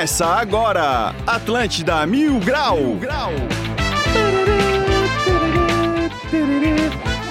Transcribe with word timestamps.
Começa 0.00 0.24
agora, 0.26 1.14
Atlântida 1.26 2.06
Mil 2.06 2.40
Grau. 2.40 2.76
Mil 2.78 2.96
Grau. 2.96 3.32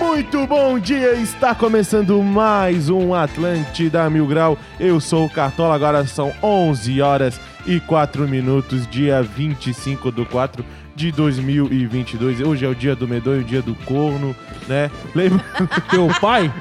Muito 0.09 0.47
bom 0.47 0.79
dia, 0.79 1.13
está 1.13 1.53
começando 1.53 2.21
mais 2.23 2.89
um 2.89 3.13
Atlântida 3.13 4.09
Mil 4.09 4.25
Grau. 4.25 4.57
Eu 4.79 4.99
sou 4.99 5.27
o 5.27 5.29
Cartola, 5.29 5.75
agora 5.75 6.03
são 6.07 6.33
11 6.41 6.99
horas 6.99 7.39
e 7.63 7.79
4 7.79 8.27
minutos, 8.27 8.87
dia 8.87 9.21
25 9.21 10.11
do 10.11 10.25
4 10.25 10.65
de 10.95 11.11
2022. 11.11 12.41
Hoje 12.41 12.65
é 12.65 12.67
o 12.67 12.73
dia 12.73 12.95
do 12.95 13.07
medonho, 13.07 13.41
o 13.41 13.43
dia 13.43 13.61
do 13.61 13.75
corno, 13.85 14.35
né? 14.67 14.89
Lembra 15.13 15.45
teu 15.91 16.07
pai? 16.19 16.51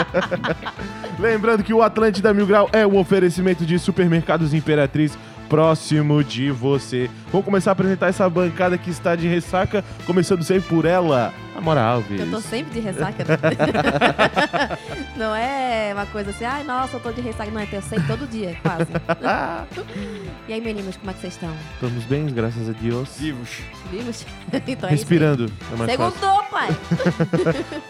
Lembrando 1.20 1.62
que 1.62 1.74
o 1.74 1.82
Atlântida 1.82 2.32
Mil 2.32 2.46
Grau 2.46 2.70
é 2.72 2.86
um 2.86 2.96
oferecimento 2.96 3.66
de 3.66 3.78
supermercados 3.78 4.54
Imperatriz 4.54 5.16
próximo 5.50 6.22
de 6.22 6.50
você. 6.50 7.10
Vamos 7.32 7.44
começar 7.44 7.72
a 7.72 7.74
apresentar 7.74 8.06
essa 8.06 8.30
bancada 8.30 8.78
que 8.78 8.88
está 8.88 9.16
de 9.16 9.26
ressaca, 9.26 9.84
começando 10.06 10.44
sempre 10.44 10.68
por 10.68 10.84
ela, 10.84 11.34
Amora 11.60 11.82
Alves. 11.82 12.18
Eu 12.18 12.30
tô 12.30 12.40
sempre 12.40 12.72
de 12.72 12.80
ressaca. 12.80 13.22
né? 13.22 13.36
não 15.14 15.36
é 15.36 15.92
uma 15.92 16.06
coisa 16.06 16.30
assim, 16.30 16.44
ai, 16.44 16.64
nossa, 16.64 16.96
eu 16.96 17.00
tô 17.00 17.12
de 17.12 17.20
ressaca. 17.20 17.50
Não, 17.50 17.60
eu 17.60 17.82
sei 17.82 18.00
todo 18.06 18.26
dia, 18.26 18.56
quase. 18.62 18.86
e 20.48 20.54
aí, 20.54 20.60
meninos, 20.60 20.96
como 20.96 21.10
é 21.10 21.14
que 21.14 21.20
vocês 21.20 21.34
estão? 21.34 21.52
Estamos 21.74 22.04
bem, 22.04 22.26
graças 22.28 22.66
a 22.66 22.72
Deus. 22.72 23.14
Vivos. 23.18 23.58
Vivos? 23.90 24.24
então 24.66 24.88
é 24.88 24.92
Respirando. 24.92 25.52
É. 25.82 25.86
Segundou, 25.86 26.42
pai! 26.44 26.68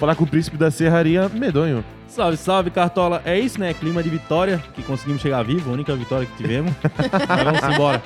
Falar 0.00 0.16
com 0.16 0.24
o 0.24 0.26
príncipe 0.26 0.56
da 0.56 0.72
serraria, 0.72 1.28
medonho. 1.28 1.84
Salve, 2.08 2.36
salve, 2.36 2.70
Cartola. 2.72 3.22
É 3.24 3.38
isso, 3.38 3.60
né? 3.60 3.72
Clima 3.72 4.02
de 4.02 4.10
vitória, 4.10 4.60
que 4.74 4.82
conseguimos 4.82 5.22
chegar 5.22 5.44
vivo, 5.44 5.70
a 5.70 5.74
única 5.74 5.94
vitória 5.94 6.26
que 6.26 6.36
tivemos. 6.36 6.72
Mas 6.82 7.44
vamos 7.44 7.74
embora. 7.76 8.02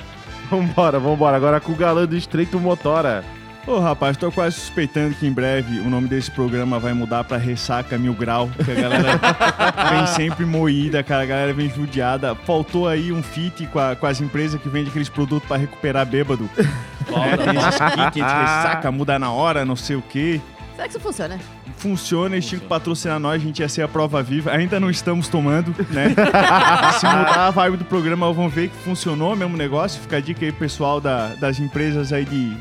Vambora, 0.47 0.99
vambora. 0.99 1.35
Agora 1.35 1.59
com 1.59 1.71
o 1.71 1.75
galã 1.75 2.05
do 2.05 2.15
Estreito 2.15 2.59
Motora. 2.59 3.25
Ô 3.67 3.79
rapaz, 3.79 4.15
tô 4.15 4.31
quase 4.31 4.57
suspeitando 4.59 5.15
que 5.15 5.25
em 5.25 5.31
breve 5.33 5.79
o 5.79 5.89
nome 5.89 6.07
desse 6.07 6.29
programa 6.29 6.77
vai 6.77 6.93
mudar 6.93 7.23
pra 7.23 7.35
Ressaca 7.37 7.97
Mil 7.97 8.13
Grau, 8.13 8.47
que 8.63 8.71
a 8.71 8.75
galera 8.75 9.19
vem 9.89 10.07
sempre 10.07 10.45
moída, 10.45 11.01
cara, 11.01 11.23
a 11.23 11.25
galera 11.25 11.53
vem 11.53 11.67
judiada. 11.67 12.35
Faltou 12.35 12.87
aí 12.87 13.11
um 13.11 13.23
fit 13.23 13.65
com, 13.67 13.79
a- 13.79 13.95
com 13.95 14.05
as 14.05 14.21
empresas 14.21 14.61
que 14.61 14.69
vendem 14.69 14.89
aqueles 14.89 15.09
produtos 15.09 15.47
pra 15.47 15.57
recuperar 15.57 16.05
bêbado. 16.05 16.47
É, 16.57 17.37
tem 17.37 17.57
esses 17.57 17.79
kits, 18.13 18.31
ressaca, 18.31 18.91
muda 18.91 19.17
na 19.17 19.31
hora, 19.31 19.65
não 19.65 19.75
sei 19.75 19.95
o 19.95 20.01
quê. 20.03 20.39
Será 20.75 20.83
que 20.87 20.91
isso 20.91 20.99
funciona? 20.99 21.39
Funciona, 21.77 22.35
eles 22.35 22.45
tinham 22.45 22.59
que 22.59 22.67
patrocinar 22.67 23.19
nós, 23.19 23.41
a 23.41 23.45
gente 23.45 23.59
ia 23.61 23.69
ser 23.69 23.81
a 23.81 23.87
prova 23.87 24.21
viva. 24.21 24.51
Ainda 24.51 24.79
não 24.79 24.91
estamos 24.91 25.27
tomando, 25.27 25.73
né? 25.89 26.09
Se 26.99 27.05
mudar 27.07 27.47
a 27.47 27.49
vibe 27.49 27.77
do 27.77 27.85
programa, 27.85 28.31
vão 28.31 28.47
ver 28.47 28.69
que 28.69 28.75
funcionou 28.83 29.33
o 29.33 29.35
mesmo 29.35 29.57
negócio. 29.57 29.99
Fica 30.01 30.17
a 30.17 30.19
dica 30.21 30.45
aí, 30.45 30.51
pessoal 30.51 31.01
da- 31.01 31.29
das 31.39 31.59
empresas 31.59 32.13
aí 32.13 32.25
de 32.25 32.55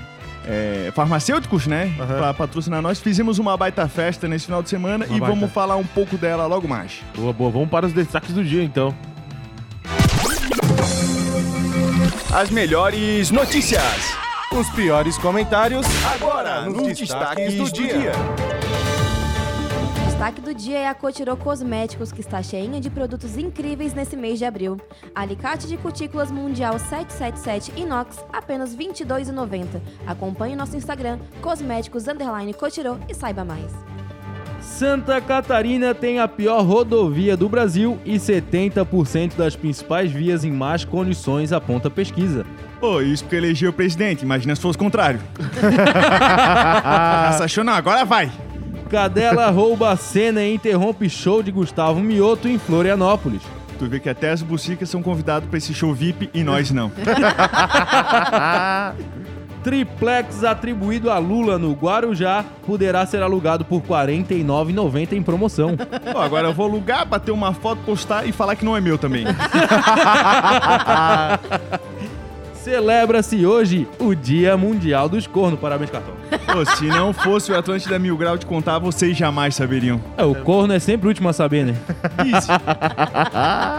é, 0.47 0.93
farmacêuticos, 0.95 1.67
né? 1.67 1.93
Aham. 1.99 2.19
Pra 2.19 2.35
patrocinar 2.35 2.83
nós. 2.83 3.01
Fizemos 3.01 3.39
uma 3.39 3.57
baita 3.57 3.89
festa 3.89 4.29
nesse 4.29 4.47
final 4.47 4.63
de 4.63 4.69
semana 4.69 5.07
Uma 5.07 5.17
e 5.17 5.21
baita. 5.21 5.35
vamos 5.35 5.53
falar 5.53 5.77
um 5.77 5.85
pouco 5.85 6.17
dela 6.17 6.47
logo 6.47 6.69
mais. 6.69 7.03
Boa, 7.17 7.33
boa. 7.33 7.51
Vamos 7.51 7.69
para 7.69 7.87
os 7.87 7.93
destaques 7.93 8.33
do 8.35 8.45
dia, 8.45 8.63
então. 8.63 8.95
As 12.33 12.51
melhores 12.51 13.31
notícias. 13.31 13.83
Os 14.53 14.69
piores 14.71 15.19
comentários. 15.19 15.87
Agora, 16.15 16.63
nos, 16.63 16.99
destaques, 16.99 17.55
do, 17.57 17.73
dia. 17.73 18.13
O 18.13 18.64
destaque 20.15 20.41
do 20.41 20.55
dia 20.55 20.79
é 20.79 20.87
a 20.87 20.95
Cotirô 20.95 21.37
Cosméticos, 21.37 22.13
que 22.13 22.21
está 22.21 22.41
cheinha 22.41 22.81
de 22.81 22.89
produtos 22.89 23.37
incríveis 23.37 23.93
nesse 23.93 24.17
mês 24.17 24.39
de 24.39 24.45
abril. 24.45 24.81
Alicate 25.13 25.67
de 25.67 25.77
cutículas 25.77 26.31
mundial 26.31 26.79
777 26.79 27.73
inox, 27.77 28.25
apenas 28.33 28.77
R$ 28.77 28.87
22,90. 28.87 29.81
Acompanhe 30.07 30.55
nosso 30.55 30.77
Instagram, 30.77 31.19
cosméticos 31.43 32.07
underline 32.07 32.55
Cotirô 32.55 32.97
e 33.09 33.15
saiba 33.15 33.45
mais. 33.45 33.73
Santa 34.61 35.21
Catarina 35.21 35.93
tem 35.93 36.21
a 36.21 36.29
pior 36.29 36.63
rodovia 36.63 37.37
do 37.37 37.49
Brasil 37.49 37.99
e 38.05 38.15
70% 38.15 39.35
das 39.35 39.57
principais 39.57 40.13
vias 40.13 40.45
em 40.45 40.53
más 40.53 40.85
condições, 40.85 41.53
aponta 41.53 41.89
a 41.89 41.91
pesquisa. 41.91 42.47
Pô, 42.79 43.01
isso 43.01 43.25
porque 43.25 43.35
elegeu 43.35 43.71
o 43.71 43.73
presidente. 43.73 44.23
Imagina 44.23 44.55
se 44.55 44.63
fosse 44.63 44.77
o 44.77 44.79
contrário. 44.79 45.19
Não, 47.65 47.73
agora 47.73 48.05
vai. 48.05 48.31
Cadela 48.89 49.51
rouba 49.51 49.91
a 49.91 49.97
cena 49.97 50.45
e 50.45 50.55
interrompe 50.55 51.09
show 51.09 51.43
de 51.43 51.51
Gustavo 51.51 52.01
Mioto 52.01 52.49
em 52.49 52.59
Florianópolis. 52.59 53.43
Tu 53.79 53.87
vê 53.87 53.99
que 53.99 54.09
até 54.09 54.31
as 54.31 54.43
bucicas 54.43 54.89
são 54.89 55.03
convidados 55.03 55.49
pra 55.49 55.59
esse 55.59 55.75
show 55.75 55.93
VIP 55.93 56.31
e 56.33 56.45
nós 56.45 56.71
não. 56.71 56.93
Triplex 59.65 60.45
atribuído 60.45 61.11
a 61.11 61.17
Lula 61.17 61.59
no 61.59 61.73
Guarujá 61.73 62.45
poderá 62.67 63.07
ser 63.07 63.23
alugado 63.23 63.65
por 63.65 63.81
R$ 63.81 63.89
49,90 63.89 65.15
em 65.15 65.23
promoção. 65.23 65.75
Pô, 66.13 66.19
agora 66.19 66.49
eu 66.49 66.53
vou 66.53 66.67
alugar, 66.67 67.07
bater 67.07 67.33
uma 67.33 67.55
foto, 67.55 67.81
postar 67.87 68.29
e 68.29 68.33
falar 68.33 68.57
que 68.57 68.65
não 68.65 68.77
é 68.77 68.81
meu 68.81 68.99
também. 68.99 69.25
Celebra-se 72.65 73.45
hoje 73.45 73.87
o 73.99 74.15
Dia 74.15 74.57
Mundial 74.57 75.07
dos 75.07 75.27
Cornos. 75.27 75.61
Parabéns, 75.61 75.91
cartão. 75.91 76.15
Pô, 76.47 76.65
se 76.65 76.87
não 76.87 77.13
fosse 77.13 77.53
o 77.53 77.59
Atlântida 77.59 77.99
Mil 77.99 78.17
Grau 78.17 78.39
de 78.39 78.47
contar, 78.47 78.79
vocês 78.79 79.15
jamais 79.15 79.55
saberiam. 79.55 80.01
É, 80.17 80.25
o 80.25 80.35
corno 80.35 80.73
é 80.73 80.79
sempre 80.79 81.07
o 81.07 81.11
último 81.11 81.29
a 81.29 81.35
saber, 81.35 81.67
né? 81.67 81.77
Isso. 82.25 82.49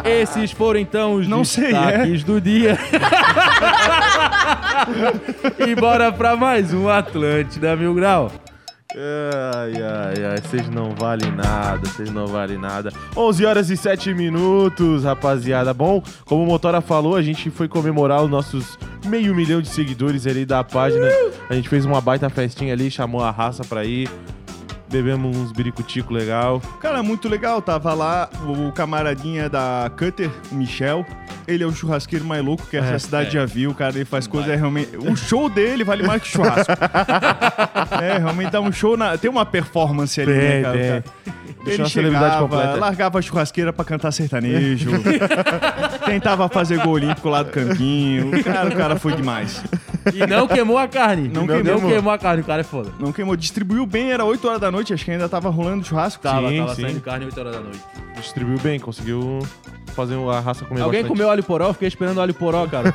Esses 0.06 0.51
foram 0.51 0.79
então 0.79 1.16
os 1.16 1.28
Não 1.28 1.44
sei, 1.44 1.73
destaques 1.73 2.23
do 2.23 2.40
dia. 2.40 2.78
e 5.67 5.73
bora 5.73 6.12
pra 6.12 6.35
mais 6.35 6.72
um 6.72 6.88
Atlântida 6.88 7.75
Mil 7.75 7.96
Grau. 7.96 8.31
Ai, 8.98 9.74
ai, 9.82 10.24
ai, 10.24 10.38
vocês 10.42 10.70
não 10.70 10.92
valem 10.92 11.30
nada, 11.30 11.86
vocês 11.86 12.10
não 12.10 12.28
valem 12.28 12.58
nada. 12.58 12.94
11 13.16 13.46
horas 13.46 13.70
e 13.70 13.76
7 13.76 14.14
minutos, 14.14 15.04
rapaziada. 15.04 15.74
Bom, 15.74 16.02
como 16.24 16.44
o 16.44 16.46
Motora 16.46 16.80
falou, 16.80 17.18
a 17.18 17.22
gente 17.22 17.50
foi 17.50 17.68
comemorar 17.68 18.24
os 18.24 18.30
nossos 18.30 18.80
meio 19.06 19.36
milhão 19.36 19.62
de 19.62 19.68
seguidores 19.68 20.26
ali 20.26 20.46
da 20.46 20.64
página. 20.64 21.08
A 21.50 21.54
gente 21.54 21.68
fez 21.68 21.84
uma 21.84 22.00
baita 22.00 22.30
festinha 22.30 22.72
ali, 22.72 22.90
chamou 22.90 23.22
a 23.22 23.32
raça 23.32 23.66
pra 23.66 23.84
ir. 23.84 24.10
Bebemos 24.90 25.36
uns 25.36 25.52
biricutico 25.52 26.14
legal. 26.14 26.62
Cara, 26.80 27.04
muito 27.04 27.28
legal. 27.28 27.62
Tava 27.62 27.94
lá 27.94 28.30
o 28.48 28.72
camaradinha 28.72 29.50
da 29.50 29.92
Cutter, 29.98 30.32
o 30.52 30.56
Michel. 30.56 31.06
Ele 31.48 31.64
é 31.64 31.68
o 31.68 31.72
churrasqueiro 31.72 32.26
mais 32.26 32.44
louco 32.44 32.66
que 32.68 32.78
essa 32.78 32.94
É, 32.94 33.00
cidade 33.00 33.32
já 33.32 33.46
viu. 33.46 33.74
Cara, 33.74 33.96
ele 33.96 34.06
faz 34.06 34.26
coisa 34.28 34.56
realmente. 34.56 34.96
O 34.98 35.16
show 35.16 35.50
dele 35.50 35.84
vale 35.84 36.04
mais 36.04 36.22
que 36.22 36.28
churrasco. 36.28 36.74
é, 38.02 38.18
realmente 38.18 38.52
dá 38.52 38.62
um 38.62 38.72
show. 38.72 38.98
Na... 38.98 39.18
Tem 39.18 39.30
uma 39.30 39.46
performance 39.46 40.20
ali, 40.20 40.32
né, 40.32 40.62
cara? 40.62 40.78
Cara, 40.78 41.04
Deixou 41.66 41.86
Ele 41.86 41.90
chegava, 41.90 42.76
largava 42.76 43.18
a 43.18 43.22
churrasqueira 43.22 43.74
pra 43.74 43.84
cantar 43.84 44.12
sertanejo. 44.12 44.92
tentava 46.06 46.48
fazer 46.48 46.78
gol 46.78 46.94
olímpico 46.94 47.28
lá 47.28 47.42
do 47.42 47.50
campinho. 47.50 48.44
Cara, 48.44 48.70
o 48.70 48.76
cara 48.76 48.96
foi 48.98 49.14
demais. 49.16 49.64
E 50.14 50.26
não 50.28 50.48
queimou 50.48 50.78
a 50.78 50.88
carne. 50.88 51.28
Não 51.28 51.46
não 51.46 51.62
queimou. 51.62 51.90
queimou 51.90 52.14
a 52.14 52.18
carne, 52.18 52.42
o 52.42 52.46
cara 52.46 52.62
é 52.62 52.64
foda. 52.64 52.92
Não 53.00 53.12
queimou. 53.12 53.36
Distribuiu 53.36 53.86
bem, 53.86 54.12
era 54.12 54.24
8 54.26 54.48
horas 54.48 54.62
da 54.62 54.72
noite. 54.72 54.94
Acho 54.94 55.04
que 55.06 55.12
ainda 55.12 55.28
tava 55.30 55.50
rolando 55.50 55.86
churrasco. 55.86 56.22
Tava, 56.22 56.50
Sim, 56.50 56.58
tava 56.60 56.76
sim. 56.76 56.82
saindo 56.84 57.02
carne 57.02 57.26
8 57.26 57.40
horas 57.40 57.54
da 57.54 57.62
noite. 57.62 57.80
Distribuiu 58.16 58.60
bem, 58.60 58.80
conseguiu 58.80 59.40
fazer 59.96 60.16
a 60.16 60.40
raça 60.42 60.66
comer 60.66 60.82
Alguém 60.82 61.02
bastante. 61.02 61.18
comeu 61.18 61.32
alho 61.32 61.44
poró? 61.44 61.68
Eu 61.68 61.74
Fiquei 61.74 61.88
esperando 61.88 62.20
alho 62.22 62.34
poró, 62.34 62.68
cara. 62.68 62.94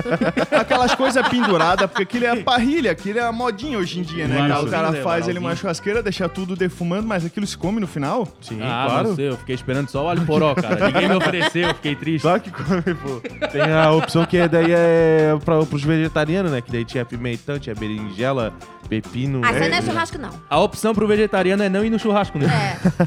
Aquelas 0.60 0.94
coisas 0.94 1.26
penduradas, 1.28 1.88
porque 1.88 2.02
aquilo 2.02 2.26
é 2.26 2.30
a 2.30 2.36
parrilha, 2.42 2.90
aquilo 2.90 3.18
é 3.18 3.22
a 3.22 3.32
modinha 3.32 3.78
hoje 3.78 4.00
em 4.00 4.02
dia, 4.02 4.26
né? 4.26 4.48
Cara? 4.48 4.62
O 4.62 4.70
cara 4.70 4.90
né? 4.90 5.00
faz 5.00 5.28
ele 5.28 5.38
uma 5.38 5.54
churrasqueira, 5.54 6.02
deixa 6.02 6.28
tudo 6.28 6.56
defumando, 6.56 7.06
mas 7.06 7.24
aquilo 7.24 7.46
se 7.46 7.56
come 7.56 7.80
no 7.80 7.86
final? 7.86 8.26
Sim, 8.40 8.58
ah, 8.62 8.86
claro. 8.88 9.08
não 9.08 9.16
sei, 9.16 9.28
eu 9.28 9.36
fiquei 9.36 9.54
esperando 9.54 9.88
só 9.88 10.04
o 10.04 10.08
alho 10.08 10.22
poró, 10.22 10.54
cara. 10.54 10.86
Ninguém 10.86 11.08
me 11.08 11.14
ofereceu, 11.14 11.68
eu 11.68 11.74
fiquei 11.74 11.94
triste. 11.94 12.22
Claro 12.22 12.40
que 12.40 12.50
come, 12.50 12.82
pô. 12.82 13.20
Tem 13.48 13.72
a 13.72 13.92
opção 13.92 14.24
que 14.26 14.36
é, 14.36 14.48
daí 14.48 14.72
é 14.72 15.36
pra, 15.44 15.64
pros 15.64 15.84
vegetarianos, 15.84 16.49
né? 16.50 16.60
Que 16.60 16.70
daí 16.72 16.84
tinha 16.84 17.04
pimentão, 17.04 17.58
tinha 17.58 17.74
berinjela, 17.74 18.52
pepino. 18.88 19.40
Ah, 19.44 19.52
isso 19.52 19.62
aí 19.62 19.68
não 19.68 19.76
é 19.76 19.78
é, 19.78 19.82
churrasco, 19.82 20.18
não. 20.18 20.30
A 20.48 20.58
opção 20.58 20.94
pro 20.94 21.06
vegetariano 21.06 21.62
é 21.62 21.68
não 21.68 21.84
ir 21.84 21.90
no 21.90 21.98
churrasco, 21.98 22.38
né? 22.38 22.46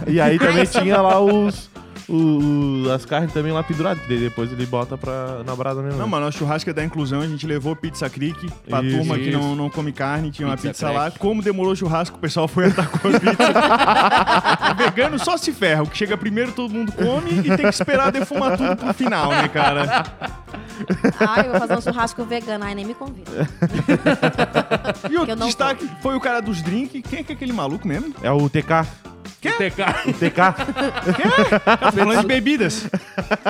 É. 0.07 0.09
E 0.11 0.19
aí 0.21 0.37
também 0.39 0.59
Ah, 0.59 0.63
isso- 0.63 0.79
tinha 0.81 1.01
lá 1.01 1.19
os, 1.19 1.69
o- 2.07 2.83
o- 2.85 2.91
as 2.91 3.05
carnes 3.05 3.31
também 3.33 3.51
lá 3.51 3.63
penduradas, 3.63 4.01
que 4.03 4.09
daí 4.09 4.19
depois 4.19 4.51
ele 4.51 4.65
bota 4.65 4.97
pra, 4.97 5.41
na 5.45 5.55
brasa 5.55 5.81
mesmo. 5.81 5.97
Não, 5.99 6.07
mano, 6.07 6.25
nosso 6.25 6.37
churrasco 6.37 6.69
é 6.69 6.73
da 6.73 6.83
inclusão, 6.83 7.21
a 7.21 7.27
gente 7.27 7.45
levou 7.47 7.75
pizza 7.75 8.09
creek 8.09 8.49
pra 8.69 8.81
Isso, 8.83 8.97
turma 8.97 9.15
que 9.15 9.29
isso. 9.29 9.37
não, 9.39 9.55
não 9.55 9.69
come 9.69 9.91
carne, 9.91 10.29
tinha 10.31 10.47
uma 10.47 10.55
Pizza 10.55 10.69
pizza 10.69 10.91
lá. 10.91 11.01
crack. 11.05 11.19
Como 11.19 11.41
demorou 11.41 11.71
o 11.73 11.75
churrasco, 11.75 12.17
o 12.17 12.19
pessoal 12.19 12.47
foi 12.47 12.67
atacou 12.67 13.11
a 13.15 13.19
pizza. 13.19 14.73
Vegano 14.77 15.17
só 15.19 15.37
se 15.37 15.51
ferra, 15.51 15.83
o 15.83 15.87
que 15.87 15.97
chega 15.97 16.17
primeiro 16.17 16.51
todo 16.51 16.73
mundo 16.73 16.91
come 16.91 17.31
e 17.39 17.43
tem 17.43 17.57
que 17.57 17.65
esperar 17.67 18.11
defumar 18.11 18.57
tudo 18.57 18.75
pro 18.75 18.93
final, 18.93 19.29
né, 19.31 19.47
cara? 19.47 20.05
Ai, 21.19 21.47
eu 21.47 21.51
vou 21.51 21.59
fazer 21.59 21.77
um 21.77 21.81
churrasco 21.81 22.23
vegano. 22.23 22.63
Ai, 22.63 22.75
nem 22.75 22.85
me 22.85 22.93
convida. 22.93 23.31
E 25.09 25.17
o 25.17 25.35
destaque 25.35 25.89
foi 26.01 26.15
o 26.15 26.19
cara 26.19 26.41
dos 26.41 26.61
drinks. 26.61 27.01
Quem 27.09 27.19
é 27.19 27.23
que 27.23 27.31
é 27.31 27.35
aquele 27.35 27.53
maluco 27.53 27.87
mesmo? 27.87 28.13
É 28.21 28.31
o 28.31 28.49
TK. 28.49 29.12
TK. 29.51 30.09
O 30.09 30.13
TK. 30.13 30.35
Tá 31.79 31.91
falando 31.91 32.21
de 32.21 32.27
bebidas. 32.27 32.87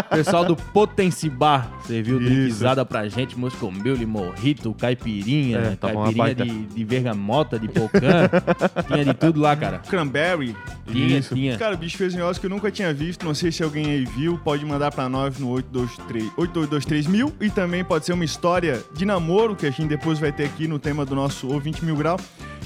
Pessoal 0.09 0.45
do 0.45 0.55
Potenci 0.55 1.29
Bar 1.29 1.69
serviu 1.85 2.19
drinkzada 2.19 2.85
pra 2.85 3.07
gente, 3.07 3.37
moscomil, 3.37 3.95
morrito, 4.07 4.73
caipirinha, 4.73 5.77
É, 5.81 5.93
uma 5.93 6.11
caipirinha 6.11 6.35
de, 6.35 6.65
de 6.65 6.83
vergamota, 6.83 7.59
de 7.59 7.67
pocã. 7.67 8.29
tinha 8.87 9.05
de 9.05 9.13
tudo 9.13 9.39
lá, 9.39 9.55
cara. 9.55 9.79
Cranberry. 9.79 10.55
Tinha, 10.91 11.19
Isso. 11.19 11.33
tinha. 11.35 11.57
Cara, 11.57 11.75
o 11.75 11.77
bicho 11.77 11.97
fez 11.97 12.13
um 12.13 12.17
negócio 12.17 12.39
que 12.39 12.45
eu 12.45 12.49
nunca 12.49 12.71
tinha 12.71 12.93
visto. 12.93 13.25
Não 13.25 13.33
sei 13.33 13.51
se 13.51 13.63
alguém 13.63 13.85
aí 13.85 14.05
viu. 14.05 14.37
Pode 14.37 14.65
mandar 14.65 14.91
pra 14.91 15.07
nós 15.07 15.37
no 15.39 15.49
823 15.49 16.31
8223 16.37 17.07
mil. 17.07 17.33
E 17.39 17.49
também 17.49 17.83
pode 17.83 18.05
ser 18.05 18.13
uma 18.13 18.25
história 18.25 18.81
de 18.93 19.05
namoro 19.05 19.55
que 19.55 19.65
a 19.65 19.71
gente 19.71 19.87
depois 19.87 20.19
vai 20.19 20.31
ter 20.31 20.45
aqui 20.45 20.67
no 20.67 20.79
tema 20.79 21.05
do 21.05 21.15
nosso 21.15 21.47
ouvinte 21.47 21.83
mil 21.83 21.95
grau. 21.95 22.19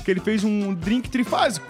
Que 0.04 0.12
ele 0.12 0.20
fez 0.20 0.44
um 0.44 0.74
drink 0.74 1.10
trifásico. 1.10 1.68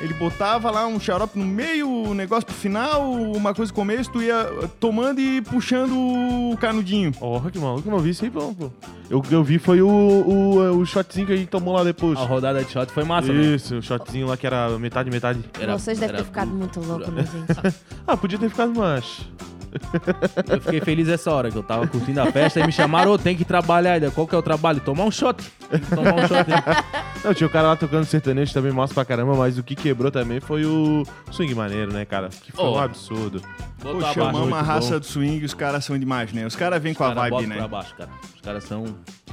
Ele 0.00 0.14
botava 0.14 0.70
lá 0.70 0.86
um 0.86 1.00
xarope 1.00 1.36
no 1.36 1.44
meio, 1.44 1.88
o 1.90 2.14
negócio 2.14 2.46
pro 2.46 2.54
final, 2.54 3.10
uma 3.12 3.52
coisa 3.52 3.72
no 3.72 3.74
começo, 3.76 4.10
tu 4.12 4.22
ia 4.22 4.44
tomando 4.78 5.20
e 5.20 5.42
puxando 5.42 5.92
o 5.92 6.56
canudinho. 6.56 7.10
Porra, 7.12 7.50
que 7.50 7.58
maluco, 7.58 7.88
eu 7.88 7.90
não 7.90 7.98
vi 7.98 8.10
isso 8.10 8.24
aí, 8.24 8.30
pô. 8.30 8.54
pô. 8.54 8.70
Eu, 9.10 9.20
eu 9.28 9.42
vi 9.42 9.58
foi 9.58 9.82
o, 9.82 9.88
o, 9.88 10.78
o 10.78 10.86
shotzinho 10.86 11.26
que 11.26 11.32
a 11.32 11.36
gente 11.36 11.48
tomou 11.48 11.74
lá 11.74 11.82
depois. 11.82 12.16
A 12.16 12.22
rodada 12.24 12.62
de 12.62 12.70
shot 12.70 12.92
foi 12.92 13.02
massa, 13.02 13.32
né? 13.32 13.40
Isso, 13.56 13.76
o 13.78 13.82
shotzinho 13.82 14.28
lá 14.28 14.36
que 14.36 14.46
era 14.46 14.68
metade, 14.78 15.10
metade. 15.10 15.40
Era- 15.58 15.76
Vocês 15.76 15.98
devem 15.98 16.14
era 16.14 16.22
ter 16.22 16.28
ficado 16.28 16.50
muito 16.52 16.78
loucos, 16.80 17.08
né, 17.08 17.24
gente? 17.24 17.74
Ah, 18.06 18.16
podia 18.16 18.38
ter 18.38 18.48
ficado 18.48 18.72
mais. 18.74 19.20
Eu 20.48 20.60
fiquei 20.60 20.80
feliz 20.80 21.08
essa 21.08 21.30
hora, 21.30 21.50
que 21.50 21.56
eu 21.56 21.62
tava 21.62 21.86
curtindo 21.86 22.20
a 22.20 22.26
festa 22.32 22.60
e 22.60 22.66
me 22.66 22.72
chamaram, 22.72 23.12
ô, 23.12 23.18
tem 23.18 23.36
que 23.36 23.44
trabalhar 23.44 23.92
ainda. 23.94 24.10
Qual 24.10 24.26
que 24.26 24.34
é 24.34 24.38
o 24.38 24.42
trabalho? 24.42 24.80
Tomar 24.80 25.04
um 25.04 25.10
shot. 25.10 25.42
Tem 25.70 25.80
que 25.80 25.94
tomar 25.94 26.14
um 26.14 26.20
shot. 26.28 26.50
hein? 26.50 26.84
Não, 27.24 27.34
tinha 27.34 27.46
o 27.46 27.50
cara 27.50 27.68
lá 27.68 27.76
tocando 27.76 28.04
sertanejo 28.04 28.52
também, 28.54 28.70
massa 28.72 28.94
pra 28.94 29.04
caramba, 29.04 29.34
mas 29.34 29.58
o 29.58 29.62
que 29.62 29.74
quebrou 29.74 30.10
também 30.10 30.38
foi 30.40 30.64
o 30.64 31.04
swing 31.32 31.54
maneiro, 31.54 31.92
né, 31.92 32.04
cara? 32.04 32.28
Que 32.28 32.52
foi 32.52 32.64
Oh. 32.64 32.76
um 32.76 32.78
absurdo. 32.78 33.40
Pô, 33.80 33.92
Botou 33.92 33.98
abaixo. 33.98 34.14
chamamos 34.14 34.52
a 34.58 34.62
raça 34.62 34.94
bom. 34.94 35.00
do 35.00 35.06
swing, 35.06 35.44
os 35.44 35.54
caras 35.54 35.84
são 35.84 35.98
demais, 35.98 36.32
né? 36.32 36.46
Os 36.46 36.54
caras 36.56 36.80
vêm 36.82 36.94
com 36.94 37.04
a 37.04 37.08
Cara, 37.08 37.20
vibe, 37.20 37.30
bota 37.30 37.46
né? 37.46 37.56
pra 37.56 37.68
baixo, 37.68 37.94
cara. 37.96 38.10
Os 38.34 38.40
caras 38.40 38.64
são... 38.64 38.84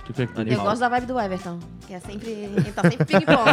Que 0.06 0.22
Eu 0.22 0.30
Animal. 0.40 0.66
gosto 0.68 0.80
da 0.82 0.90
vibe 0.90 1.08
do 1.08 1.20
Everton, 1.20 1.58
que 1.88 1.94
é 1.96 2.00
sempre. 2.00 2.30
Ele 2.30 2.72
tá 2.72 2.84
sempre 2.84 3.06
ping-pong. 3.06 3.50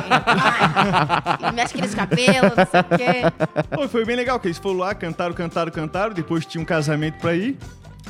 Ele 1.42 1.52
mexe 1.52 1.72
aqueles 1.74 1.94
cabelos, 1.94 2.52
não 2.54 2.66
sei 2.66 2.80
o 2.80 2.84
quê. 2.84 3.66
Pô, 3.74 3.88
foi 3.88 4.04
bem 4.04 4.16
legal, 4.16 4.38
que 4.38 4.48
eles 4.48 4.58
foram 4.58 4.76
lá, 4.80 4.94
cantaram, 4.94 5.32
cantaram, 5.34 5.72
cantaram, 5.72 6.12
depois 6.12 6.44
tinha 6.44 6.60
um 6.60 6.64
casamento 6.72 7.18
pra 7.18 7.34
ir. 7.34 7.58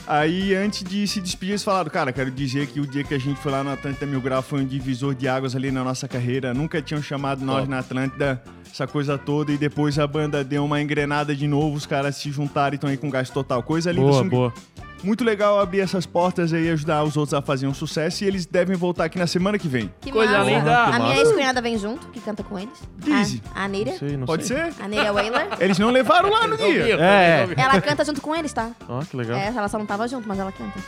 Aí, 0.06 0.54
antes 0.54 0.84
de 0.84 1.06
se 1.08 1.20
despedir, 1.20 1.52
eles 1.52 1.64
falaram, 1.64 1.90
cara, 1.90 2.12
quero 2.12 2.30
dizer 2.30 2.68
que 2.68 2.78
o 2.78 2.86
dia 2.86 3.02
que 3.02 3.12
a 3.12 3.18
gente 3.18 3.40
foi 3.40 3.50
lá 3.50 3.64
no 3.64 3.70
Atlântida 3.70 4.06
Mil 4.06 4.20
Grau 4.20 4.40
foi 4.40 4.60
um 4.60 4.64
divisor 4.64 5.16
de 5.16 5.26
águas 5.26 5.56
ali 5.56 5.72
na 5.72 5.82
nossa 5.82 6.06
carreira. 6.06 6.54
Nunca 6.54 6.80
tinham 6.80 7.02
chamado 7.02 7.44
nós 7.44 7.58
Top. 7.58 7.70
na 7.70 7.78
Atlântida, 7.80 8.42
essa 8.70 8.86
coisa 8.86 9.18
toda, 9.18 9.50
e 9.52 9.56
depois 9.58 9.98
a 9.98 10.06
banda 10.06 10.44
deu 10.44 10.64
uma 10.64 10.80
engrenada 10.80 11.34
de 11.34 11.48
novo, 11.48 11.76
os 11.76 11.86
caras 11.86 12.16
se 12.16 12.30
juntaram 12.30 12.74
e 12.74 12.76
estão 12.76 12.88
aí 12.88 12.96
com 12.96 13.10
gás 13.10 13.30
total. 13.30 13.64
Coisa 13.64 13.90
linda. 13.90 14.06
Boa, 14.06 14.20
assim, 14.20 14.28
boa. 14.28 14.54
Muito 15.02 15.24
legal 15.24 15.58
abrir 15.60 15.80
essas 15.80 16.06
portas 16.06 16.52
aí 16.52 16.66
e 16.66 16.70
ajudar 16.70 17.02
os 17.02 17.16
outros 17.16 17.34
a 17.34 17.42
fazer 17.42 17.66
um 17.66 17.74
sucesso, 17.74 18.22
e 18.22 18.26
eles 18.26 18.46
devem 18.46 18.76
voltar 18.76 19.04
aqui 19.04 19.18
na 19.18 19.26
semana 19.26 19.58
que 19.58 19.66
vem. 19.68 19.92
Que 20.00 20.12
Coisa 20.12 20.38
massa. 20.38 20.50
linda. 20.50 20.84
A 20.84 20.98
minha 20.98 21.16
ex-cunhada 21.16 21.60
vem 21.60 21.76
junto, 21.78 22.06
que 22.08 22.20
canta 22.20 22.42
com 22.42 22.58
eles. 22.58 22.78
Dizzy. 22.98 23.42
A, 23.54 23.64
a 23.64 23.68
Neira. 23.68 23.90
Não 23.92 23.98
sei, 23.98 24.16
não 24.16 24.26
Pode 24.26 24.46
sei. 24.46 24.56
ser? 24.56 24.74
A 24.80 24.86
Neira 24.88 25.12
Whaler. 25.12 25.48
Eles 25.60 25.78
não 25.78 25.90
levaram 25.90 26.30
lá 26.30 26.46
no 26.46 26.56
dia. 26.56 26.96
É. 27.00 27.48
Ela 27.56 27.80
canta 27.80 28.04
junto 28.04 28.20
com 28.20 28.34
eles, 28.34 28.52
tá? 28.52 28.70
Ó, 28.88 29.00
que 29.02 29.16
legal. 29.16 29.36
É, 29.38 29.46
ela 29.48 29.68
só 29.68 29.78
não 29.78 29.86
tava 29.86 30.06
junto, 30.06 30.26
mas 30.28 30.38
ela 30.38 30.52
canta. 30.52 30.78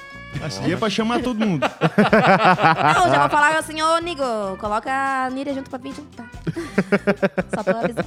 Esse 0.47 0.63
dia 0.63 0.75
é 0.75 0.77
pra 0.77 0.91
chamar 0.91 1.21
todo 1.21 1.39
mundo. 1.39 1.65
Não, 2.95 3.11
já 3.11 3.21
vou 3.21 3.31
falar 3.31 3.59
assim, 3.59 3.81
ô 3.81 3.99
Nigo, 3.99 4.23
coloca 4.59 4.91
a 4.91 5.31
Neira 5.31 5.55
junto 5.55 5.71
pra 5.71 5.79
vir 5.79 5.95
tá? 6.17 6.25
Só 7.55 7.63
pra 7.63 7.81
avisar. 7.81 8.07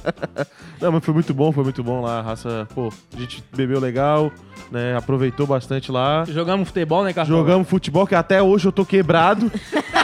Não, 0.80 0.92
mas 0.92 1.04
foi 1.04 1.14
muito 1.14 1.34
bom, 1.34 1.52
foi 1.52 1.64
muito 1.64 1.82
bom 1.82 2.00
lá. 2.00 2.18
A 2.18 2.22
raça, 2.22 2.68
pô, 2.74 2.92
a 3.16 3.20
gente 3.20 3.42
bebeu 3.54 3.80
legal, 3.80 4.30
né? 4.70 4.96
Aproveitou 4.96 5.46
bastante 5.46 5.90
lá. 5.90 6.24
Jogamos 6.26 6.68
futebol, 6.68 7.04
né, 7.04 7.12
Cartola? 7.12 7.38
Jogamos 7.38 7.68
futebol, 7.68 8.06
que 8.06 8.14
até 8.14 8.42
hoje 8.42 8.66
eu 8.66 8.72
tô 8.72 8.84
quebrado. 8.84 9.50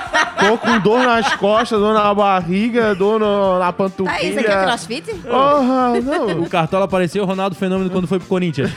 tô 0.49 0.59
com 0.59 0.79
dor 0.81 1.01
nas 1.01 1.35
costas, 1.37 1.79
dor 1.79 1.95
na 1.95 2.13
barriga, 2.15 2.95
dor 2.95 3.19
no- 3.21 3.59
na 3.59 3.73
panturrilha. 3.73 4.19
Tá, 4.19 4.25
isso 4.25 4.39
aqui 4.41 4.51
é 4.51 4.63
crossfit? 4.65 5.15
Porra, 5.15 6.01
não. 6.01 6.41
O 6.43 6.49
Cartola 6.49 6.85
apareceu 6.85 7.23
o 7.23 7.27
Ronaldo 7.27 7.55
Fenômeno 7.57 7.91
quando 7.91 8.07
foi 8.07 8.19
pro 8.19 8.29
Corinthians. 8.29 8.71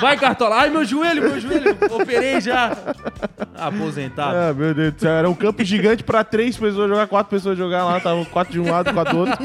Vai, 0.00 0.16
Cartola. 0.16 0.56
Ai, 0.56 0.70
meu 0.70 0.84
joelho, 0.84 1.22
meu 1.22 1.40
joelho. 1.40 1.76
Operei 1.90 2.40
já. 2.40 2.76
Aposentado. 3.58 4.36
Ah, 4.36 4.52
meu 4.54 4.74
Deus 4.74 4.92
do 4.94 5.00
céu. 5.00 5.10
Era 5.12 5.28
um 5.30 5.34
campo 5.34 5.64
gigante 5.64 6.02
pra 6.04 6.22
três 6.22 6.56
pessoas 6.56 6.88
jogar, 6.88 7.06
quatro 7.06 7.30
pessoas 7.30 7.56
jogar 7.56 7.84
lá. 7.84 8.00
Tava 8.00 8.24
quatro 8.26 8.52
de 8.52 8.60
um 8.60 8.70
lado, 8.70 8.92
quatro 8.92 9.12
do 9.14 9.20
outro. 9.20 9.36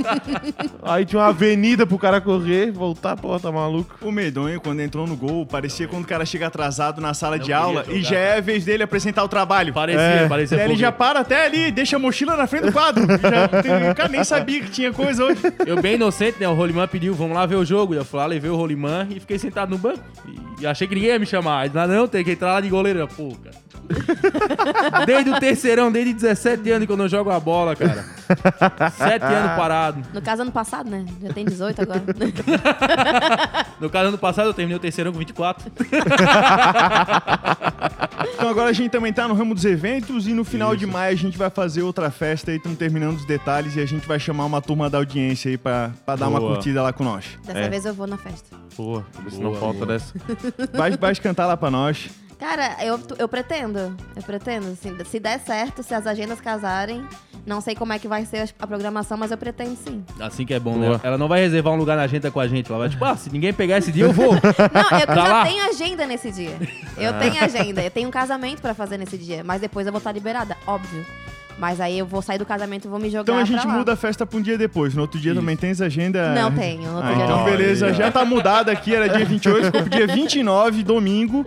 Aí 0.84 1.06
tinha 1.06 1.22
uma 1.22 1.30
avenida 1.30 1.86
pro 1.86 1.98
cara 1.98 2.20
correr, 2.20 2.72
voltar, 2.72 3.16
pô, 3.16 3.40
tá 3.40 3.52
maluco. 3.52 3.96
O 4.02 4.12
Medonho, 4.12 4.60
quando 4.60 4.82
entrou 4.82 5.08
no 5.08 5.16
gol, 5.16 5.46
parecia 5.46 5.88
quando 5.88 6.04
o 6.04 6.08
cara 6.08 6.26
chega 6.26 6.48
atrasado 6.48 7.00
na 7.00 7.14
sala 7.14 7.40
de 7.40 7.54
aula 7.54 7.84
e 7.88 7.98
jogar, 8.02 8.10
já 8.10 8.18
é 8.18 8.38
a 8.38 8.42
vez 8.42 8.66
dele 8.66 8.84
apresentar 8.84 9.24
o 9.24 9.28
trabalho. 9.28 9.74
Parecia, 9.74 10.02
É. 10.02 10.21
parecia 10.28 10.58
Daí 10.58 10.68
ele 10.68 10.76
já 10.76 10.92
para 10.92 11.20
até 11.20 11.46
ali, 11.46 11.72
deixa 11.72 11.96
a 11.96 12.00
mochila 12.00 12.36
na 12.36 12.48
frente 12.48 12.66
do 12.66 12.72
quadro. 12.72 13.06
Já 13.22 13.94
cara 13.94 14.10
nem 14.10 14.24
sabia 14.24 14.62
que 14.62 14.70
tinha 14.70 14.92
coisa 14.92 15.26
hoje. 15.26 15.42
Eu 15.66 15.82
bem 15.82 15.96
inocente, 15.96 16.40
né? 16.40 16.48
O 16.48 16.54
Rolimã 16.54 16.88
pediu, 16.88 17.14
vamos 17.14 17.36
lá 17.36 17.46
ver 17.46 17.56
o 17.56 17.66
jogo. 17.66 17.94
Eu 17.94 18.06
fui 18.06 18.20
lá, 18.20 18.26
levei 18.26 18.50
o 18.50 18.56
Rolimã 18.56 19.08
e 19.10 19.20
fiquei 19.20 19.38
sentado 19.38 19.70
no 19.70 19.78
banco. 19.78 20.00
E, 20.60 20.66
achei 20.66 20.88
que 20.88 20.96
ninguém 20.96 21.10
ia 21.12 21.20
me 21.20 21.26
chamar. 21.26 21.62
Aí, 21.62 21.72
Não, 21.74 21.88
não, 21.88 22.08
tem 22.08 22.24
que 22.24 22.32
entrar 22.32 22.54
lá 22.54 22.62
de 22.62 22.70
goleiro. 22.70 23.08
Pô, 23.08 23.36
cara. 23.44 23.56
Desde 25.06 25.30
o 25.30 25.40
terceirão, 25.40 25.92
desde 25.92 26.14
17 26.14 26.70
anos 26.72 26.86
que 26.86 26.92
eu 26.92 26.98
não 26.98 27.08
jogo 27.08 27.30
a 27.30 27.40
bola, 27.40 27.76
cara. 27.76 28.06
Sete 28.98 29.26
anos 29.26 29.52
parado. 29.58 30.02
No 30.14 30.22
caso, 30.22 30.42
ano 30.44 30.52
passado, 30.52 30.90
né? 30.90 31.06
Já 31.22 31.34
tem 31.34 31.46
18 31.46 31.82
agora. 31.82 32.02
No 33.82 33.90
caso, 33.90 34.10
ano 34.10 34.18
passado 34.18 34.48
eu 34.48 34.54
terminei 34.54 34.78
o 34.78 34.80
terceirão 34.80 35.12
com 35.12 35.18
24. 35.20 35.72
Então 38.34 38.50
agora 38.50 38.70
a 38.70 38.74
gente 38.74 38.90
também 38.90 39.12
tá 39.14 39.28
no 39.28 39.34
ramo 39.36 39.54
dos 39.54 39.66
eventos 39.66 40.28
e 40.28 40.34
no 40.34 40.44
final 40.44 40.76
de 40.76 40.86
maio 40.88 41.14
a 41.14 41.18
gente 41.18 41.38
vai 41.38 41.50
fazer 41.50 41.82
outra 41.84 42.10
festa 42.10 42.50
aí, 42.52 42.58
estamos 42.58 42.78
terminando 42.78 43.18
os 43.18 43.26
detalhes 43.26 43.76
e 43.76 43.80
a 43.80 43.86
gente 43.86 44.08
vai 44.08 44.20
chamar 44.20 44.46
uma 44.46 44.60
turma 44.62 44.90
da 44.90 44.98
audiência 44.98 45.50
aí 45.50 45.58
pra, 45.58 45.92
pra 46.06 46.16
dar 46.16 46.28
uma 46.28 46.40
curtida 46.40 46.82
lá 46.82 46.92
com 46.94 47.04
nós. 47.04 47.26
Dessa 47.46 47.60
É. 47.60 47.70
vez 47.70 47.86
eu 47.86 47.94
vou 47.94 48.08
na 48.08 48.18
festa. 48.18 48.56
Pô, 48.76 49.04
se 49.30 49.40
não 49.40 49.54
falta 49.54 49.86
dessa. 49.86 50.14
Vai, 50.74 50.98
vai 50.98 51.14
cantar 51.16 51.46
lá 51.46 51.56
pra 51.58 51.70
nós. 51.70 52.10
Cara, 52.42 52.76
eu, 52.84 53.00
eu 53.20 53.28
pretendo. 53.30 53.96
Eu 54.16 54.24
pretendo. 54.24 54.70
assim, 54.72 54.98
se 55.06 55.20
der 55.20 55.40
certo, 55.40 55.84
se 55.84 55.94
as 55.94 56.08
agendas 56.08 56.42
casarem. 56.42 57.06
Não 57.46 57.62
sei 57.62 57.76
como 57.76 57.94
é 57.94 58.00
que 58.00 58.08
vai 58.08 58.26
ser 58.26 58.50
a 58.60 58.66
programação, 58.68 59.16
mas 59.18 59.30
eu 59.32 59.38
pretendo 59.38 59.76
sim. 59.76 60.04
Assim 60.20 60.44
que 60.46 60.54
é 60.54 60.60
bom, 60.60 60.74
Boa. 60.74 60.94
né? 60.94 61.00
Ela 61.04 61.18
não 61.20 61.28
vai 61.28 61.40
reservar 61.42 61.74
um 61.74 61.76
lugar 61.78 61.96
na 61.98 62.04
agenda 62.04 62.30
com 62.32 62.40
a 62.40 62.48
gente. 62.48 62.68
Ela 62.70 62.80
vai 62.80 62.90
tipo, 62.90 63.04
ah, 63.06 63.16
se 63.16 63.32
ninguém 63.32 63.54
pegar 63.54 63.78
esse 63.78 63.92
dia, 63.92 64.06
eu 64.06 64.12
vou. 64.12 64.34
Não, 64.74 65.00
eu 65.00 65.08
Tá 65.08 65.16
já 65.16 65.24
lá? 65.28 65.46
tenho 65.46 65.64
agenda 65.70 66.06
nesse 66.08 66.32
dia. 66.32 66.58
Eu 66.98 67.14
tenho 67.20 67.44
agenda. 67.44 67.84
Eu 67.84 67.92
tenho 67.92 68.08
um 68.08 68.12
casamento 68.12 68.60
pra 68.62 68.74
fazer 68.74 68.98
nesse 68.98 69.18
dia. 69.20 69.44
Mas 69.44 69.62
depois 69.62 69.86
eu 69.86 69.92
vou 69.94 70.00
estar 70.00 70.12
liberada, 70.12 70.58
óbvio. 70.66 71.06
Mas 71.60 71.80
aí 71.80 72.00
eu 72.00 72.06
vou 72.06 72.22
sair 72.22 72.38
do 72.40 72.46
casamento 72.46 72.86
e 72.86 72.90
vou 72.90 73.00
me 73.00 73.10
jogar 73.10 73.22
Então 73.24 73.38
a 73.38 73.46
gente 73.46 73.62
pra 73.62 73.72
lá. 73.72 73.78
muda 73.78 73.94
a 73.94 73.96
festa 73.96 74.26
pra 74.26 74.40
um 74.40 74.42
dia 74.42 74.58
depois. 74.58 74.96
No 74.96 75.02
outro 75.04 75.20
dia 75.20 75.36
também 75.36 75.56
tens 75.56 75.80
agenda. 75.82 76.34
Não 76.34 76.52
tenho, 76.52 76.84
no 76.90 76.96
outro 76.96 77.10
Ah, 77.10 77.14
dia 77.14 77.24
então 77.26 77.38
não. 77.38 77.46
beleza, 77.46 77.86
Olha. 77.86 77.94
já 77.96 78.12
tá 78.12 78.26
mudada 78.26 78.72
aqui, 78.72 78.96
era 78.96 79.08
dia 79.10 79.26
28, 79.26 79.66
ficou 79.66 79.82
pro 79.82 79.90
dia 79.90 80.08
29, 80.08 80.84
domingo, 80.84 81.46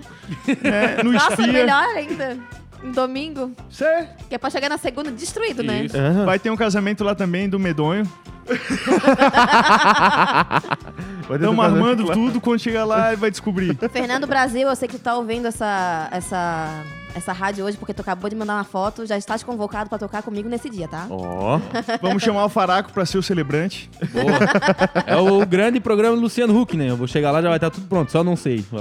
né, 0.62 1.02
no 1.02 1.12
Nossa, 1.12 1.32
Espia. 1.32 1.52
melhor 1.52 1.84
ainda. 1.96 2.36
Um 2.82 2.92
domingo. 2.92 3.50
Cê 3.70 4.06
Que 4.28 4.34
é 4.34 4.38
pra 4.38 4.50
chegar 4.50 4.68
na 4.68 4.76
segunda 4.78 5.10
destruído, 5.10 5.62
né? 5.62 5.84
Isso. 5.86 5.96
Ah, 5.96 6.24
vai 6.26 6.38
ter 6.38 6.50
um 6.50 6.56
casamento 6.56 7.02
lá 7.02 7.14
também 7.14 7.48
do 7.48 7.58
Medonho. 7.58 8.06
Estamos 11.32 11.64
armando 11.64 12.04
tudo, 12.12 12.40
quando 12.40 12.60
chegar 12.60 12.84
lá 12.84 13.14
vai 13.14 13.30
descobrir. 13.30 13.76
Fernando 13.90 14.26
Brasil, 14.26 14.68
eu 14.68 14.76
sei 14.76 14.88
que 14.88 14.98
tu 14.98 15.02
tá 15.02 15.16
ouvindo 15.16 15.48
essa, 15.48 16.08
essa, 16.10 16.82
essa 17.14 17.32
rádio 17.32 17.64
hoje 17.64 17.76
porque 17.76 17.94
tu 17.94 18.00
acabou 18.00 18.28
de 18.28 18.36
mandar 18.36 18.54
uma 18.54 18.64
foto. 18.64 19.06
Já 19.06 19.16
estás 19.16 19.42
convocado 19.42 19.88
pra 19.88 19.98
tocar 19.98 20.22
comigo 20.22 20.48
nesse 20.48 20.68
dia, 20.68 20.88
tá? 20.88 21.06
Ó, 21.10 21.58
Vamos 22.02 22.22
chamar 22.22 22.44
o 22.44 22.48
Faraco 22.48 22.92
pra 22.92 23.06
ser 23.06 23.18
o 23.18 23.22
celebrante. 23.22 23.88
Boa. 24.12 25.04
É 25.06 25.16
o 25.16 25.44
grande 25.46 25.80
programa 25.80 26.16
do 26.16 26.22
Luciano 26.22 26.58
Huck, 26.60 26.76
né? 26.76 26.90
Eu 26.90 26.96
vou 26.96 27.06
chegar 27.06 27.30
lá 27.30 27.40
já 27.40 27.48
vai 27.48 27.56
estar 27.56 27.70
tudo 27.70 27.86
pronto, 27.86 28.10
só 28.10 28.24
não 28.24 28.36
sei. 28.36 28.64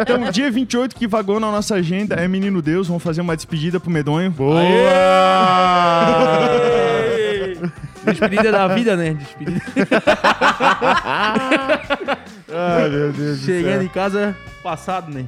Então, 0.00 0.30
dia 0.30 0.50
28 0.50 0.94
que 0.94 1.06
vagou 1.06 1.38
na 1.38 1.50
nossa 1.50 1.76
agenda 1.76 2.16
é 2.16 2.26
Menino 2.26 2.60
Deus, 2.60 2.88
vamos 2.88 3.02
fazer 3.02 3.20
uma 3.20 3.36
despedida 3.36 3.78
pro 3.78 3.90
Medonho. 3.90 4.30
boa! 4.30 4.60
Despedida 8.04 8.50
da 8.50 8.66
vida, 8.68 8.96
né? 8.96 9.14
Despedida. 9.14 9.62
Ai, 12.54 12.88
meu 12.90 13.12
Deus 13.12 13.38
do 13.38 13.44
Chegando 13.44 13.72
céu. 13.74 13.82
em 13.82 13.88
casa, 13.88 14.36
passado, 14.62 15.12
né? 15.12 15.26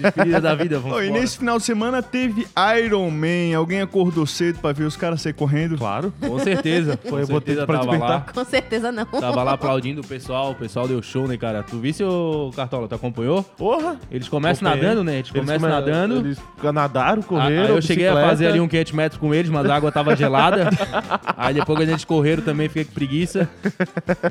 Despedida 0.00 0.40
da 0.40 0.54
vida, 0.54 0.78
vamos 0.78 0.96
Ô, 0.96 1.02
e 1.02 1.10
nesse 1.10 1.38
final 1.38 1.58
de 1.58 1.64
semana 1.64 2.02
teve 2.02 2.46
Iron 2.84 3.10
Man. 3.10 3.56
Alguém 3.56 3.80
acordou 3.80 4.26
cedo 4.26 4.58
pra 4.60 4.72
ver 4.72 4.84
os 4.84 4.96
caras 4.96 5.20
sair 5.22 5.32
correndo? 5.32 5.76
Claro. 5.76 6.12
Com 6.20 6.38
certeza. 6.38 6.98
Foi, 7.08 7.22
eu 7.22 7.26
Com 7.26 7.32
botei 7.34 7.54
certeza 7.54 7.66
pra 7.66 7.78
tava 7.78 7.90
lá. 7.90 7.98
despertar. 7.98 8.32
Com 8.34 8.44
certeza 8.44 8.92
não. 8.92 9.04
Tava 9.06 9.42
lá 9.42 9.52
aplaudindo 9.52 10.00
o 10.00 10.06
pessoal, 10.06 10.52
o 10.52 10.54
pessoal 10.54 10.86
deu 10.86 11.02
show, 11.02 11.26
né, 11.26 11.36
cara? 11.36 11.62
Tu 11.62 11.78
visse 11.78 12.02
o 12.04 12.50
Cartola, 12.54 12.86
tu 12.88 12.94
acompanhou? 12.94 13.42
Porra. 13.42 13.96
Eles 14.10 14.28
começam 14.28 14.66
Acompanhei. 14.68 14.88
nadando, 14.88 15.04
né? 15.04 15.18
Eles 15.18 15.30
começam 15.30 15.58
come- 15.58 15.72
nadando. 15.72 16.16
Eles 16.20 16.38
nadaram, 16.72 17.22
Ah, 17.22 17.26
correram. 17.26 17.64
Aí 17.64 17.70
eu 17.70 17.82
cheguei 17.82 18.06
a 18.06 18.10
bicicleta. 18.10 18.28
fazer 18.30 18.46
ali 18.46 18.60
um 18.60 18.68
500 18.68 18.92
metros 18.92 19.20
com 19.20 19.34
eles, 19.34 19.50
mas 19.50 19.66
a 19.68 19.74
água 19.76 19.90
tava 19.90 20.14
gelada. 20.14 20.70
aí 21.36 21.54
depois 21.54 21.78
quando 21.78 21.88
eles 21.88 22.04
correram 22.04 22.42
também 22.42 22.68
fiquei 22.68 22.84
com 22.84 22.92
preguiça. 22.92 23.48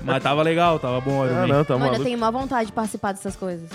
Mas 0.03 0.23
tava 0.23 0.41
legal, 0.43 0.79
tava 0.79 0.99
bom. 1.01 1.25
Iron 1.25 1.35
Ah, 1.35 1.47
Man. 1.47 1.47
não, 1.47 1.65
tá 1.65 1.73
Mano, 1.73 1.85
eu 1.85 1.91
maluco. 1.91 2.03
tenho 2.03 2.17
má 2.17 2.31
vontade 2.31 2.67
de 2.67 2.71
participar 2.73 3.11
dessas 3.13 3.35
coisas. 3.35 3.69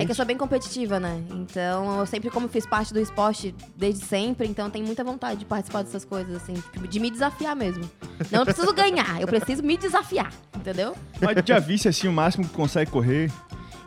É 0.00 0.04
que 0.04 0.10
eu 0.10 0.14
sou 0.14 0.24
bem 0.24 0.36
competitiva, 0.36 0.98
né? 0.98 1.22
Então, 1.30 1.98
eu 1.98 2.06
sempre, 2.06 2.30
como 2.30 2.48
fiz 2.48 2.66
parte 2.66 2.92
do 2.92 3.00
esporte 3.00 3.54
desde 3.76 4.04
sempre, 4.04 4.46
então 4.46 4.66
eu 4.66 4.70
tenho 4.70 4.86
muita 4.86 5.04
vontade 5.04 5.40
de 5.40 5.44
participar 5.44 5.82
dessas 5.82 6.04
coisas, 6.04 6.34
assim, 6.34 6.54
tipo, 6.72 6.86
de 6.88 7.00
me 7.00 7.10
desafiar 7.10 7.54
mesmo. 7.54 7.88
Não 8.30 8.40
eu 8.40 8.44
preciso 8.44 8.72
ganhar, 8.72 9.20
eu 9.20 9.26
preciso 9.26 9.62
me 9.62 9.76
desafiar, 9.76 10.32
entendeu? 10.56 10.94
Mas 11.20 11.36
já 11.44 11.58
visse 11.58 11.88
assim 11.88 12.08
o 12.08 12.12
máximo 12.12 12.46
que 12.46 12.54
consegue 12.54 12.90
correr? 12.90 13.30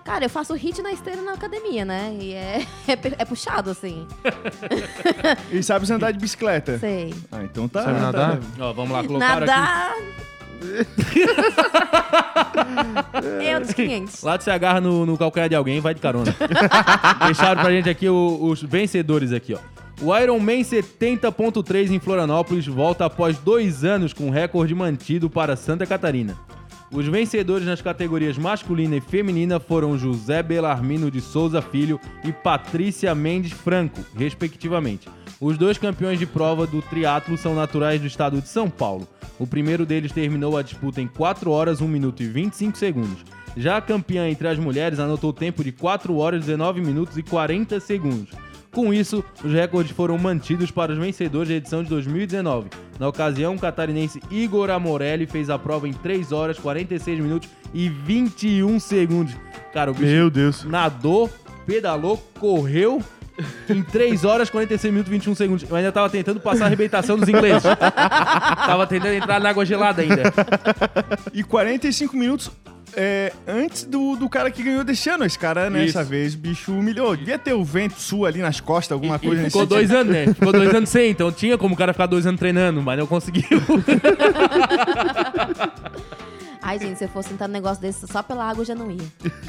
Cara, 0.05 0.23
eu 0.25 0.29
faço 0.29 0.53
hit 0.53 0.83
na 0.83 0.91
esteira 0.91 1.19
na 1.23 1.33
academia, 1.33 1.83
né? 1.83 2.15
E 2.21 2.31
é, 2.33 2.61
é, 2.87 2.93
é 3.17 3.25
puxado, 3.25 3.71
assim. 3.71 4.07
E 5.51 5.63
sabe 5.63 5.91
andar 5.91 6.11
de 6.11 6.19
bicicleta? 6.19 6.77
Sei. 6.77 7.11
Ah, 7.31 7.43
então 7.43 7.67
tá. 7.67 7.83
Sabe 7.83 7.95
tá- 7.95 8.01
nadar? 8.01 8.39
Ó, 8.59 8.71
vamos 8.71 8.91
lá, 8.91 9.03
colocaram 9.03 9.37
aqui. 9.37 9.45
Nadar. 9.47 9.95
Eu 13.41 13.59
dos 13.61 13.73
500. 13.73 14.21
Lá 14.23 14.37
tu 14.37 14.43
se 14.43 14.51
agarra 14.51 14.81
no, 14.81 15.05
no 15.05 15.17
calcanhar 15.17 15.49
de 15.49 15.55
alguém 15.55 15.77
e 15.77 15.81
vai 15.81 15.93
de 15.93 16.01
carona. 16.01 16.35
Deixaram 17.25 17.61
pra 17.61 17.71
gente 17.71 17.89
aqui 17.89 18.07
o- 18.09 18.39
os 18.43 18.61
vencedores 18.61 19.31
aqui, 19.31 19.53
ó. 19.53 19.59
O 20.01 20.15
Iron 20.17 20.39
Man 20.39 20.59
70.3 20.59 21.89
em 21.91 21.99
Florianópolis 21.99 22.67
volta 22.67 23.05
após 23.05 23.37
dois 23.37 23.85
anos 23.85 24.11
com 24.11 24.29
recorde 24.29 24.75
mantido 24.75 25.29
para 25.29 25.55
Santa 25.55 25.85
Catarina. 25.85 26.35
Os 26.91 27.07
vencedores 27.07 27.65
nas 27.65 27.81
categorias 27.81 28.37
masculina 28.37 28.95
e 28.97 29.01
feminina 29.01 29.59
foram 29.59 29.97
José 29.97 30.43
Belarmino 30.43 31.09
de 31.09 31.19
Souza 31.21 31.61
Filho 31.61 31.99
e 32.23 32.31
Patrícia 32.31 33.13
Mendes 33.15 33.53
Franco, 33.53 34.01
respectivamente. 34.17 35.07
Os 35.39 35.57
dois 35.57 35.77
campeões 35.77 36.17
de 36.17 36.25
prova 36.25 36.65
do 36.65 36.81
triatlo 36.81 37.37
são 37.37 37.53
naturais 37.53 37.99
do 37.99 38.07
estado 38.07 38.41
de 38.41 38.47
São 38.47 38.69
Paulo. 38.69 39.07
O 39.37 39.45
primeiro 39.45 39.85
deles 39.85 40.11
terminou 40.11 40.57
a 40.57 40.61
disputa 40.61 41.01
em 41.01 41.07
4 41.07 41.51
horas, 41.51 41.81
1 41.81 41.87
minuto 41.87 42.23
e 42.23 42.27
25 42.27 42.77
segundos. 42.77 43.25
Já 43.57 43.77
a 43.77 43.81
campeã 43.81 44.29
entre 44.29 44.47
as 44.47 44.57
mulheres 44.57 44.99
anotou 44.99 45.33
tempo 45.33 45.63
de 45.63 45.71
4 45.71 46.15
horas, 46.15 46.41
19 46.45 46.81
minutos 46.81 47.17
e 47.17 47.23
40 47.23 47.79
segundos. 47.79 48.29
Com 48.71 48.93
isso, 48.93 49.23
os 49.43 49.53
recordes 49.53 49.93
foram 49.93 50.17
mantidos 50.17 50.69
para 50.71 50.91
os 50.91 50.97
vencedores 50.97 51.47
da 51.49 51.55
edição 51.55 51.81
de 51.81 51.89
2019. 51.89 52.69
Na 52.99 53.07
ocasião, 53.07 53.55
o 53.55 53.59
catarinense 53.59 54.19
Igor 54.29 54.69
Amorelli 54.69 55.25
fez 55.25 55.49
a 55.49 55.57
prova 55.57 55.87
em 55.87 55.93
3 55.93 56.31
horas, 56.33 56.59
46 56.59 57.19
minutos 57.19 57.49
e 57.73 57.87
21 57.87 58.77
segundos. 58.79 59.33
Cara, 59.73 59.91
o 59.91 59.93
bicho 59.93 60.05
Meu 60.05 60.29
Deus. 60.29 60.65
nadou, 60.65 61.29
pedalou, 61.65 62.17
correu 62.37 63.01
em 63.69 63.81
3 63.83 64.23
horas, 64.23 64.49
46 64.49 64.93
minutos 64.93 65.11
e 65.11 65.15
21 65.15 65.35
segundos. 65.35 65.69
Eu 65.69 65.75
ainda 65.75 65.91
tava 65.91 66.09
tentando 66.09 66.39
passar 66.39 66.63
a 66.65 66.67
arrebentação 66.67 67.17
dos 67.17 67.27
ingleses. 67.27 67.63
tava 68.65 68.87
tentando 68.87 69.13
entrar 69.13 69.39
na 69.39 69.49
água 69.49 69.65
gelada 69.65 70.01
ainda. 70.01 70.23
E 71.33 71.43
45 71.43 72.15
minutos 72.15 72.51
é, 72.95 73.33
antes 73.45 73.83
do, 73.83 74.15
do 74.15 74.29
cara 74.29 74.49
que 74.49 74.63
ganhou 74.63 74.83
desse 74.83 75.09
ano. 75.09 75.25
Esse 75.25 75.37
cara, 75.37 75.69
né, 75.69 75.83
Isso. 75.85 75.97
dessa 75.97 76.07
vez, 76.07 76.33
o 76.33 76.37
bicho 76.37 76.71
humilhou. 76.71 77.15
Devia 77.15 77.37
ter 77.37 77.53
o 77.53 77.63
vento 77.63 77.99
sul 77.99 78.25
ali 78.25 78.39
nas 78.39 78.59
costas, 78.59 78.93
alguma 78.93 79.17
E 79.17 79.19
coisa 79.19 79.41
nesse 79.41 79.51
ficou 79.51 79.65
dois 79.65 79.91
anos, 79.91 80.13
né? 80.13 80.27
Ficou 80.27 80.51
dois 80.51 80.73
anos 80.73 80.89
sem, 80.89 81.11
então 81.11 81.31
tinha 81.31 81.57
como 81.57 81.75
o 81.75 81.77
cara 81.77 81.93
ficar 81.93 82.05
dois 82.05 82.25
anos 82.25 82.39
treinando, 82.39 82.81
mas 82.81 82.97
não 82.97 83.05
conseguiu. 83.05 83.45
Ai, 86.67 86.79
gente, 86.79 86.97
se 86.97 87.03
eu 87.05 87.09
fosse 87.09 87.31
entrar 87.31 87.47
num 87.47 87.53
negócio 87.53 87.79
desse 87.79 88.07
só 88.07 88.23
pela 88.23 88.43
água, 88.49 88.61
eu 88.61 88.65
já 88.65 88.73
não 88.73 88.89
ia. 88.89 88.97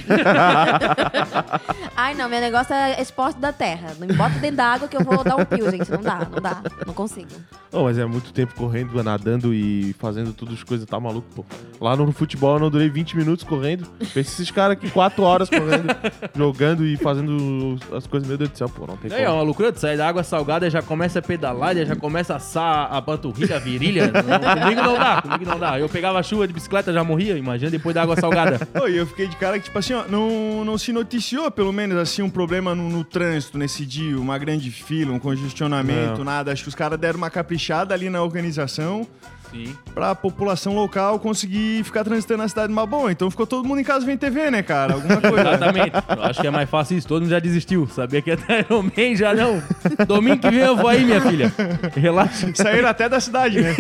Ai, 1.96 2.14
não, 2.14 2.28
meu 2.28 2.40
negócio 2.40 2.75
é 2.75 3.00
esporte 3.00 3.40
da 3.40 3.52
terra. 3.52 3.94
Não 3.99 4.06
me 4.06 4.12
bota 4.12 4.38
dentro 4.38 4.56
da 4.58 4.66
água 4.66 4.87
que 4.87 4.96
eu 4.96 5.02
vou 5.02 5.25
dar 5.25 5.37
um 5.37 5.44
pio, 5.44 5.70
gente. 5.70 5.90
Não 5.90 6.02
dá, 6.02 6.26
não 6.30 6.40
dá. 6.42 6.61
Não 6.87 6.92
consigo. 6.92 7.30
Não, 7.73 7.85
mas 7.85 7.99
é 7.99 8.04
muito 8.04 8.32
tempo 8.32 8.54
correndo, 8.54 9.02
nadando 9.02 9.52
e 9.54 9.94
fazendo 9.99 10.32
tudo 10.32 10.52
as 10.54 10.62
coisas, 10.62 10.87
tá 10.87 11.00
maluco, 11.00 11.26
pô. 11.37 11.44
Lá 11.80 11.96
no 11.96 12.11
futebol 12.12 12.54
eu 12.56 12.61
não 12.61 12.70
durei 12.70 12.88
20 12.88 13.16
minutos 13.16 13.44
correndo. 13.44 13.87
Pensa 13.99 14.20
esses 14.20 14.50
caras 14.50 14.73
aqui 14.76 14.90
4 14.90 15.23
horas 15.23 15.49
correndo, 15.49 15.87
jogando 16.37 16.85
e 16.87 16.96
fazendo 16.96 17.76
as 17.94 18.06
coisas, 18.06 18.28
meu 18.28 18.37
Deus 18.38 18.50
do 18.50 18.58
céu, 18.58 18.68
pô, 18.68 18.87
não 18.87 18.96
tem 18.96 19.11
É 19.12 19.25
como. 19.25 19.37
uma 19.37 19.42
loucura, 19.42 19.73
tu 19.73 19.80
sai 19.80 19.96
da 19.96 20.06
água 20.08 20.23
salgada, 20.23 20.68
já 20.70 20.80
começa 20.82 21.18
a 21.18 21.23
pedalar, 21.23 21.75
já 21.76 21.96
começa 21.96 22.35
a 22.35 22.37
assar 22.37 22.92
a 22.94 23.00
panturrilha, 23.02 23.56
a 23.56 23.58
virilha. 23.58 24.06
Não, 24.12 24.62
comigo 24.62 24.82
não 24.82 24.94
dá, 24.99 25.23
comigo 25.23 25.44
não 25.46 25.58
dá. 25.58 25.78
Eu 25.78 25.88
pegava 25.88 26.23
chuva 26.23 26.46
de 26.46 26.52
bicicleta, 26.54 26.92
já 26.92 27.04
morria, 27.07 27.39
imagina 27.39 27.71
depois 27.71 27.95
da 27.95 28.03
água 28.03 28.17
salgada. 28.17 28.59
Pô, 28.75 28.89
e 28.89 28.97
eu 28.97 29.07
fiquei 29.07 29.27
de 29.29 29.37
cara 29.37 29.59
que, 29.59 29.65
tipo 29.67 29.79
assim, 29.79 29.95
ó, 29.95 30.05
não, 30.09 30.65
não 30.65 30.77
se 30.77 30.93
noticiou, 30.93 31.51
pelo 31.51 31.73
menos, 31.73 31.97
assim, 31.97 32.23
um 32.23 32.31
problema 32.31 32.75
no, 32.75 32.91
no 32.91 33.05
trânsito 33.05 33.57
nesse 33.57 33.87
dia, 33.87 34.19
uma 34.19 34.37
grande 34.37 34.71
fila, 34.71 35.13
um 35.13 35.19
congestionamento, 35.19 36.19
Não. 36.19 36.25
nada. 36.25 36.53
Acho 36.53 36.65
que 36.65 36.69
os 36.69 36.75
caras 36.75 36.99
deram 36.99 37.19
uma 37.19 37.31
caprichada 37.31 37.95
ali 37.95 38.11
na 38.11 38.23
organização 38.23 39.07
Sim. 39.50 39.76
pra 39.95 40.15
população 40.15 40.75
local 40.75 41.19
conseguir 41.19 41.83
ficar 41.85 42.05
transitando 42.05 42.43
na 42.43 42.49
cidade 42.49 42.73
mais 42.73 42.88
boa. 42.88 43.11
Então 43.12 43.31
ficou 43.31 43.47
todo 43.47 43.67
mundo 43.67 43.81
em 43.81 43.85
casa 43.85 44.05
vendo 44.05 44.19
TV, 44.19 44.50
né, 44.50 44.62
cara? 44.62 44.95
Alguma 44.95 45.21
coisa. 45.21 45.41
Exatamente. 45.49 45.93
Eu 46.17 46.23
acho 46.23 46.41
que 46.41 46.47
é 46.47 46.50
mais 46.50 46.69
fácil 46.69 46.99
isso. 46.99 47.09
Todo 47.09 47.23
mundo 47.23 47.31
já 47.31 47.38
desistiu. 47.38 47.87
Sabia 47.88 48.21
que 48.23 48.31
até 48.31 48.61
Iron 48.61 48.83
Man 48.83 49.15
já 49.17 49.35
não. 49.35 49.62
Domingo 50.07 50.38
que 50.38 50.50
vem 50.50 50.61
eu 50.61 50.76
vou 50.76 50.88
aí, 50.88 51.05
minha 51.05 51.21
filha. 51.21 51.53
Relaxa. 51.95 52.50
Saíram 52.55 52.88
até 52.88 53.09
da 53.09 53.21
cidade, 53.21 53.61
né? 53.61 53.75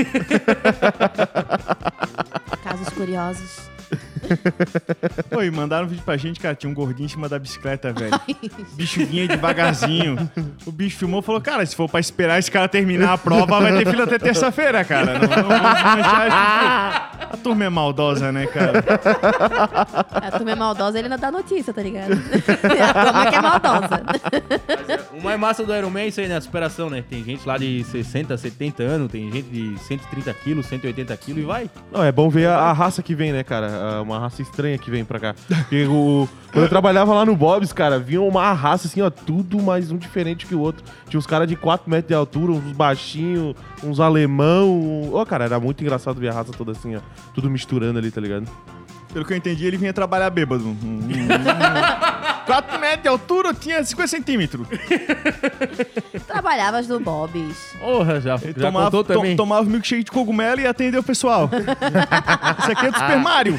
Casos 2.62 2.88
curiosos. 2.90 3.75
Pô, 5.30 5.42
e 5.42 5.50
mandaram 5.50 5.86
um 5.86 5.88
vídeo 5.88 6.02
pra 6.04 6.16
gente, 6.16 6.40
cara, 6.40 6.54
tinha 6.54 6.70
um 6.70 6.74
gordinho 6.74 7.06
em 7.06 7.08
cima 7.08 7.28
da 7.28 7.38
bicicleta, 7.38 7.92
velho. 7.92 8.14
O 8.72 8.76
bicho 8.76 9.04
vinha 9.06 9.28
devagarzinho. 9.28 10.30
O 10.64 10.72
bicho 10.72 10.98
filmou 10.98 11.20
e 11.20 11.22
falou, 11.22 11.40
cara, 11.40 11.64
se 11.64 11.76
for 11.76 11.88
pra 11.88 12.00
esperar 12.00 12.38
esse 12.38 12.50
cara 12.50 12.68
terminar 12.68 13.12
a 13.12 13.18
prova, 13.18 13.60
vai 13.60 13.76
ter 13.78 13.90
fila 13.90 14.04
até 14.04 14.18
terça-feira, 14.18 14.84
cara. 14.84 15.18
Não, 15.18 15.20
não 15.20 15.48
vamos 15.48 15.60
manchar 15.60 16.26
esse 16.26 16.36
A 16.36 17.05
turma 17.46 17.64
é 17.64 17.68
maldosa, 17.68 18.32
né, 18.32 18.44
cara? 18.46 18.82
A 20.10 20.30
turma 20.32 20.50
é 20.50 20.54
maldosa, 20.56 20.98
ele 20.98 21.06
ainda 21.06 21.16
dá 21.16 21.30
notícia, 21.30 21.72
tá 21.72 21.80
ligado? 21.80 22.10
A 22.82 23.04
turma 23.04 23.26
que 23.30 23.36
é 23.36 23.40
maldosa. 23.40 24.02
O 25.12 25.22
mais 25.22 25.38
massa 25.38 25.64
do 25.64 25.72
Iron 25.72 25.90
Man 25.90 26.00
é 26.00 26.06
isso 26.08 26.20
aí, 26.20 26.26
né? 26.26 26.36
A 26.36 26.40
superação, 26.40 26.90
né? 26.90 27.04
Tem 27.08 27.22
gente 27.22 27.46
lá 27.46 27.56
de 27.56 27.84
60, 27.84 28.36
70 28.36 28.82
anos, 28.82 29.12
tem 29.12 29.30
gente 29.30 29.48
de 29.48 29.78
130 29.78 30.34
quilos, 30.34 30.66
180 30.66 31.16
quilos 31.18 31.42
e 31.42 31.46
vai. 31.46 31.70
Não, 31.92 32.02
é 32.02 32.10
bom 32.10 32.28
ver 32.28 32.48
a, 32.48 32.56
a 32.56 32.72
raça 32.72 33.00
que 33.00 33.14
vem, 33.14 33.32
né, 33.32 33.44
cara? 33.44 34.02
Uma 34.02 34.18
raça 34.18 34.42
estranha 34.42 34.76
que 34.76 34.90
vem 34.90 35.04
pra 35.04 35.20
cá. 35.20 35.34
Porque 35.46 35.86
o, 35.86 36.28
quando 36.52 36.64
eu 36.64 36.68
trabalhava 36.68 37.14
lá 37.14 37.24
no 37.24 37.36
Bob's, 37.36 37.72
cara, 37.72 37.98
vinha 37.98 38.22
uma 38.22 38.52
raça 38.52 38.88
assim, 38.88 39.00
ó, 39.02 39.10
tudo 39.10 39.62
mais 39.62 39.92
um 39.92 39.96
diferente 39.96 40.46
que 40.46 40.54
o 40.54 40.60
outro. 40.60 40.84
Tinha 41.08 41.18
uns 41.18 41.26
caras 41.26 41.46
de 41.46 41.54
4 41.54 41.88
metros 41.88 42.08
de 42.08 42.14
altura, 42.14 42.52
uns 42.52 42.72
baixinhos, 42.72 43.54
uns 43.82 44.00
alemão. 44.00 45.10
Ô, 45.12 45.24
cara, 45.26 45.44
era 45.44 45.60
muito 45.60 45.82
engraçado 45.82 46.18
ver 46.20 46.28
a 46.28 46.32
raça 46.32 46.52
toda 46.52 46.72
assim, 46.72 46.96
ó. 46.96 47.00
Tudo 47.34 47.50
misturando 47.50 47.98
ali, 47.98 48.10
tá 48.10 48.20
ligado? 48.20 48.46
Pelo 49.16 49.24
que 49.24 49.32
eu 49.32 49.36
entendi, 49.38 49.64
ele 49.64 49.78
vinha 49.78 49.94
trabalhar 49.94 50.28
bêbado. 50.28 50.62
Hum, 50.66 50.76
hum, 50.84 51.00
hum. 51.00 52.26
4 52.46 52.78
metros 52.78 53.02
de 53.02 53.08
altura, 53.08 53.48
eu 53.48 53.54
tinha 53.54 53.82
50 53.82 54.06
centímetros. 54.08 54.66
Trabalhavas 56.26 56.86
no 56.86 57.00
Bob's. 57.00 57.74
Porra, 57.80 58.20
já, 58.20 58.36
Ele 58.36 58.54
já 58.56 58.66
tomava, 58.66 58.84
contou 58.86 59.04
to- 59.04 59.12
também. 59.14 59.36
tomava 59.36 59.68
milkshake 59.68 60.04
de 60.04 60.10
cogumelo 60.12 60.60
e 60.60 60.66
atendeu 60.66 61.00
o 61.00 61.04
pessoal. 61.04 61.50
Isso 62.60 62.70
aqui 62.70 62.86
é 62.86 62.90
do 62.92 62.98
Super 62.98 63.18
Mario. 63.18 63.58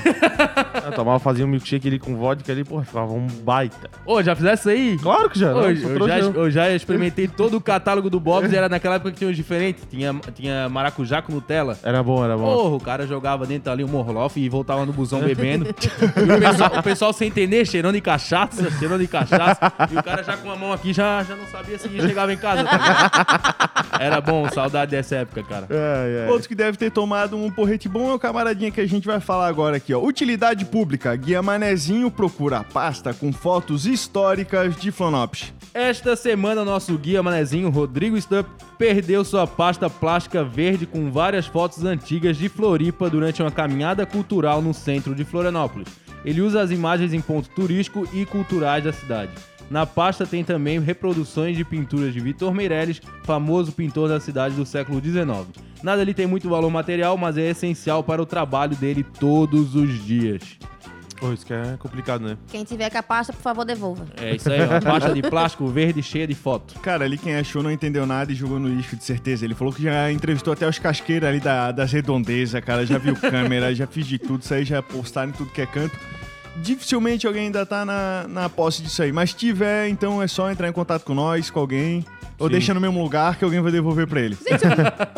Eu 0.86 0.92
tomava, 0.94 1.20
fazia 1.20 1.44
um 1.46 1.50
milkshake 1.50 1.88
ali 1.88 2.00
com 2.00 2.16
vodka 2.16 2.50
ali, 2.52 2.64
porra, 2.64 2.86
ficava 2.86 3.12
um 3.12 3.28
baita. 3.28 3.90
Ô, 4.06 4.24
já 4.24 4.36
fizesse 4.36 4.62
isso 4.62 4.70
aí? 4.70 4.98
Claro 5.00 5.30
que 5.30 5.40
já, 5.40 5.52
não, 5.52 5.60
Ô, 5.60 5.76
sou 5.76 5.92
eu, 5.92 6.08
já, 6.08 6.18
eu 6.20 6.52
já 6.52 6.70
experimentei 6.72 7.28
todo 7.28 7.58
o 7.58 7.62
catálogo 7.62 8.10
do 8.10 8.20
Bob's, 8.22 8.54
era 8.54 8.70
naquela 8.70 8.96
época 8.96 9.12
que 9.12 9.18
tinha 9.18 9.30
uns 9.30 9.36
diferentes. 9.36 9.84
Tinha, 9.90 10.16
tinha 10.34 10.70
maracujá 10.70 11.22
com 11.22 11.34
Nutella. 11.34 11.78
Era 11.84 12.02
bom, 12.02 12.24
era 12.24 12.38
bom. 12.38 12.54
Porra, 12.56 12.76
o 12.76 12.80
cara 12.80 13.06
jogava 13.06 13.46
dentro 13.46 13.70
ali 13.70 13.84
um 13.84 13.88
Morloff 13.88 14.40
e 14.40 14.48
voltava 14.48 14.86
no 14.86 14.94
busão 14.94 15.20
E 16.18 16.32
o, 16.32 16.40
pessoal, 16.40 16.80
o 16.80 16.84
pessoal 16.84 17.14
sem 17.14 17.28
entender, 17.28 17.66
cheirando 17.66 17.96
de 17.96 18.02
cachaça, 18.02 18.70
cheirando 18.72 19.00
de 19.02 19.08
cachaça. 19.08 19.60
E 19.92 19.98
o 19.98 20.04
cara 20.04 20.24
já 20.24 20.36
com 20.38 20.52
a 20.52 20.56
mão 20.56 20.74
aqui 20.74 20.94
já, 20.94 21.24
já 21.24 21.36
não 21.36 21.46
sabia 21.48 21.78
se 21.78 21.88
chegava 21.90 22.34
em 22.34 22.38
casa. 22.38 22.64
tá? 22.64 23.70
Era 24.00 24.22
bom, 24.22 24.50
saudade 24.50 24.92
dessa 24.92 25.18
época, 25.18 25.44
cara. 25.44 25.68
Ai, 25.70 26.24
ai. 26.24 26.30
Outro 26.30 26.48
que 26.48 26.56
deve 26.56 26.78
ter 26.78 26.92
tomado 26.92 27.38
um 27.38 27.50
porrete 27.52 27.88
bom 27.88 28.12
é 28.12 28.14
o 28.14 28.20
camaradinha 28.20 28.72
que 28.72 28.82
a 28.82 28.88
gente 28.88 29.06
vai 29.08 29.20
falar 29.20 29.48
agora 29.48 29.78
aqui, 29.78 29.94
ó. 29.94 30.00
Utilidade 30.02 30.66
pública. 30.66 31.16
Guia 31.16 31.42
Manezinho 31.42 32.10
procura 32.12 32.60
a 32.60 32.64
pasta 32.64 33.14
com 33.14 33.32
fotos 33.32 33.86
históricas 33.86 34.76
de 34.76 34.92
Flonopes. 34.92 35.54
Esta 35.74 36.16
semana, 36.16 36.66
nosso 36.66 36.98
guia 36.98 37.22
manezinho, 37.22 37.70
Rodrigo 37.70 38.20
Stupp, 38.20 38.50
perdeu 38.78 39.24
sua 39.24 39.46
pasta 39.46 39.90
plástica 39.90 40.44
verde 40.44 40.86
com 40.86 41.12
várias 41.12 41.46
fotos 41.46 41.84
antigas 41.84 42.38
de 42.38 42.50
Floripa 42.50 43.10
durante 43.10 43.42
uma 43.42 43.52
caminhada 43.52 44.06
cultural 44.06 44.62
no 44.62 44.74
centro 44.74 45.14
de 45.14 45.24
Florianópolis. 45.24 45.88
Ele 46.26 46.42
usa 46.42 46.62
as 46.62 46.72
imagens 46.72 47.14
em 47.14 47.22
pontos 47.22 47.50
turísticos 47.50 48.10
e 48.14 48.26
culturais 48.26 48.84
da 48.84 48.92
cidade. 48.92 49.32
Na 49.70 49.86
pasta 49.86 50.26
tem 50.26 50.44
também 50.44 50.80
reproduções 50.80 51.56
de 51.56 51.64
pinturas 51.64 52.14
de 52.14 52.20
Vitor 52.22 52.54
Meirelles, 52.54 53.02
famoso 53.24 53.72
pintor 53.72 54.08
da 54.08 54.20
cidade 54.20 54.56
do 54.56 54.66
século 54.66 55.02
XIX. 55.02 55.48
Nada 55.84 56.02
ali 56.02 56.14
tem 56.14 56.26
muito 56.26 56.50
valor 56.50 56.72
material, 56.72 57.18
mas 57.18 57.38
é 57.38 57.50
essencial 57.50 58.04
para 58.04 58.22
o 58.22 58.26
trabalho 58.26 58.76
dele 58.78 59.04
todos 59.04 59.76
os 59.76 60.06
dias. 60.06 60.42
Pô, 61.18 61.34
isso 61.34 61.46
que 61.46 61.54
é 61.54 61.76
complicado, 61.80 62.22
né? 62.22 62.38
Quem 62.48 62.64
tiver 62.64 62.90
com 62.92 62.98
a 62.98 63.04
pasta, 63.04 63.34
por 63.34 63.42
favor, 63.42 63.66
devolva. 63.66 64.06
É 64.18 64.36
isso 64.36 64.52
aí, 64.52 64.62
uma 64.62 64.80
pasta 64.82 65.14
de 65.14 65.22
plástico 65.24 65.68
verde 65.68 66.04
cheia 66.04 66.28
de 66.28 66.36
foto. 66.36 66.80
Cara, 66.80 67.06
ali 67.06 67.18
quem 67.18 67.36
achou 67.36 67.64
não 67.64 67.72
entendeu 67.72 68.06
nada 68.06 68.32
e 68.32 68.36
jogou 68.36 68.60
no 68.60 68.68
lixo, 68.68 68.96
de 68.96 69.04
certeza. 69.04 69.44
Ele 69.44 69.56
falou 69.56 69.74
que 69.74 69.82
já 69.82 70.12
entrevistou 70.12 70.54
até 70.54 70.68
os 70.68 70.78
casqueiros 70.78 71.28
ali 71.28 71.40
da, 71.40 71.72
das 71.72 71.92
redondezas, 71.92 72.64
cara. 72.64 72.86
Já 72.86 72.98
viu 73.00 73.16
câmera, 73.20 73.74
já 73.74 73.88
fiz 73.88 74.06
de 74.06 74.20
tudo. 74.20 74.42
Isso 74.42 74.54
aí 74.54 74.64
já 74.64 74.82
postaram 74.84 75.30
em 75.30 75.34
tudo 75.34 75.52
que 75.52 75.62
é 75.62 75.66
canto. 75.66 75.98
Dificilmente 76.58 77.28
alguém 77.28 77.46
ainda 77.46 77.66
tá 77.66 77.84
na, 77.84 78.26
na 78.28 78.50
posse 78.50 78.82
disso 78.82 79.02
aí. 79.02 79.12
Mas 79.12 79.32
se 79.32 79.38
tiver, 79.38 79.90
então 79.90 80.22
é 80.22 80.28
só 80.28 80.52
entrar 80.52 80.68
em 80.68 80.74
contato 80.74 81.04
com 81.04 81.14
nós, 81.14 81.50
com 81.50 81.60
alguém. 81.60 82.06
Ou 82.40 82.48
Sim. 82.48 82.52
deixa 82.52 82.74
no 82.74 82.80
mesmo 82.82 83.02
lugar 83.02 83.36
que 83.38 83.44
alguém 83.44 83.60
vai 83.62 83.72
devolver 83.72 84.08
pra 84.08 84.20
ele. 84.22 84.36
Gente, 84.48 84.64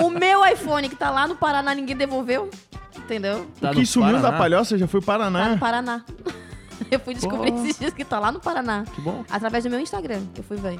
o, 0.01 0.07
o 0.07 0.09
meu 0.09 0.45
iPhone 0.45 0.87
que 0.87 0.95
tá 0.95 1.09
lá 1.09 1.27
no 1.27 1.35
Paraná, 1.35 1.73
ninguém 1.75 1.95
devolveu. 1.95 2.49
Entendeu? 2.97 3.45
Tá 3.59 3.71
o 3.71 3.73
que 3.73 3.85
sumiu 3.85 4.11
Paraná? 4.13 4.31
da 4.31 4.37
palhoça 4.37 4.77
já 4.77 4.87
foi 4.87 4.99
Tá 5.01 5.05
Paraná. 5.07 5.49
no 5.49 5.57
Paraná. 5.57 6.01
Eu 6.89 6.99
fui 6.99 7.13
descobrir 7.13 7.51
Pô. 7.51 7.57
esses 7.61 7.77
dias 7.77 7.93
que 7.93 8.05
tá 8.05 8.19
lá 8.19 8.31
no 8.31 8.39
Paraná. 8.39 8.85
Que 8.95 9.01
bom. 9.01 9.23
Através 9.29 9.63
do 9.65 9.69
meu 9.69 9.79
Instagram, 9.81 10.21
que 10.33 10.39
eu 10.39 10.43
fui 10.45 10.55
ver. 10.57 10.79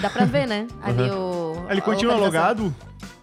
Dá 0.00 0.08
pra 0.08 0.24
ver, 0.24 0.46
né? 0.48 0.66
Ali 0.82 1.10
o. 1.10 1.54
Ele 1.68 1.80
continua 1.82 2.14
logado? 2.16 2.74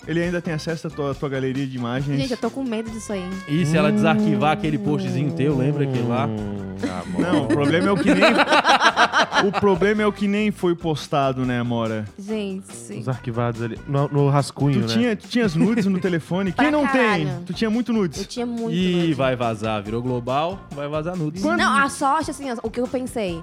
Ele 0.07 0.21
ainda 0.23 0.41
tem 0.41 0.53
acesso 0.53 0.87
à 0.87 0.89
tua, 0.89 1.13
tua 1.13 1.29
galeria 1.29 1.65
de 1.67 1.77
imagens? 1.77 2.19
Gente, 2.19 2.31
eu 2.31 2.37
tô 2.37 2.49
com 2.49 2.63
medo 2.63 2.89
disso 2.89 3.13
aí. 3.13 3.23
E 3.47 3.65
se 3.65 3.77
ela 3.77 3.91
desarquivar 3.91 4.51
aquele 4.53 4.77
postzinho 4.79 5.31
teu, 5.33 5.55
lembra 5.55 5.83
aquele 5.83 6.07
lá? 6.07 6.25
Hum, 6.25 6.75
ah, 6.89 7.03
bom. 7.07 7.21
Não, 7.21 7.43
o 7.43 7.47
problema 7.47 7.87
é 7.87 7.91
o 7.91 7.97
que 7.97 8.11
nem. 8.13 8.23
o 9.47 9.51
problema 9.59 10.01
é 10.01 10.05
o 10.07 10.11
que 10.11 10.27
nem 10.27 10.49
foi 10.51 10.73
postado, 10.75 11.45
né, 11.45 11.59
Amora? 11.59 12.05
Gente. 12.17 12.65
Os 12.99 13.07
arquivados 13.07 13.61
ali. 13.61 13.77
No, 13.87 14.07
no 14.07 14.27
rascunho, 14.29 14.81
Tu 14.81 14.87
né? 14.87 14.93
tinha, 14.93 15.15
tu 15.15 15.27
tinhas 15.27 15.53
nudes 15.55 15.85
no 15.85 15.99
telefone? 16.01 16.51
Quem 16.51 16.71
não 16.71 16.81
tem? 16.87 16.89
caralho. 17.01 17.29
Tu 17.45 17.53
tinha 17.53 17.69
muito 17.69 17.91
Eu 17.91 17.95
nudes. 17.97 18.25
tinha 18.25 18.45
muito. 18.45 18.71
Ih, 18.73 18.95
nude. 19.01 19.13
vai 19.13 19.35
vazar. 19.35 19.83
Virou 19.83 20.01
global, 20.01 20.59
vai 20.75 20.87
vazar 20.87 21.15
nudes. 21.15 21.43
Quando- 21.43 21.59
Não, 21.59 21.77
a 21.77 21.87
sorte, 21.89 22.31
assim, 22.31 22.45
o 22.63 22.69
que 22.71 22.79
eu 22.79 22.87
pensei. 22.87 23.39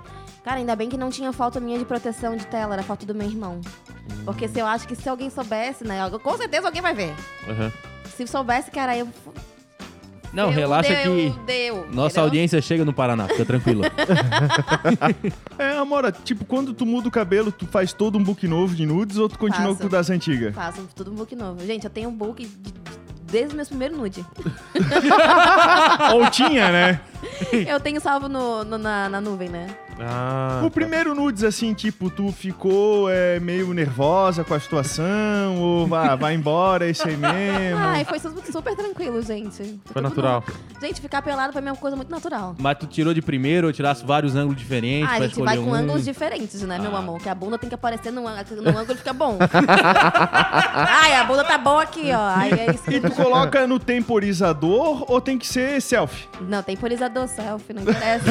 Cara, 0.49 0.61
ainda 0.61 0.75
bem 0.75 0.89
que 0.89 0.97
não 0.97 1.11
tinha 1.11 1.31
foto 1.31 1.61
minha 1.61 1.79
de 1.79 1.85
proteção 1.85 2.35
de 2.35 2.47
tela, 2.47 2.73
era 2.73 2.83
foto 2.83 3.05
do 3.05 3.15
meu 3.15 3.29
irmão. 3.29 3.61
Porque 4.25 4.49
se 4.49 4.59
eu 4.59 4.67
acho 4.67 4.89
que 4.89 4.97
se 4.97 5.07
alguém 5.07 5.29
soubesse, 5.29 5.85
né? 5.85 5.99
Com 6.23 6.39
certeza 6.39 6.67
alguém 6.67 6.81
vai 6.81 6.95
ver. 6.95 7.13
Aham. 7.47 7.71
Se 8.17 8.27
soubesse, 8.27 8.71
cara, 8.71 8.97
eu. 8.97 9.07
Não, 10.33 10.45
eu 10.45 10.51
relaxa 10.51 10.89
deu, 10.95 11.15
que 11.15 11.39
Deu, 11.45 11.75
nossa 11.93 12.07
entendeu? 12.07 12.23
audiência 12.23 12.63
chega 12.63 12.83
no 12.83 12.95
Paraná, 12.95 13.29
fica 13.29 13.45
tranquila. 13.45 13.85
É, 15.59 15.77
Amora, 15.77 16.11
tipo, 16.11 16.47
quando 16.47 16.73
tu 16.73 16.87
muda 16.87 17.09
o 17.09 17.11
cabelo, 17.11 17.53
tu 17.53 17.67
faz 17.67 17.93
todo 17.93 18.17
um 18.17 18.25
book 18.25 18.49
novo 18.49 18.75
de 18.75 18.87
nudes 18.87 19.19
ou 19.19 19.29
tu 19.29 19.39
continua 19.39 19.69
Faço. 19.73 19.81
com 19.81 19.87
o 19.87 19.91
das 19.91 20.09
antigas? 20.09 20.55
Faço 20.55 20.89
tudo 20.97 21.11
um 21.11 21.15
book 21.15 21.37
novo. 21.37 21.61
Gente, 21.67 21.85
eu 21.85 21.91
tenho 21.91 22.09
um 22.09 22.17
book 22.17 22.43
de- 22.47 22.75
desde 23.31 23.53
o 23.53 23.57
meu 23.59 23.67
primeiro 23.67 23.99
nude. 23.99 24.25
ou 26.15 26.31
tinha, 26.31 26.73
né? 26.73 27.01
eu 27.69 27.79
tenho 27.81 28.01
salvo 28.01 28.31
no, 28.31 28.65
no- 28.65 28.79
na, 28.79 29.11
na 29.11 29.21
nuvem, 29.21 29.51
né? 29.51 29.67
Ah, 30.01 30.61
O 30.65 30.71
primeiro 30.71 31.15
nudes, 31.15 31.43
assim, 31.43 31.75
tipo, 31.75 32.09
tu 32.09 32.31
ficou 32.31 33.11
é, 33.11 33.41
meio 33.41 33.73
nervosa 33.75 34.45
com 34.45 34.55
a 34.55 34.61
situação, 34.61 35.57
ou 35.59 35.87
vai, 35.87 36.15
vai 36.17 36.35
embora, 36.35 36.87
é 36.87 36.91
isso 36.91 37.07
aí 37.07 37.17
mesmo. 37.17 37.81
Ai, 37.81 38.05
foi 38.05 38.19
super, 38.19 38.53
super 38.53 38.77
tranquilo, 38.77 39.21
gente. 39.23 39.57
Foi 39.85 39.95
Tudo 39.95 40.03
natural. 40.03 40.45
Gente, 40.81 41.01
ficar 41.01 41.21
pelado 41.23 41.53
foi 41.53 41.61
uma 41.63 41.75
coisa 41.75 41.97
muito 41.97 42.11
natural. 42.11 42.55
Mas 42.59 42.79
tu 42.79 42.87
tirou 42.87 43.13
de 43.13 43.21
primeiro 43.21 43.67
ou 43.67 43.73
tirasse 43.73 44.05
vários 44.07 44.37
ângulos 44.37 44.57
diferentes 44.57 45.09
Ah, 45.09 45.15
a 45.15 45.17
pra 45.19 45.27
gente 45.27 45.43
vai 45.43 45.57
com 45.57 45.65
um? 45.65 45.75
ângulos 45.75 46.05
diferentes, 46.05 46.63
né, 46.63 46.79
meu 46.79 46.95
Ah. 46.95 46.99
amor? 47.01 47.19
Que 47.21 47.29
a 47.29 47.35
bunda 47.35 47.59
tem 47.59 47.69
que 47.69 47.75
aparecer 47.75 48.13
num, 48.13 48.27
ângulo- 48.29 48.63
num 48.63 48.79
ângulo 48.79 48.97
fica 48.97 49.13
bom. 49.13 49.37
Ai, 49.43 51.15
a 51.15 51.25
bunda 51.25 51.43
tá 51.43 51.59
boa 51.59 51.83
aqui, 51.83 52.11
ó. 52.13 52.29
Aí 52.37 52.53
é 52.53 52.71
isso 52.75 52.89
E 52.91 53.01
tu 53.01 53.11
coloca 53.11 53.67
no 53.67 53.79
temporizador 53.81 55.05
ou 55.11 55.21
tem 55.21 55.37
que 55.37 55.47
ser 55.47 55.81
selfie? 55.83 56.29
Não, 56.43 56.63
temporizador 56.63 57.27
selfie, 57.27 57.73
não 57.73 57.83
interessa. 57.83 58.31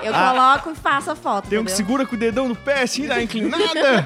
eu 0.06 0.12
coloco 0.12 0.70
e 0.70 0.74
faço 0.74 1.10
a 1.10 1.14
foto, 1.16 1.48
Tem 1.48 1.58
um 1.58 1.64
que 1.64 1.70
segura 1.72 2.04
com 2.06 2.14
o 2.16 2.18
dedão 2.18 2.48
no 2.48 2.56
pé, 2.56 2.82
assim, 2.82 3.06
dá 3.06 3.22
inclinada. 3.22 3.62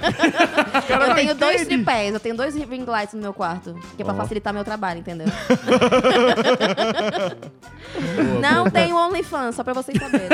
Cara 0.89 1.05
Eu 1.05 1.09
não 1.09 1.15
tenho 1.15 1.35
dois 1.35 1.63
entende. 1.63 1.85
tripés, 1.85 2.15
eu 2.15 2.21
tenho 2.21 2.37
dois 2.37 2.55
ring 2.55 2.85
lights 2.85 3.15
no 3.15 3.21
meu 3.21 3.33
quarto. 3.33 3.75
Que 3.97 4.03
é 4.03 4.05
pra 4.05 4.15
Ó. 4.15 4.17
facilitar 4.17 4.53
meu 4.53 4.65
trabalho, 4.65 5.01
entendeu? 5.01 5.27
Boa, 7.95 8.41
Não 8.41 8.65
boa. 8.65 8.71
tem 8.71 8.93
OnlyFans, 8.93 9.55
só 9.55 9.63
pra 9.63 9.73
vocês 9.73 9.97
saberem. 9.99 10.29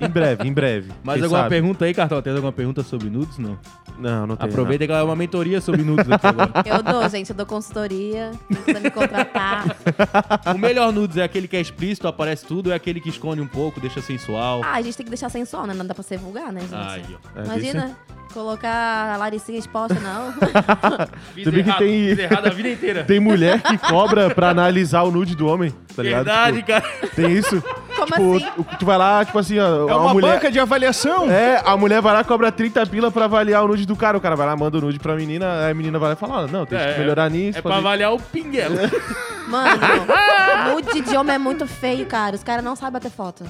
Em 0.00 0.08
breve, 0.08 0.48
em 0.48 0.52
breve. 0.52 0.90
Mais 1.02 1.16
Quem 1.18 1.24
alguma 1.24 1.42
sabe? 1.42 1.50
pergunta 1.50 1.84
aí, 1.84 1.92
Cartão? 1.92 2.22
Tem 2.22 2.32
alguma 2.32 2.52
pergunta 2.52 2.82
sobre 2.82 3.10
nudes? 3.10 3.36
Não. 3.38 3.58
Não, 3.98 4.26
não 4.26 4.36
tem. 4.36 4.48
Aproveita 4.48 4.86
que 4.86 4.92
ela 4.92 5.02
é 5.02 5.04
uma 5.04 5.16
mentoria 5.16 5.60
sobre 5.60 5.82
nudes 5.82 6.10
aqui 6.10 6.26
agora. 6.26 6.50
Eu 6.64 6.82
dou, 6.82 7.06
gente, 7.08 7.30
eu 7.30 7.36
dou 7.36 7.44
consultoria. 7.44 8.30
Quiser 8.64 8.80
me 8.80 8.90
contratar. 8.90 9.76
O 10.54 10.58
melhor 10.58 10.90
nudes 10.92 11.18
é 11.18 11.22
aquele 11.24 11.46
que 11.46 11.56
é 11.56 11.60
explícito, 11.60 12.08
aparece 12.08 12.46
tudo, 12.46 12.68
ou 12.68 12.72
é 12.72 12.76
aquele 12.76 12.98
que 13.00 13.10
esconde 13.10 13.42
um 13.42 13.46
pouco, 13.48 13.78
deixa 13.78 14.00
sensual. 14.00 14.62
Ah, 14.70 14.76
a 14.76 14.82
gente 14.82 14.96
tem 14.96 15.04
que 15.04 15.10
deixar 15.10 15.28
sensual, 15.28 15.66
né? 15.66 15.74
Não 15.74 15.86
dá 15.86 15.94
pra 15.94 16.02
ser 16.02 16.18
vulgar, 16.18 16.52
né, 16.52 16.60
gente? 16.60 16.74
Ai, 16.74 17.02
ó. 17.12 17.40
É, 17.40 17.44
Imagina 17.44 17.96
colocar 18.32 19.12
a 19.12 19.16
Laricinha 19.16 19.58
exposta, 19.58 19.98
não. 19.98 20.32
Fiz 21.34 21.42
Tudo 21.44 21.54
bem 21.54 21.64
que 21.64 21.68
errado, 21.70 21.78
tem- 21.80 22.08
fiz 22.10 22.18
errado 22.20 22.46
a 22.46 22.50
vida 22.50 22.68
inteira. 22.68 23.02
Tem 23.10 23.18
mulher 23.18 23.60
que 23.60 23.76
cobra 23.76 24.32
pra 24.32 24.50
analisar 24.50 25.02
o 25.02 25.10
nude 25.10 25.34
do 25.34 25.48
homem, 25.48 25.74
tá 25.96 26.02
ligado? 26.04 26.24
Verdade, 26.26 26.56
Tipo, 26.58 26.68
cara. 26.68 26.84
tem 27.16 27.32
isso. 27.32 27.60
Como 27.96 28.38
tipo, 28.38 28.60
assim? 28.62 28.76
tu 28.78 28.86
vai 28.86 28.96
lá, 28.96 29.24
tipo 29.24 29.36
assim, 29.36 29.58
ó, 29.58 29.88
É 29.88 29.92
a 29.92 29.96
uma 29.96 30.12
mulher... 30.12 30.34
banca 30.34 30.48
de 30.50 30.60
avaliação. 30.60 31.28
É, 31.28 31.60
a 31.64 31.76
mulher 31.76 32.00
vai 32.00 32.14
lá, 32.14 32.22
cobra 32.22 32.52
30 32.52 32.86
pila 32.86 33.10
pra 33.10 33.24
avaliar 33.24 33.64
o 33.64 33.68
nude 33.68 33.84
do 33.84 33.96
cara. 33.96 34.16
O 34.16 34.20
cara 34.20 34.36
vai 34.36 34.46
lá, 34.46 34.54
manda 34.56 34.78
o 34.78 34.80
nude 34.80 35.00
pra 35.00 35.16
menina, 35.16 35.64
aí 35.64 35.72
a 35.72 35.74
menina 35.74 35.98
vai 35.98 36.10
lá 36.10 36.14
e 36.14 36.16
fala, 36.16 36.46
não, 36.46 36.64
tem 36.64 36.78
É, 36.78 36.92
que 36.92 37.00
melhorar 37.00 37.28
nisso. 37.28 37.58
É 37.58 37.62
pra 37.62 37.72
fazer- 37.72 37.84
avaliar 37.86 38.12
o 38.14 38.18
pinguelo. 38.20 38.76
Mano, 39.48 39.80
nude 40.72 41.00
de 41.00 41.16
homem 41.16 41.34
é 41.34 41.38
muito 41.38 41.66
feio, 41.66 42.06
cara. 42.06 42.36
Os 42.36 42.44
caras 42.44 42.62
não 42.64 42.76
sabem 42.76 42.92
bater 42.92 43.10
foto. 43.10 43.44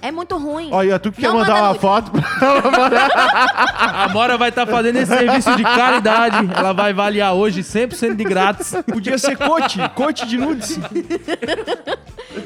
É 0.00 0.10
muito 0.12 0.36
ruim. 0.38 0.68
Olha, 0.72 0.98
tu 0.98 1.10
que 1.10 1.20
quer 1.20 1.28
Não 1.28 1.36
mandar 1.38 1.54
manda 1.54 1.62
uma 1.62 1.68
nude. 1.70 1.80
foto 1.80 2.10
pra... 2.12 4.04
A 4.04 4.08
Mora 4.14 4.36
vai 4.38 4.48
estar 4.50 4.66
fazendo 4.66 4.96
esse 4.96 5.12
serviço 5.12 5.54
de 5.56 5.62
caridade. 5.64 6.36
Ela 6.56 6.72
vai 6.72 6.90
avaliar 6.92 7.34
hoje 7.34 7.62
100% 7.62 8.14
de 8.14 8.24
grátis. 8.24 8.74
Podia 8.86 9.18
ser 9.18 9.36
coach, 9.36 9.78
coach 9.94 10.26
de 10.26 10.38
nudes. 10.38 10.78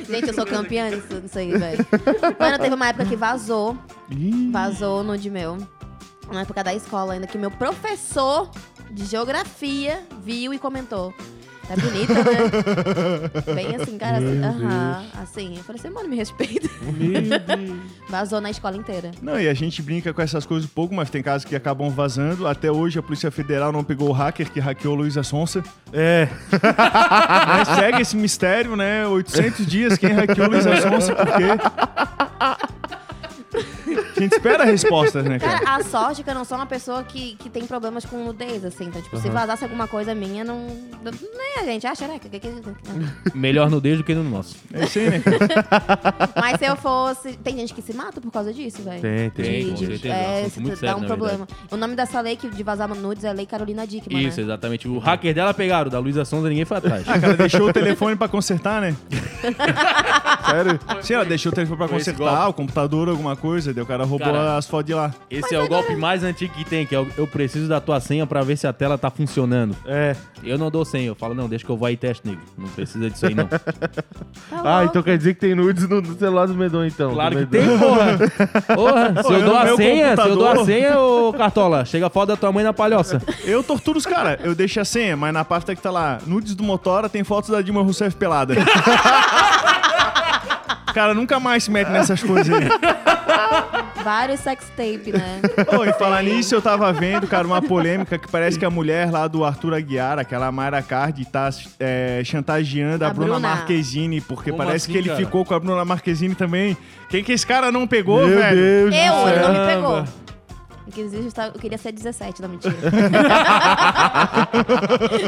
Gente, 0.09 0.29
eu 0.29 0.35
sou 0.35 0.47
campeã 0.47 0.89
nisso, 0.91 1.21
nisso 1.23 1.39
aí, 1.39 1.51
velho. 1.57 1.87
Mano, 2.39 2.59
teve 2.59 2.75
uma 2.75 2.89
época 2.89 3.05
que 3.05 3.17
vazou. 3.17 3.77
Vazou 4.51 5.01
o 5.01 5.03
nude 5.03 5.29
meu. 5.31 5.59
Na 6.33 6.43
época 6.43 6.65
da 6.65 6.75
escola 6.75 7.13
ainda, 7.15 7.27
que 7.27 7.37
meu 7.37 7.51
professor 7.51 8.51
de 8.91 9.05
geografia 9.05 10.01
viu 10.25 10.55
e 10.55 10.59
comentou. 10.59 11.13
Tá 11.67 11.77
bonita, 11.77 12.15
né? 12.15 13.55
Bem 13.55 13.77
assim, 13.77 13.97
cara, 13.99 14.19
assim, 14.19 14.43
aham, 14.45 15.05
assim. 15.23 15.57
Eu 15.57 15.65
falei 15.65 15.81
assim, 15.81 15.91
mano, 15.91 16.09
me 16.09 16.17
respeita. 16.17 16.69
Vazou 18.09 18.41
na 18.41 18.51
escola 18.51 18.77
inteira. 18.77 19.11
Não, 19.23 19.39
e 19.39 19.49
a 19.49 19.55
gente 19.55 19.81
brinca 19.81 20.13
com 20.13 20.21
essas 20.21 20.45
coisas 20.45 20.69
um 20.69 20.73
pouco, 20.75 20.95
mas 20.95 21.09
tem 21.09 21.23
casos 21.23 21.45
que 21.47 21.55
acabam 21.55 21.89
vazando. 21.91 22.47
Até 22.47 22.71
hoje 22.71 22.99
a 22.99 23.03
Polícia 23.03 23.31
Federal 23.31 23.73
não 23.73 23.85
pegou 23.85 24.09
o 24.09 24.13
hacker 24.13 24.51
que 24.51 24.61
hackeou 24.61 24.95
Luísa 24.95 25.23
Sonsa. 25.23 25.63
É, 25.93 26.29
Mas 27.47 27.69
segue 27.69 28.03
esse 28.03 28.17
mistério, 28.17 28.77
né? 28.77 29.07
800 29.07 29.67
dias 29.67 29.99
quem 29.99 30.11
hackeou 30.13 30.49
Luísa 30.49 30.81
Sonsa, 30.81 31.15
por 31.15 31.27
quê? 31.27 31.47
A 33.99 34.21
gente 34.21 34.33
espera 34.35 34.65
respostas, 34.65 35.25
né, 35.25 35.39
cara? 35.39 35.61
Cara, 35.61 35.77
a 35.77 35.83
sorte 35.85 36.21
é 36.21 36.25
que 36.25 36.31
eu 36.31 36.35
não 36.35 36.45
sou 36.45 36.57
uma 36.57 36.67
pessoa 36.67 37.03
que, 37.03 37.35
que 37.37 37.49
tem 37.51 37.67
problemas 37.67 38.05
com 38.05 38.25
nudez, 38.25 38.65
assim. 38.65 38.85
Então, 38.85 39.01
tipo, 39.03 39.17
se 39.19 39.29
vazasse 39.31 39.65
alguma 39.65 39.87
coisa 39.89 40.15
minha, 40.15 40.45
não. 40.45 40.67
Não 41.05 41.13
é, 41.61 41.65
gente. 41.65 41.87
Ah, 41.87 41.95
xereca. 41.95 42.29
que- 42.29 42.39
que- 42.41 42.49
que- 42.49 43.39
Melhor 43.39 43.71
nudez 43.71 43.99
do 43.99 44.05
que 44.05 44.15
no 44.15 44.25
nosso. 44.25 44.57
É 44.73 44.85
isso 44.85 44.99
aí, 44.99 45.11
né, 45.11 45.21
cara? 45.21 46.33
Mas 46.37 46.59
se 46.59 46.65
eu 46.65 46.77
fosse. 46.77 47.33
Tem 47.39 47.57
gente 47.57 47.75
que 47.75 47.83
se 47.83 47.93
mata 47.95 48.21
por 48.21 48.31
causa 48.31 48.53
disso, 48.53 48.83
velho. 48.83 49.01
tem, 49.01 49.31
tem. 49.31 49.45
Tem, 49.45 49.69
com 49.69 49.75
De- 49.75 49.87
de- 49.87 49.87
certeza, 49.99 50.15
é 50.15 50.19
um 50.19 50.21
É, 50.23 50.39
assunto 50.41 50.53
se 50.53 50.61
muito 50.61 50.75
dá 50.75 50.81
sério, 50.81 50.97
um 50.97 51.01
na 51.01 51.07
problema. 51.07 51.49
O 51.71 51.77
nome 51.77 51.95
dessa 51.97 52.21
lei 52.21 52.37
que 52.37 52.49
de 52.49 52.63
vazar 52.63 52.89
nudes 52.95 53.25
é 53.25 53.33
Lei 53.33 53.47
Carolina 53.47 53.87
Dickman, 53.87 54.27
Isso, 54.29 54.39
né? 54.39 54.45
exatamente. 54.45 54.87
O 54.89 54.99
hacker 54.99 55.35
dela 55.35 55.53
pegaram, 55.55 55.91
da 55.91 55.99
Luísa 55.99 56.25
Sonza 56.25 56.49
ninguém 56.49 56.65
foi 56.65 56.77
atrás. 56.77 57.09
Ah, 57.09 57.19
cara, 57.19 57.37
deixou 57.37 57.69
o 57.69 57.73
telefone 57.73 58.17
pra 58.17 58.29
consertar, 58.29 58.81
né? 58.81 58.95
Sério? 60.51 60.81
Sim, 61.03 61.15
ela 61.15 61.25
deixou 61.25 61.53
o 61.53 61.55
telefone 61.55 61.77
pra 61.79 61.89
Foi 61.89 61.99
esse 61.99 62.13
consertar, 62.13 62.49
o 62.49 62.53
computador, 62.53 63.09
alguma 63.09 63.37
coisa, 63.37 63.73
daí 63.83 63.85
o 63.85 63.87
cara 63.87 64.05
roubou 64.05 64.27
Cara. 64.33 64.57
as 64.57 64.67
fotos 64.67 64.87
de 64.87 64.95
lá. 64.95 65.13
Esse 65.31 65.55
é 65.55 65.59
o 65.61 65.69
golpe 65.69 65.95
mais 65.97 66.23
antigo 66.25 66.55
que 66.55 66.65
tem, 66.65 66.87
que 66.87 66.95
é 66.95 67.01
o 67.01 67.07
eu 67.17 67.27
preciso 67.27 67.69
da 67.69 67.81
tua 67.81 68.01
senha 68.01 68.27
pra 68.27 68.43
ver 68.43 68.57
se 68.57 68.67
a 68.67 68.73
tela 68.73 68.97
tá 68.97 69.11
funcionando. 69.11 69.77
É. 69.87 70.15
Eu 70.43 70.57
não 70.59 70.71
dou 70.71 70.85
senha, 70.85 71.07
eu 71.07 71.15
falo, 71.15 71.35
não, 71.35 71.49
deixa 71.49 71.65
que 71.65 71.71
eu 71.71 71.77
vou 71.77 71.87
aí 71.87 71.95
e 71.95 71.97
teste, 71.97 72.27
nego. 72.27 72.41
Não 72.59 72.69
precisa 72.69 73.09
disso 73.11 73.27
aí, 73.27 73.35
não. 73.35 73.49
Tá 73.53 73.61
Ah, 74.51 74.73
louco. 74.79 74.91
então 74.91 75.03
quer 75.03 75.17
dizer 75.19 75.35
que 75.35 75.41
tem 75.41 75.55
nudes 75.55 75.89
no, 75.89 76.01
no 76.01 76.17
celular 76.19 76.47
do 76.47 76.55
Medon, 76.55 76.85
então. 76.85 77.13
Claro 77.13 77.39
do 77.39 77.47
que 77.47 77.59
Medon. 77.59 77.69
tem, 77.69 77.79
porra. 77.79 78.19
Porra, 78.75 79.23
se 79.23 79.33
eu 79.33 79.39
eu 79.39 79.45
dou 79.47 79.57
a 79.57 79.65
meu 79.65 79.77
senha, 79.77 80.17
se 80.17 80.23
eu 80.29 80.37
dou 80.37 80.47
a 80.47 80.55
computador- 80.55 80.67
senha, 80.67 80.99
ô 81.01 81.33
Cartola, 81.33 81.85
chega 81.85 82.07
a 82.07 82.11
foto 82.11 82.29
da 82.29 82.37
tua 82.37 82.53
mãe 82.53 82.65
na 82.65 82.73
palhoça. 82.73 83.21
Eu 83.45 83.63
torturo 83.63 83.99
os 83.99 84.07
caras. 84.07 84.39
Eu 84.45 84.55
deixo 84.55 84.81
a 84.81 84.85
senha, 84.85 85.17
mas 85.17 85.33
na 85.33 85.45
pasta 85.45 85.75
que 85.75 85.83
tá 85.83 85.91
lá, 85.91 86.19
nudes 86.27 86.55
do 86.55 86.63
Motora, 86.63 87.09
tem 87.09 87.25
fotos 87.25 87.51
da 87.51 87.61
Dilma 87.63 87.83
Rousseff 87.83 88.17
pelada. 88.17 88.55
Cara, 90.93 91.15
nunca 91.15 91.41
mais 91.41 91.65
se 91.65 91.71
mete 91.71 91.89
nessas 91.89 92.23
coisas 92.23 92.55
aí. 92.55 92.69
Vários 94.05 94.41
sex 94.41 94.65
tape, 94.77 95.13
né? 95.13 95.41
E 95.89 95.93
falar 95.95 96.23
nisso, 96.23 96.55
eu 96.55 96.61
tava 96.63 96.93
vendo, 96.93 97.27
cara, 97.27 97.47
uma 97.47 97.63
polêmica 97.63 98.19
que 98.19 98.29
parece 98.29 98.59
que 98.59 98.65
a 98.65 98.71
mulher 98.71 99.11
lá 99.11 99.29
do 99.29 99.45
Arthur 99.45 99.75
Aguiar, 99.75 100.19
aquela 100.19 100.51
Mayra 100.51 100.83
Card, 100.83 101.25
tá 101.27 101.49
é, 101.79 102.21
chantageando 102.25 103.05
a, 103.05 103.09
A 103.09 103.13
Bruna, 103.13 103.33
Bruna. 103.35 103.49
Marquezine, 103.49 104.21
porque 104.21 104.51
Como 104.51 104.63
parece 104.65 104.85
assim, 104.87 104.93
que 104.93 104.99
ele 104.99 105.09
cara? 105.09 105.21
ficou 105.21 105.45
com 105.45 105.55
a 105.55 105.61
Bruna 105.61 105.85
Marquezine 105.85 106.35
também. 106.35 106.77
Quem 107.09 107.23
que 107.23 107.33
esse 107.33 107.47
cara 107.47 107.71
não 107.71 107.87
pegou, 107.87 108.27
Meu 108.27 108.39
velho? 108.39 108.57
Deus 108.57 108.91
do 108.91 108.97
Eu, 108.97 109.29
ele 109.29 109.41
não 109.41 109.53
me 109.53 109.67
pegou. 109.67 110.05
Caramba. 110.85 110.89
Inclusive, 110.89 111.23
eu 111.23 111.29
estava- 111.29 111.53
eu 111.55 111.61
queria 111.61 111.79
ser 111.79 111.93
17, 111.93 112.43
não, 112.43 112.49
mentira. 112.49 112.75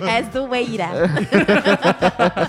é 0.08 0.22
zoeira. 0.30 0.88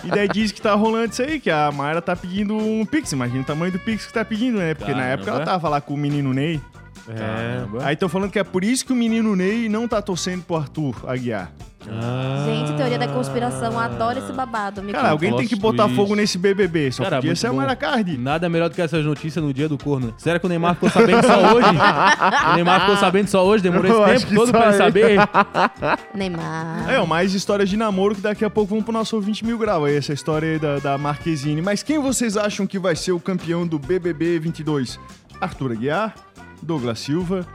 E 0.03 0.09
daí 0.09 0.27
diz 0.27 0.51
que 0.51 0.61
tá 0.61 0.73
rolando 0.75 1.11
isso 1.11 1.21
aí, 1.21 1.39
que 1.39 1.49
a 1.49 1.71
Mayra 1.71 2.01
tá 2.01 2.15
pedindo 2.15 2.55
um 2.55 2.85
Pix. 2.85 3.11
Imagina 3.11 3.41
o 3.41 3.45
tamanho 3.45 3.71
do 3.71 3.79
Pix 3.79 4.05
que 4.05 4.13
tá 4.13 4.23
pedindo, 4.25 4.57
né? 4.57 4.73
Porque 4.73 4.91
na 4.91 4.97
Caramba. 4.99 5.13
época 5.13 5.31
ela 5.31 5.39
tava 5.45 5.69
lá 5.69 5.81
com 5.81 5.93
o 5.93 5.97
menino 5.97 6.33
Ney. 6.33 6.59
É. 7.07 7.63
Aí 7.85 7.93
estão 7.93 8.09
falando 8.09 8.31
que 8.31 8.39
é 8.39 8.43
por 8.43 8.63
isso 8.63 8.83
que 8.85 8.91
o 8.91 8.95
menino 8.95 9.35
Ney 9.35 9.69
não 9.69 9.87
tá 9.87 10.01
torcendo 10.01 10.43
pro 10.43 10.55
Arthur 10.57 10.95
Aguiar. 11.07 11.51
Gente, 12.45 12.75
teoria 12.75 12.97
da 12.97 13.07
conspiração, 13.07 13.79
adoro 13.79 14.19
esse 14.19 14.31
babado. 14.33 14.81
Me 14.81 14.91
Cara, 14.91 15.03
conta. 15.03 15.11
alguém 15.13 15.35
tem 15.35 15.47
que 15.47 15.55
botar 15.55 15.83
twist. 15.83 15.95
fogo 15.95 16.15
nesse 16.15 16.37
BBB. 16.37 16.91
Só 16.91 17.03
Cara, 17.03 17.17
podia 17.17 17.35
ser 17.35 17.47
a 17.47 17.75
Card. 17.75 18.17
Nada 18.17 18.49
melhor 18.49 18.69
do 18.69 18.75
que 18.75 18.81
essas 18.81 19.05
notícias 19.05 19.43
no 19.43 19.53
dia 19.53 19.69
do 19.69 19.77
corno. 19.77 20.13
Será 20.17 20.39
que 20.39 20.45
o 20.45 20.49
Neymar 20.49 20.75
ficou 20.75 20.89
sabendo 20.89 21.25
só 21.25 21.53
hoje? 21.53 21.67
o 22.51 22.55
Neymar 22.55 22.81
ficou 22.81 22.97
sabendo 22.97 23.27
só 23.27 23.45
hoje? 23.45 23.63
Demorou 23.63 24.07
Eu 24.07 24.13
esse 24.13 24.25
tempo 24.25 24.35
todo 24.35 24.51
pra 24.51 24.67
ele 24.69 24.77
saber? 24.77 25.17
Neymar. 26.13 26.89
É, 26.89 27.05
mais 27.05 27.33
histórias 27.33 27.69
de 27.69 27.77
namoro 27.77 28.15
que 28.15 28.21
daqui 28.21 28.43
a 28.43 28.49
pouco 28.49 28.73
vão 28.73 28.83
pro 28.83 28.91
nosso 28.91 29.19
20 29.21 29.45
mil 29.45 29.57
grau 29.57 29.85
aí, 29.85 29.95
essa 29.95 30.13
história 30.13 30.49
aí 30.53 30.59
da, 30.59 30.79
da 30.79 30.97
Marquezine. 30.97 31.61
Mas 31.61 31.83
quem 31.83 31.99
vocês 31.99 32.35
acham 32.35 32.67
que 32.67 32.77
vai 32.79 32.95
ser 32.95 33.11
o 33.11 33.19
campeão 33.19 33.65
do 33.65 33.79
BBB 33.79 34.39
22? 34.39 34.99
Arthur 35.39 35.71
Aguiar, 35.71 36.13
Douglas 36.61 36.99
Silva 36.99 37.45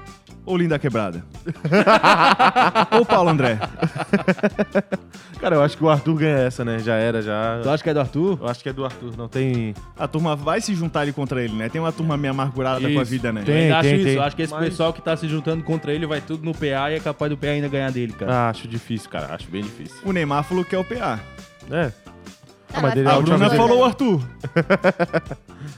ou 0.46 0.56
Linda 0.56 0.78
Quebrada? 0.78 1.24
ou 2.98 3.04
Paulo 3.04 3.30
André? 3.30 3.58
Cara, 5.40 5.56
eu 5.56 5.62
acho 5.62 5.76
que 5.76 5.84
o 5.84 5.88
Arthur 5.88 6.14
ganha 6.16 6.36
essa, 6.38 6.64
né? 6.64 6.78
Já 6.80 6.96
era, 6.96 7.22
já. 7.22 7.60
Tu 7.62 7.70
acha 7.70 7.82
que 7.82 7.90
é 7.90 7.94
do 7.94 8.00
Arthur? 8.00 8.38
Eu 8.40 8.48
acho 8.48 8.62
que 8.62 8.68
é 8.68 8.72
do 8.72 8.84
Arthur, 8.84 9.16
não 9.16 9.28
tem. 9.28 9.74
A 9.98 10.06
turma 10.06 10.36
vai 10.36 10.60
se 10.60 10.74
juntar 10.74 11.00
ali 11.00 11.12
contra 11.12 11.42
ele, 11.42 11.54
né? 11.54 11.68
Tem 11.68 11.80
uma 11.80 11.92
turma 11.92 12.16
meio 12.16 12.32
amargurada 12.32 12.80
com 12.80 12.86
a 12.86 13.02
Isso. 13.02 13.04
vida, 13.10 13.32
né? 13.32 13.42
Tem. 13.42 13.54
Eu 13.54 13.62
ainda 13.62 13.78
acho 13.78 13.88
isso. 13.94 14.04
tem. 14.04 14.14
Eu 14.14 14.22
acho 14.22 14.36
que 14.36 14.42
esse 14.42 14.52
Mas- 14.52 14.64
pessoal 14.68 14.92
que 14.92 15.00
tá 15.00 15.16
se 15.16 15.28
juntando 15.28 15.62
contra 15.64 15.92
ele 15.92 16.06
vai 16.06 16.20
tudo 16.20 16.44
no 16.44 16.52
PA 16.52 16.90
e 16.90 16.96
é 16.96 17.00
capaz 17.00 17.30
do 17.30 17.36
PA 17.38 17.48
ainda 17.48 17.68
ganhar 17.68 17.90
dele, 17.90 18.12
cara. 18.12 18.32
Ah, 18.32 18.48
acho 18.50 18.68
difícil, 18.68 19.08
cara. 19.08 19.34
Acho 19.34 19.48
bem 19.50 19.62
difícil. 19.62 19.96
O 20.04 20.12
Neymar 20.12 20.44
falou 20.44 20.64
que 20.64 20.74
é 20.74 20.78
o 20.78 20.84
PA. 20.84 21.20
É. 21.70 21.92
Ah, 22.72 22.80
mas 22.82 22.94
dele 22.94 23.08
é 23.08 23.10
A 23.10 23.16
a 23.16 23.20
Bruna 23.20 23.50
falou 23.50 23.78
o 23.80 23.84
Arthur. 23.84 24.20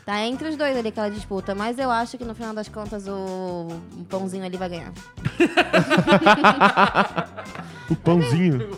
Tá 0.05 0.21
entre 0.25 0.49
os 0.49 0.57
dois 0.57 0.77
ali 0.77 0.89
aquela 0.89 1.11
disputa, 1.11 1.55
mas 1.55 1.79
eu 1.79 1.91
acho 1.91 2.17
que 2.19 2.25
no 2.25 2.35
final 2.35 2.55
das 2.55 2.69
contas 2.69 3.07
o, 3.09 3.69
pãozinho 4.09 4.45
ali 4.45 4.57
vai 4.57 4.69
ganhar. 4.69 4.93
O 7.91 7.97
pãozinho. 7.97 8.71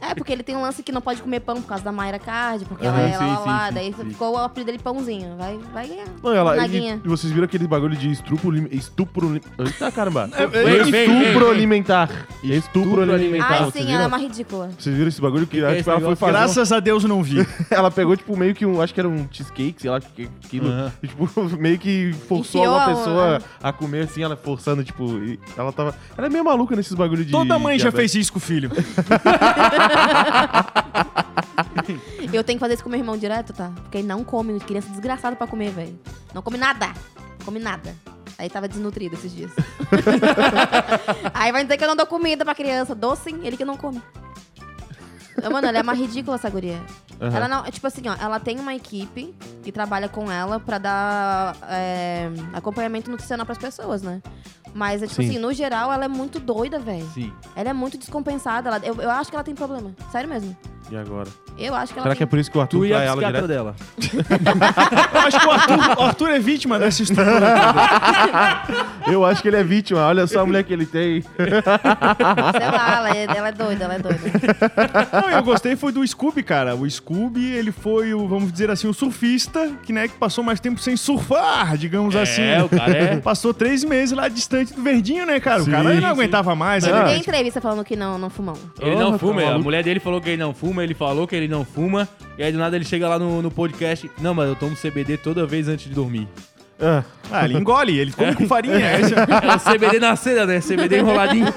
É, 0.00 0.14
porque 0.14 0.32
ele 0.32 0.42
tem 0.42 0.56
um 0.56 0.62
lance 0.62 0.82
que 0.82 0.90
não 0.90 1.00
pode 1.02 1.20
comer 1.20 1.40
pão 1.40 1.60
por 1.60 1.68
causa 1.68 1.84
da 1.84 1.92
Mayra 1.92 2.18
Card, 2.18 2.64
porque 2.64 2.86
ela 2.86 2.96
Aham, 2.96 3.06
é 3.08 3.12
sim, 3.12 3.18
lá, 3.26 3.36
sim, 3.36 3.48
lá, 3.48 3.68
sim, 3.68 3.74
daí 3.74 3.92
sim. 3.94 4.04
ficou 4.10 4.34
o 4.34 4.38
apelido 4.38 4.70
dele 4.70 4.82
pãozinho. 4.82 5.36
Vai, 5.36 5.58
vai 5.72 5.86
ganhar. 5.86 6.06
Não, 6.22 6.32
ela, 6.32 6.56
Naguinha. 6.56 6.98
e 7.04 7.08
vocês 7.08 7.30
viram 7.30 7.44
aquele 7.44 7.66
bagulho 7.66 7.94
de 7.94 8.10
estupro, 8.10 8.50
lim- 8.50 8.68
estupro, 8.70 9.34
lim- 9.34 9.40
eita 9.58 9.92
caramba, 9.92 10.30
é, 10.32 10.46
Vem, 10.46 10.90
vem, 10.90 11.04
estupro 11.04 11.40
vem. 11.46 11.50
alimentar, 11.50 12.26
estupro 12.42 13.02
alimentar, 13.12 13.52
Ai, 13.52 13.64
vocês 13.64 13.84
sim, 13.84 13.92
ela 13.92 14.04
é 14.04 14.06
uma 14.06 14.18
ridícula. 14.18 14.70
Vocês 14.78 14.96
viram 14.96 15.08
esse 15.08 15.20
bagulho 15.20 15.46
que, 15.46 15.58
que 15.58 15.64
é 15.64 15.68
tipo, 15.76 15.80
esse 15.80 15.90
ela 15.90 16.00
foi 16.00 16.00
negócio? 16.00 16.16
fazer, 16.16 16.32
um- 16.32 16.40
Graças 16.40 16.72
a 16.72 16.80
Deus 16.80 17.04
não 17.04 17.22
vi. 17.22 17.46
ela 17.70 17.90
pegou 17.90 18.16
tipo 18.16 18.34
meio 18.34 18.54
que 18.54 18.64
um, 18.64 18.80
acho 18.80 18.94
que 18.94 19.00
era 19.00 19.08
um 19.08 19.28
cheesecake, 19.30 19.74
sei 19.78 19.90
lá, 19.90 20.00
que 20.00 20.26
aquilo, 20.58 20.68
Aham. 20.70 20.92
e, 21.02 21.08
tipo 21.08 21.28
meio 21.58 21.78
que 21.78 22.12
forçou 22.28 22.60
Enfiou 22.62 22.74
uma 22.74 22.84
a- 22.84 22.86
pessoa 22.94 23.42
a 23.62 23.72
comer 23.72 24.04
assim, 24.04 24.22
ela 24.22 24.36
forçando, 24.36 24.84
tipo, 24.84 25.04
e 25.18 25.38
ela 25.56 25.72
tava, 25.72 25.94
ela 26.16 26.26
é 26.26 26.30
meio 26.30 26.44
maluca 26.44 26.74
nesses 26.76 26.94
bagulho 26.94 27.24
de 27.24 27.30
Toda 27.32 27.58
mãe 27.58 27.78
já 27.78 27.90
fez 27.92 28.14
isso 28.14 28.32
com 28.32 28.38
o 28.38 28.42
filho. 28.42 28.70
Eu 32.32 32.42
tenho 32.44 32.58
que 32.58 32.60
fazer 32.60 32.74
isso 32.74 32.82
com 32.82 32.90
meu 32.90 32.98
irmão 32.98 33.16
direto, 33.16 33.52
tá? 33.52 33.70
Porque 33.82 33.98
ele 33.98 34.06
não 34.08 34.24
come, 34.24 34.58
criança 34.60 34.88
desgraçada 34.90 35.36
pra 35.36 35.46
comer, 35.46 35.70
velho. 35.70 35.98
Não 36.34 36.42
come 36.42 36.58
nada. 36.58 36.92
Come 37.44 37.58
nada. 37.58 37.94
Aí 38.38 38.48
tava 38.48 38.66
desnutrido 38.66 39.14
esses 39.14 39.32
dias. 39.34 39.52
Aí 41.32 41.52
vai 41.52 41.62
dizer 41.62 41.76
que 41.76 41.84
eu 41.84 41.88
não 41.88 41.96
dou 41.96 42.06
comida 42.06 42.44
pra 42.44 42.54
criança. 42.54 42.96
Sim, 43.22 43.40
ele 43.44 43.56
que 43.56 43.64
não 43.64 43.76
come. 43.76 44.02
Mano, 45.50 45.68
ela 45.68 45.78
é 45.78 45.82
uma 45.82 45.94
ridícula, 45.94 46.36
essa 46.36 46.48
guria. 46.50 46.80
Aham. 47.26 47.36
Ela 47.36 47.48
não, 47.48 47.62
tipo 47.70 47.86
assim, 47.86 48.02
ó, 48.08 48.14
ela 48.20 48.38
tem 48.40 48.58
uma 48.58 48.74
equipe 48.74 49.34
que 49.62 49.72
trabalha 49.72 50.08
com 50.08 50.30
ela 50.30 50.58
pra 50.60 50.78
dar 50.78 51.56
é, 51.68 52.28
acompanhamento 52.52 53.10
nutricional 53.10 53.44
pras 53.46 53.58
pessoas, 53.58 54.02
né? 54.02 54.20
Mas, 54.74 55.02
é, 55.02 55.06
tipo 55.06 55.22
Sim. 55.22 55.28
assim, 55.30 55.38
no 55.38 55.52
geral, 55.52 55.92
ela 55.92 56.04
é 56.04 56.08
muito 56.08 56.40
doida, 56.40 56.78
velho. 56.78 57.08
Sim. 57.14 57.32
Ela 57.54 57.70
é 57.70 57.72
muito 57.72 57.96
descompensada. 57.96 58.68
Ela- 58.68 58.80
eu, 58.84 58.94
eu 59.00 59.10
acho 59.10 59.30
que 59.30 59.36
ela 59.36 59.44
tem 59.44 59.54
problema. 59.54 59.94
Sério 60.10 60.28
mesmo. 60.28 60.56
E 60.94 60.96
agora? 60.96 61.28
Eu 61.58 61.74
acho 61.74 61.92
que 61.92 61.98
ela 61.98 62.04
Será 62.04 62.14
tem. 62.14 62.16
que 62.18 62.22
é 62.22 62.26
por 62.26 62.38
isso 62.38 62.48
que 62.50 62.56
o 62.56 62.60
Arthur 62.60 62.78
Tu 62.78 62.86
e 62.86 62.92
a 62.92 62.96
trai 62.96 63.06
ela 63.08 63.16
psiquiatra 63.16 63.42
direto? 63.42 63.48
dela. 63.48 63.74
Eu 65.14 65.20
acho 65.20 65.40
que 65.40 65.46
o 65.46 65.50
Arthur, 65.50 65.98
o 65.98 66.02
Arthur 66.04 66.28
é 66.30 66.38
vítima 66.38 66.78
dessa 66.78 67.02
história. 67.02 67.32
Eu 69.06 69.24
acho 69.24 69.42
que 69.42 69.48
ele 69.48 69.56
é 69.56 69.64
vítima, 69.64 70.06
olha 70.06 70.26
só 70.26 70.40
a 70.40 70.46
mulher 70.46 70.62
que 70.64 70.72
ele 70.72 70.86
tem. 70.86 71.22
Sei 71.22 72.70
lá, 72.70 72.94
ela 72.96 73.10
é, 73.16 73.24
ela 73.24 73.48
é 73.48 73.52
doida, 73.52 73.84
ela 73.84 73.94
é 73.94 73.98
doida. 73.98 74.20
Não, 75.20 75.30
eu 75.30 75.42
gostei 75.42 75.74
foi 75.76 75.90
do 75.92 76.06
Scooby, 76.06 76.42
cara. 76.42 76.74
O 76.76 76.88
Scooby, 76.88 77.44
ele 77.52 77.72
foi 77.72 78.14
o, 78.14 78.26
vamos 78.28 78.52
dizer 78.52 78.70
assim, 78.70 78.86
o 78.86 78.94
surfista 78.94 79.72
que, 79.82 79.92
né, 79.92 80.06
que 80.08 80.14
passou 80.16 80.44
mais 80.44 80.60
tempo 80.60 80.80
sem 80.80 80.96
surfar, 80.96 81.76
digamos 81.76 82.14
assim. 82.14 82.42
o 82.64 82.68
cara 82.68 82.92
é- 82.96 83.16
Passou 83.16 83.52
três 83.54 83.82
meses 83.82 84.16
lá 84.16 84.28
distante 84.28 84.72
do 84.74 84.82
verdinho, 84.82 85.26
né, 85.26 85.40
cara? 85.40 85.62
Sim, 85.62 85.70
o 85.70 85.72
cara 85.72 85.84
não 85.84 85.98
sim. 86.00 86.04
aguentava 86.04 86.54
mais. 86.54 86.84
Ah. 86.84 87.04
né? 87.04 87.04
Tem 87.12 87.18
entrevista 87.20 87.60
falando 87.60 87.84
que 87.84 87.96
não, 87.96 88.16
não 88.18 88.30
fumam. 88.30 88.54
Ele 88.80 88.94
Oh, 88.94 88.98
não 88.98 89.12
tá 89.12 89.18
fuma, 89.18 89.40
a 89.42 89.44
maluco. 89.46 89.64
mulher 89.64 89.82
dele 89.82 89.98
falou 89.98 90.20
que 90.20 90.28
ele 90.30 90.36
não 90.36 90.52
fuma, 90.54 90.83
ele 90.84 90.94
falou 90.94 91.26
que 91.26 91.34
ele 91.34 91.48
não 91.48 91.64
fuma, 91.64 92.08
e 92.38 92.42
aí 92.42 92.52
do 92.52 92.58
nada 92.58 92.76
ele 92.76 92.84
chega 92.84 93.08
lá 93.08 93.18
no, 93.18 93.42
no 93.42 93.50
podcast, 93.50 94.10
não, 94.20 94.34
mas 94.34 94.48
eu 94.48 94.56
tomo 94.56 94.76
CBD 94.76 95.16
toda 95.16 95.46
vez 95.46 95.68
antes 95.68 95.88
de 95.88 95.94
dormir. 95.94 96.28
Ah, 96.84 97.02
Ah, 97.32 97.44
ele 97.46 97.56
engole, 97.56 97.98
ele 97.98 98.12
come 98.12 98.34
com 98.34 98.46
farinha. 98.46 99.00
Esse- 99.00 99.14
É 99.16 99.56
o 99.56 99.58
CBD 99.58 99.98
na 99.98 100.14
seda, 100.14 100.44
né? 100.46 100.60
CBD 100.60 100.98
enroladinho. 100.98 101.46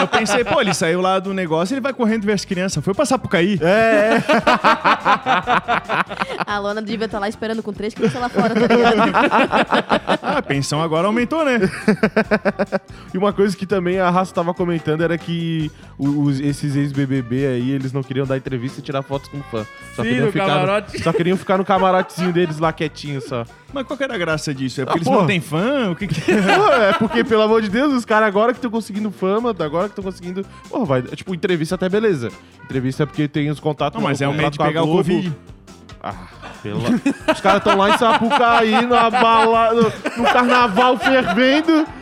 Eu 0.00 0.08
pensei, 0.08 0.42
pô, 0.44 0.60
ele 0.60 0.74
saiu 0.74 1.00
lá 1.00 1.18
do 1.20 1.32
negócio, 1.32 1.72
ele 1.74 1.80
vai 1.80 1.92
correndo 1.92 2.24
ver 2.24 2.32
as 2.32 2.44
crianças. 2.44 2.82
Foi 2.84 2.92
passar 2.92 3.16
pro 3.18 3.28
cair. 3.28 3.60
é, 3.62 4.16
é. 4.16 4.20
A 6.46 6.58
Lona 6.58 6.82
devia 6.82 7.06
estar 7.06 7.18
lá 7.18 7.28
esperando 7.28 7.62
com 7.62 7.72
três 7.72 7.94
crianças 7.94 8.20
lá 8.20 8.28
fora, 8.28 8.54
tá 8.54 8.74
ligado? 8.74 9.12
Ah, 10.22 10.38
a 10.38 10.42
pensão 10.42 10.82
agora 10.82 11.06
aumentou, 11.06 11.44
né? 11.44 11.58
E 13.14 13.18
uma 13.18 13.32
coisa 13.32 13.56
que 13.56 13.66
também 13.66 13.98
a 14.00 14.10
Raça 14.10 14.34
tava 14.34 14.52
comentando 14.54 15.02
era 15.02 15.16
que 15.16 15.70
o- 15.98 16.22
os- 16.24 16.40
esses 16.40 16.74
ex-BBB 16.76 17.46
aí, 17.46 17.70
eles 17.70 17.92
não 17.92 18.02
queriam 18.02 18.26
dar 18.26 18.36
entrevista 18.36 18.80
e 18.80 18.82
tirar 18.82 19.02
fotos 19.02 19.28
com 19.28 19.40
fã. 19.44 19.64
Só 19.94 20.02
Sim, 20.02 20.08
queriam 20.08 20.26
no 20.26 20.32
ficar 20.32 20.46
camarote. 20.46 21.02
só 21.02 21.12
queriam 21.12 21.36
ficar 21.36 21.58
no 21.58 21.64
camarotezinho 21.64 22.32
deles 22.32 22.58
lá 22.58 22.72
quietinho 22.72 23.20
só. 23.20 23.44
Mas 23.72 23.86
qual 23.86 23.96
que 23.96 24.02
era 24.02 24.14
a 24.14 24.18
graça 24.18 24.39
disso? 24.54 24.80
É 24.80 24.84
porque 24.84 24.98
Ah, 24.98 25.00
eles 25.00 25.08
porra. 25.08 25.20
não 25.20 25.26
têm 25.26 25.40
fã? 25.40 25.90
O 25.90 25.96
que 25.96 26.06
que... 26.06 26.20
Pô, 26.32 26.72
é 26.72 26.92
porque, 26.94 27.24
pelo 27.24 27.42
amor 27.42 27.60
de 27.62 27.68
Deus, 27.68 27.92
os 27.92 28.04
caras 28.04 28.28
agora 28.28 28.52
que 28.52 28.58
estão 28.58 28.70
conseguindo 28.70 29.10
fama, 29.10 29.50
agora 29.58 29.84
que 29.88 29.92
estão 29.92 30.04
conseguindo. 30.04 30.44
Pô, 30.68 30.84
vai. 30.84 31.02
Tipo, 31.02 31.34
entrevista 31.34 31.74
até 31.74 31.88
beleza. 31.88 32.30
Entrevista 32.64 33.02
é 33.02 33.06
porque 33.06 33.28
tem 33.28 33.50
os 33.50 33.60
contatos 33.60 34.00
Não, 34.00 34.08
mas 34.08 34.20
é 34.22 34.26
o 34.28 34.32
contrato 34.32 34.52
de 34.52 34.58
pegar 34.58 34.82
o. 34.82 34.86
Covid. 34.86 35.32
Ah, 36.02 36.14
pela... 36.62 36.88
Os 37.32 37.40
caras 37.40 37.58
estão 37.58 37.76
lá 37.76 37.90
em 37.90 37.98
Sapucaí, 37.98 38.86
na 38.86 39.10
bala, 39.10 39.74
no, 39.74 39.82
no 39.82 40.24
carnaval 40.24 40.98
fervendo. 40.98 41.86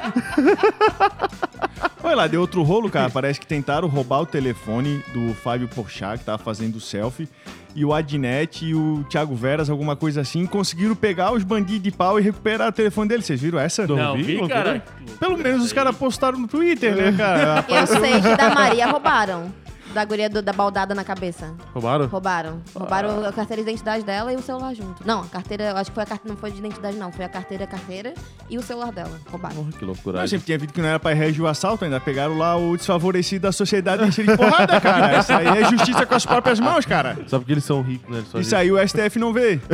Olha 2.02 2.16
lá, 2.16 2.26
deu 2.26 2.40
outro 2.40 2.62
rolo, 2.62 2.90
cara. 2.90 3.10
Parece 3.10 3.40
que 3.40 3.46
tentaram 3.46 3.88
roubar 3.88 4.20
o 4.20 4.26
telefone 4.26 5.02
do 5.12 5.34
Fábio 5.34 5.68
Porchat, 5.68 6.18
que 6.18 6.24
tava 6.24 6.38
fazendo 6.38 6.80
selfie. 6.80 7.28
E 7.74 7.84
o 7.84 7.92
Adnet 7.92 8.64
e 8.64 8.74
o 8.74 9.04
Thiago 9.10 9.34
Veras, 9.34 9.68
alguma 9.68 9.94
coisa 9.94 10.20
assim, 10.20 10.46
conseguiram 10.46 10.94
pegar 10.94 11.32
os 11.32 11.44
bandidos 11.44 11.82
de 11.82 11.90
pau 11.90 12.18
e 12.18 12.22
recuperar 12.22 12.68
o 12.68 12.72
telefone 12.72 13.08
dele. 13.08 13.22
Vocês 13.22 13.40
viram 13.40 13.58
essa? 13.58 13.86
Não, 13.86 14.16
vi, 14.16 14.22
vi, 14.22 14.48
cara. 14.48 14.82
Pelo 15.20 15.36
menos 15.36 15.64
os 15.64 15.72
caras 15.72 15.94
postaram 15.96 16.38
no 16.38 16.48
Twitter, 16.48 16.96
né, 16.96 17.14
cara? 17.16 17.64
Eu 17.68 17.86
sei 17.86 18.20
que 18.20 18.36
da 18.36 18.54
Maria 18.54 18.86
roubaram. 18.86 19.52
Da 19.94 20.04
guria 20.04 20.28
do- 20.28 20.42
da 20.42 20.52
baldada 20.52 20.94
na 20.94 21.02
cabeça. 21.02 21.52
Roubaram? 21.72 22.06
Roubaram. 22.06 22.60
Roubaram 22.74 23.24
a 23.26 23.32
carteira 23.32 23.62
de 23.62 23.70
identidade 23.70 24.04
dela 24.04 24.32
e 24.32 24.36
o 24.36 24.42
celular 24.42 24.74
junto. 24.74 25.06
Não, 25.06 25.22
a 25.22 25.26
carteira, 25.26 25.64
eu 25.70 25.76
acho 25.76 25.90
que 25.90 25.94
foi 25.94 26.04
a 26.04 26.06
carteira, 26.06 26.34
não 26.34 26.40
foi 26.40 26.50
de 26.52 26.58
identidade, 26.58 26.96
não. 26.96 27.10
Foi 27.10 27.24
a 27.24 27.28
carteira, 27.28 27.64
a 27.64 27.66
carteira 27.66 28.12
e 28.50 28.58
o 28.58 28.62
celular 28.62 28.92
dela. 28.92 29.18
Roubaram. 29.30 29.56
Porra, 29.56 29.72
que 29.72 29.84
loucura. 29.84 30.20
Eu 30.20 30.28
sempre 30.28 30.46
tinha 30.46 30.58
visto 30.58 30.72
que 30.74 30.80
não 30.80 30.88
era 30.88 31.00
pra 31.00 31.12
reagir 31.14 31.40
o 31.42 31.46
assalto, 31.46 31.84
ainda 31.84 31.98
pegaram 32.00 32.36
lá 32.36 32.56
o 32.56 32.76
desfavorecido 32.76 33.42
da 33.42 33.52
sociedade 33.52 34.04
e 34.04 34.08
encheram 34.08 34.32
de 34.34 34.38
porrada, 34.38 34.80
cara. 34.80 35.18
Isso 35.18 35.32
aí 35.32 35.46
é 35.46 35.64
justiça 35.70 36.04
com 36.06 36.14
as 36.14 36.26
próprias 36.26 36.60
mãos, 36.60 36.84
cara. 36.84 37.16
Só 37.26 37.38
porque 37.38 37.52
eles 37.52 37.64
são 37.64 37.80
ricos, 37.82 38.08
né? 38.10 38.18
Eles 38.18 38.28
só 38.30 38.38
Isso 38.38 38.56
aí 38.56 38.70
o 38.70 38.78
STF 38.86 39.18
não 39.18 39.32
vê. 39.32 39.58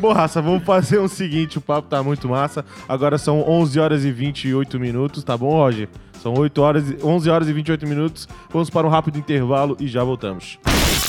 Bom, 0.00 0.12
raça, 0.12 0.40
vamos 0.42 0.64
fazer 0.64 0.98
o 0.98 1.08
seguinte, 1.08 1.58
o 1.58 1.60
papo 1.60 1.88
tá 1.88 2.02
muito 2.02 2.28
massa. 2.28 2.64
Agora 2.88 3.18
são 3.18 3.40
11 3.48 3.78
horas 3.80 4.04
e 4.04 4.10
28 4.10 4.78
minutos, 4.78 5.24
tá 5.24 5.36
bom, 5.36 5.50
Roger? 5.50 5.88
São 6.22 6.34
8 6.34 6.60
horas, 6.62 6.90
e- 6.90 6.98
11 7.02 7.30
horas 7.30 7.48
e 7.48 7.52
28 7.52 7.86
minutos. 7.86 8.28
Vamos 8.52 8.70
para 8.70 8.86
um 8.86 8.90
rápido 8.90 9.18
intervalo 9.18 9.76
e 9.80 9.86
já 9.86 10.02
voltamos. 10.04 10.58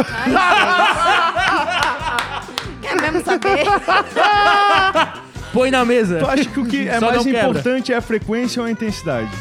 Quer 2.82 3.02
mesmo 3.02 3.24
saber? 3.24 3.66
Põe 5.54 5.72
na 5.72 5.86
mesa. 5.86 6.20
Tu 6.20 6.26
acha 6.26 6.46
que 6.46 6.60
o 6.60 6.66
que 6.66 6.86
é 6.88 7.00
Só 7.00 7.06
mais 7.08 7.18
não 7.18 7.24
quebra. 7.24 7.50
importante 7.50 7.94
é 7.94 7.98
a 7.98 8.02
frequência 8.02 8.62
ou 8.62 8.68
a 8.68 8.72
intensidade? 8.72 9.32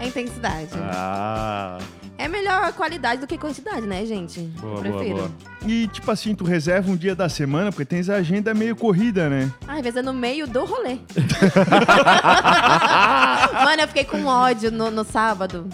A 0.00 0.06
intensidade. 0.06 0.68
ah, 0.74 1.78
É 2.18 2.28
melhor 2.28 2.64
a 2.64 2.72
qualidade 2.72 3.20
do 3.20 3.26
que 3.26 3.38
quantidade, 3.38 3.86
né, 3.86 4.04
gente? 4.04 4.40
Boa, 4.40 4.78
Eu 4.78 4.82
boa, 4.82 4.96
prefiro. 4.98 5.16
boa. 5.18 5.30
E, 5.66 5.86
tipo 5.88 6.10
assim, 6.10 6.34
tu 6.34 6.44
reserva 6.44 6.90
um 6.90 6.96
dia 6.96 7.14
da 7.14 7.28
semana, 7.28 7.70
porque 7.70 7.84
tens 7.84 8.10
a 8.10 8.16
agenda 8.16 8.52
meio 8.52 8.74
corrida, 8.74 9.28
né? 9.28 9.50
Ah, 9.66 9.74
às 9.76 9.82
vezes 9.82 9.96
é 9.98 10.02
no 10.02 10.12
meio 10.12 10.46
do 10.46 10.64
rolê. 10.64 10.98
Mano, 13.64 13.82
eu 13.82 13.88
fiquei 13.88 14.04
com 14.04 14.24
ódio 14.26 14.70
no, 14.72 14.90
no 14.90 15.04
sábado. 15.04 15.68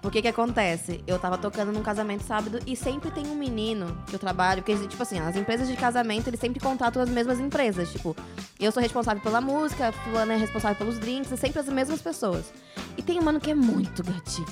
Porque 0.00 0.22
que 0.22 0.28
acontece? 0.28 1.02
Eu 1.06 1.18
tava 1.18 1.36
tocando 1.36 1.72
num 1.72 1.82
casamento 1.82 2.24
sábado 2.24 2.58
e 2.66 2.74
sempre 2.74 3.10
tem 3.10 3.26
um 3.26 3.34
menino 3.34 3.96
que 4.06 4.14
eu 4.14 4.18
trabalho, 4.18 4.62
porque, 4.62 4.74
tipo 4.86 5.02
assim, 5.02 5.18
as 5.18 5.36
empresas 5.36 5.68
de 5.68 5.76
casamento, 5.76 6.28
eles 6.28 6.40
sempre 6.40 6.58
contratam 6.58 7.02
as 7.02 7.10
mesmas 7.10 7.38
empresas. 7.38 7.92
Tipo, 7.92 8.16
eu 8.58 8.72
sou 8.72 8.82
responsável 8.82 9.22
pela 9.22 9.40
música, 9.40 9.92
fulano 9.92 10.32
é 10.32 10.36
responsável 10.36 10.76
pelos 10.76 10.98
drinks, 10.98 11.30
é 11.32 11.36
sempre 11.36 11.60
as 11.60 11.68
mesmas 11.68 12.00
pessoas. 12.00 12.50
E 12.96 13.02
tem 13.02 13.18
um 13.18 13.22
mano 13.22 13.38
que 13.40 13.50
é 13.50 13.54
muito 13.54 14.02
gatinho. 14.02 14.46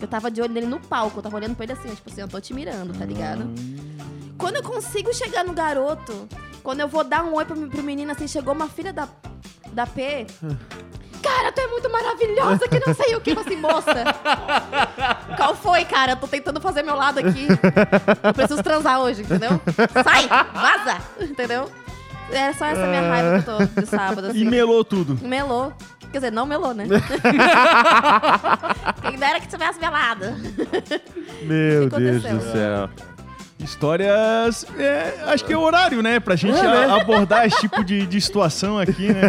Eu 0.00 0.08
tava 0.08 0.30
de 0.30 0.40
olho 0.40 0.52
nele 0.52 0.66
no 0.66 0.80
palco, 0.80 1.18
eu 1.18 1.22
tava 1.22 1.36
olhando 1.36 1.54
pra 1.54 1.64
ele 1.64 1.72
assim, 1.72 1.94
tipo 1.94 2.10
assim, 2.10 2.20
eu 2.22 2.28
tô 2.28 2.40
te 2.40 2.54
mirando, 2.54 2.96
tá 2.96 3.04
ligado? 3.04 3.44
Quando 4.38 4.56
eu 4.56 4.62
consigo 4.62 5.12
chegar 5.12 5.44
no 5.44 5.52
garoto, 5.52 6.28
quando 6.62 6.80
eu 6.80 6.88
vou 6.88 7.04
dar 7.04 7.24
um 7.24 7.34
oi 7.34 7.44
pro, 7.44 7.68
pro 7.68 7.82
menino, 7.82 8.12
assim, 8.12 8.28
chegou 8.28 8.54
uma 8.54 8.68
filha 8.68 8.92
da, 8.92 9.08
da 9.72 9.86
P. 9.86 10.26
Cara, 11.22 11.52
tu 11.52 11.60
é 11.60 11.66
muito 11.66 11.90
maravilhosa, 11.90 12.68
que 12.68 12.80
não 12.86 12.94
sei 12.94 13.14
o 13.16 13.20
que. 13.20 13.32
Assim, 13.32 13.56
moça. 13.56 13.94
Qual 15.36 15.54
foi, 15.54 15.84
cara? 15.84 16.12
Eu 16.12 16.16
tô 16.16 16.26
tentando 16.26 16.60
fazer 16.60 16.82
meu 16.82 16.94
lado 16.96 17.18
aqui. 17.18 17.46
Eu 18.22 18.34
preciso 18.34 18.62
transar 18.62 19.00
hoje, 19.00 19.22
entendeu? 19.22 19.60
Sai! 20.04 20.28
Vaza! 20.28 20.98
Entendeu? 21.20 21.70
É 22.30 22.52
só 22.52 22.66
essa 22.66 22.86
minha 22.86 23.08
raiva 23.08 23.42
que 23.42 23.50
eu 23.50 23.56
tô 23.56 23.80
de 23.80 23.86
sábado, 23.86 24.26
assim. 24.28 24.40
E 24.40 24.44
melou 24.44 24.84
tudo. 24.84 25.18
Melou. 25.26 25.72
Quer 26.12 26.18
dizer, 26.18 26.32
não 26.32 26.46
melou, 26.46 26.72
né? 26.72 26.84
Quem 29.02 29.18
dera 29.18 29.40
que 29.40 29.48
tivesse 29.48 29.78
melado. 29.78 30.24
meu 31.42 31.88
Deus 31.88 32.22
do 32.22 32.40
céu. 32.52 32.88
Histórias. 33.60 34.64
é, 34.78 35.14
acho 35.26 35.44
que 35.44 35.52
é 35.52 35.56
o 35.56 35.60
horário, 35.60 36.00
né? 36.02 36.20
Pra 36.20 36.36
gente 36.36 36.58
a- 36.58 36.94
abordar 36.96 37.46
esse 37.46 37.58
tipo 37.60 37.82
de, 37.84 38.06
de 38.06 38.20
situação 38.20 38.78
aqui, 38.78 39.08
né? 39.12 39.22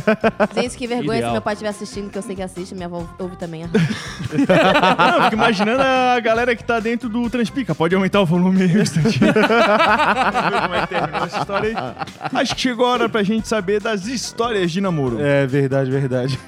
Gente, 0.55 0.77
que 0.77 0.85
vergonha 0.87 1.17
Ideal. 1.17 1.31
se 1.31 1.33
meu 1.33 1.41
pai 1.41 1.53
estiver 1.53 1.69
assistindo, 1.69 2.09
que 2.11 2.17
eu 2.17 2.21
sei 2.21 2.35
que 2.35 2.41
assiste, 2.41 2.73
minha 2.75 2.85
avó 2.85 3.05
ouve 3.17 3.35
também. 3.37 3.63
Não, 3.67 5.23
fico 5.23 5.35
imaginando 5.35 5.81
a 5.81 6.19
galera 6.19 6.55
que 6.55 6.63
tá 6.63 6.79
dentro 6.79 7.09
do 7.09 7.29
Transpica. 7.29 7.73
Pode 7.73 7.95
aumentar 7.95 8.21
o 8.21 8.25
volume 8.25 8.61
aí 8.63 8.77
um 8.77 8.81
instantinho. 8.81 9.33
Vamos 9.33 10.51
ver 10.51 10.61
como 10.61 10.75
é 10.75 10.81
que 10.81 10.87
terminou 10.87 11.25
essa 11.25 11.39
história 11.39 11.69
aí. 11.69 12.39
Acho 12.41 12.55
que 12.55 12.61
chegou 12.61 12.85
a 12.85 12.89
hora 12.91 13.09
pra 13.09 13.23
gente 13.23 13.47
saber 13.47 13.81
das 13.81 14.05
histórias 14.05 14.71
de 14.71 14.79
namoro. 14.79 15.19
É 15.21 15.45
verdade, 15.47 15.89
verdade. 15.91 16.39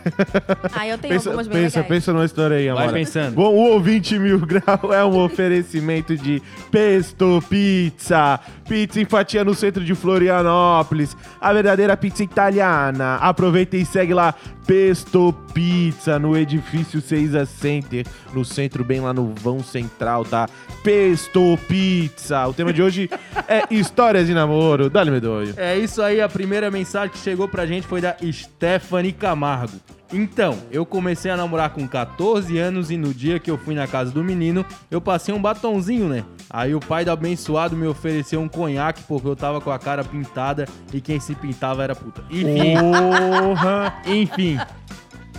Ah, 0.74 0.88
eu 0.88 0.98
tenho 0.98 1.14
Pensa, 1.16 1.30
algumas 1.30 1.48
bem 1.48 1.64
pensa, 1.64 1.80
legais. 1.80 1.88
pensa 1.96 2.14
numa 2.14 2.26
história 2.26 2.58
aí, 2.58 2.68
Vai 2.70 2.78
Amora. 2.84 2.94
pensando. 2.94 3.34
Bom, 3.36 3.50
o 3.54 3.72
ouvinte 3.72 4.18
mil 4.20 4.40
grau 4.40 4.94
é 4.94 5.04
um 5.04 5.18
oferecimento 5.20 6.16
de 6.16 6.42
Pesto 6.70 7.42
Pizza. 7.72 8.38
Pizza 8.68 9.00
em 9.00 9.06
fatia 9.06 9.46
no 9.46 9.56
centro 9.56 9.82
de 9.84 9.96
Florianópolis. 9.96 11.16
A 11.40 11.54
verdadeira 11.54 11.96
pizza 11.96 12.22
italiana. 12.22 13.16
Aproveita 13.16 13.78
e 13.78 13.86
segue 13.86 14.14
lá 14.14 14.36
Pesto 14.68 15.34
Pizza 15.54 16.20
no 16.20 16.36
edifício 16.36 17.02
6 17.02 17.48
Center, 17.48 18.06
no 18.34 18.44
centro, 18.44 18.84
bem 18.84 19.00
lá 19.00 19.14
no 19.14 19.34
vão 19.34 19.64
central, 19.64 20.26
tá? 20.26 20.50
Pesto 20.84 21.58
Pizza. 21.66 22.46
O 22.46 22.54
tema 22.54 22.74
de 22.74 22.84
hoje 22.84 23.10
é 23.48 23.64
histórias 23.74 24.28
de 24.28 24.34
namoro. 24.34 24.90
Dá-lhe 24.90 25.12
medonho. 25.12 25.54
É 25.56 25.78
isso 25.78 26.02
aí, 26.02 26.20
a 26.20 26.28
primeira 26.28 26.70
mensagem 26.70 27.10
que 27.10 27.20
chegou 27.20 27.48
pra 27.48 27.66
gente 27.66 27.88
foi 27.88 28.02
da 28.02 28.18
Stephanie 28.32 29.14
Camargo. 29.14 29.80
Então, 30.14 30.58
eu 30.72 30.86
comecei 30.86 31.32
a 31.32 31.38
namorar 31.38 31.70
com 31.72 31.88
14 31.88 32.58
anos 32.58 32.92
e 32.92 32.98
no 32.98 33.14
dia 33.14 33.40
que 33.40 33.50
eu 33.50 33.58
fui 33.58 33.74
na 33.74 33.88
casa 33.88 34.12
do 34.12 34.24
menino, 34.24 34.66
eu 34.90 35.00
passei 35.00 35.34
um 35.34 35.42
batonzinho, 35.42 36.08
né? 36.10 36.26
Aí 36.50 36.76
o 36.76 36.80
pai 36.80 37.06
do 37.06 37.12
abençoado 37.12 37.76
me 37.76 37.88
ofereceu 37.88 38.42
um 38.42 38.50
conhaque 38.50 39.04
porque 39.04 39.28
eu 39.28 39.36
tava 39.36 39.62
com 39.62 39.72
a 39.72 39.80
cara 39.80 40.04
pintada 40.04 40.68
e 40.94 41.00
quem 41.00 41.20
se 41.20 41.34
pintava 41.34 41.84
era 41.84 41.96
puta. 41.96 42.24
Enfim, 42.30 42.76
Porra! 42.78 44.02
enfim. 44.06 44.58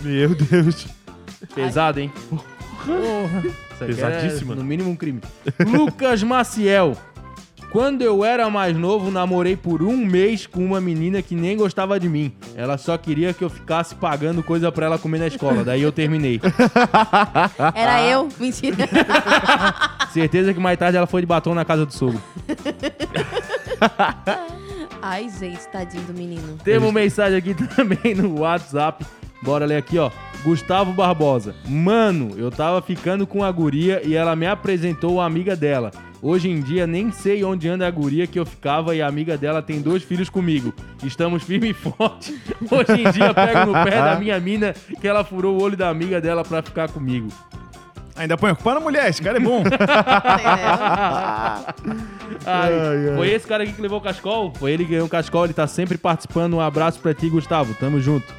Meu 0.01 0.33
Deus. 0.35 0.87
Pesado, 1.53 1.99
hein? 1.99 2.11
Porra. 2.85 3.43
Aqui 3.83 3.95
Pesadíssima. 3.95 4.53
É, 4.53 4.57
no 4.57 4.63
mínimo 4.63 4.89
um 4.89 4.95
crime. 4.95 5.21
Lucas 5.65 6.23
Maciel. 6.23 6.97
Quando 7.73 8.03
eu 8.03 8.23
era 8.23 8.47
mais 8.51 8.77
novo, 8.77 9.09
namorei 9.09 9.57
por 9.57 9.81
um 9.81 9.97
mês 9.97 10.45
com 10.45 10.63
uma 10.63 10.79
menina 10.79 11.23
que 11.23 11.33
nem 11.33 11.57
gostava 11.57 11.99
de 11.99 12.07
mim. 12.07 12.31
Ela 12.55 12.77
só 12.77 12.95
queria 12.99 13.33
que 13.33 13.43
eu 13.43 13.49
ficasse 13.49 13.95
pagando 13.95 14.43
coisa 14.43 14.71
pra 14.71 14.85
ela 14.85 14.99
comer 14.99 15.17
na 15.17 15.25
escola. 15.25 15.63
Daí 15.63 15.81
eu 15.81 15.91
terminei. 15.91 16.39
Era 17.73 17.99
eu. 18.03 18.29
Mentira. 18.39 18.87
Certeza 20.11 20.53
que 20.53 20.59
mais 20.59 20.77
tarde 20.77 20.97
ela 20.97 21.07
foi 21.07 21.21
de 21.21 21.25
batom 21.25 21.55
na 21.55 21.65
casa 21.65 21.83
do 21.83 21.91
sogro. 21.91 22.21
Ai, 25.01 25.27
gente, 25.39 25.67
tadinho 25.69 26.03
do 26.03 26.13
menino. 26.13 26.59
Temos 26.63 26.93
mensagem 26.93 27.39
aqui 27.39 27.55
também 27.55 28.13
no 28.13 28.41
WhatsApp. 28.41 29.03
Bora 29.41 29.65
ler 29.65 29.77
aqui, 29.77 29.97
ó. 29.97 30.11
Gustavo 30.43 30.93
Barbosa. 30.93 31.55
Mano, 31.67 32.35
eu 32.37 32.51
tava 32.51 32.83
ficando 32.83 33.25
com 33.25 33.43
a 33.43 33.51
guria 33.51 33.99
e 34.05 34.13
ela 34.13 34.35
me 34.35 34.45
apresentou 34.45 35.19
a 35.19 35.25
amiga 35.25 35.55
dela. 35.55 35.89
Hoje 36.23 36.49
em 36.49 36.61
dia 36.61 36.87
nem 36.87 37.11
sei 37.11 37.43
onde 37.43 37.67
anda 37.67 37.85
a 37.85 37.91
guria 37.91 38.25
que 38.25 38.39
eu 38.39 38.45
ficava 38.45 38.95
e 38.95 39.01
a 39.01 39.07
amiga 39.07 39.37
dela 39.37 39.61
tem 39.61 39.81
dois 39.81 40.03
filhos 40.03 40.29
comigo. 40.29 40.73
Estamos 41.03 41.43
firme 41.43 41.71
e 41.71 41.73
forte. 41.73 42.39
Hoje 42.71 43.01
em 43.01 43.11
dia 43.11 43.33
pego 43.33 43.73
no 43.73 43.83
pé 43.83 44.01
da 44.01 44.15
minha 44.17 44.39
mina 44.39 44.73
que 45.01 45.05
ela 45.05 45.25
furou 45.25 45.59
o 45.59 45.61
olho 45.61 45.75
da 45.75 45.89
amiga 45.89 46.21
dela 46.21 46.41
pra 46.45 46.61
ficar 46.61 46.89
comigo. 46.89 47.27
Ainda 48.15 48.37
põe 48.37 48.51
a 48.51 48.55
culpa 48.55 48.75
na 48.75 48.79
mulher, 48.79 49.09
esse 49.09 49.21
cara 49.21 49.37
é 49.37 49.41
bom. 49.41 49.63
Ai. 52.45 52.71
Foi 53.17 53.29
esse 53.29 53.45
cara 53.45 53.63
aqui 53.63 53.73
que 53.73 53.81
levou 53.81 53.97
o 53.97 54.01
cascol? 54.01 54.53
Foi 54.55 54.71
ele 54.71 54.85
que 54.85 54.91
ganhou 54.91 55.07
o 55.07 55.09
cascol, 55.09 55.43
ele 55.43 55.53
tá 55.53 55.67
sempre 55.67 55.97
participando. 55.97 56.53
Um 56.53 56.61
abraço 56.61 57.01
pra 57.01 57.13
ti, 57.13 57.27
Gustavo. 57.27 57.73
Tamo 57.73 57.99
junto. 57.99 58.33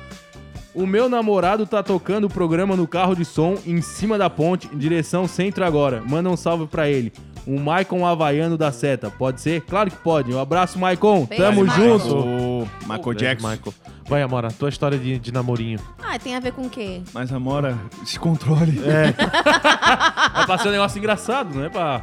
O 0.74 0.86
meu 0.86 1.06
namorado 1.06 1.66
tá 1.66 1.82
tocando 1.82 2.24
o 2.28 2.30
programa 2.30 2.74
no 2.76 2.88
carro 2.88 3.14
de 3.14 3.26
som 3.26 3.58
em 3.66 3.82
cima 3.82 4.16
da 4.16 4.30
ponte, 4.30 4.70
em 4.72 4.78
direção 4.78 5.28
centro 5.28 5.66
agora. 5.66 6.02
Manda 6.06 6.30
um 6.30 6.36
salve 6.36 6.66
pra 6.66 6.88
ele. 6.88 7.12
O 7.46 7.60
Maicon 7.60 8.06
Havaiano 8.06 8.56
da 8.56 8.72
Seta. 8.72 9.10
Pode 9.10 9.40
ser? 9.40 9.60
Claro 9.62 9.90
que 9.90 9.96
pode. 9.96 10.32
Um 10.32 10.38
abraço, 10.40 10.78
Maicon. 10.78 11.26
Beijo, 11.26 11.42
Tamo 11.44 11.64
Maicon. 11.64 11.98
junto. 11.98 12.14
O 12.18 12.68
Michael 12.86 13.14
Jackson. 13.14 13.48
Michael. 13.48 13.74
Vai, 14.06 14.22
Amora, 14.22 14.48
tua 14.50 14.68
história 14.68 14.98
de, 14.98 15.18
de 15.18 15.32
namorinho. 15.32 15.78
Ah, 16.02 16.18
tem 16.18 16.36
a 16.36 16.40
ver 16.40 16.52
com 16.52 16.62
o 16.62 16.70
quê? 16.70 17.00
Mas 17.12 17.32
Amora, 17.32 17.78
se 18.04 18.18
controle. 18.18 18.78
Vai 18.80 19.14
pra 20.46 20.58
ser 20.58 20.68
um 20.68 20.72
negócio 20.72 20.98
engraçado, 20.98 21.54
não 21.54 21.64
é 21.64 21.68
pra... 21.70 22.02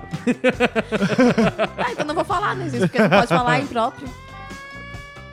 Ah, 1.77 1.91
então 1.91 2.06
não 2.06 2.15
vou 2.15 2.23
falar, 2.25 2.56
né? 2.56 2.69
gente? 2.69 2.82
Porque 2.82 2.99
não 2.99 3.10
pode 3.10 3.27
falar 3.27 3.60
impróprio. 3.60 4.08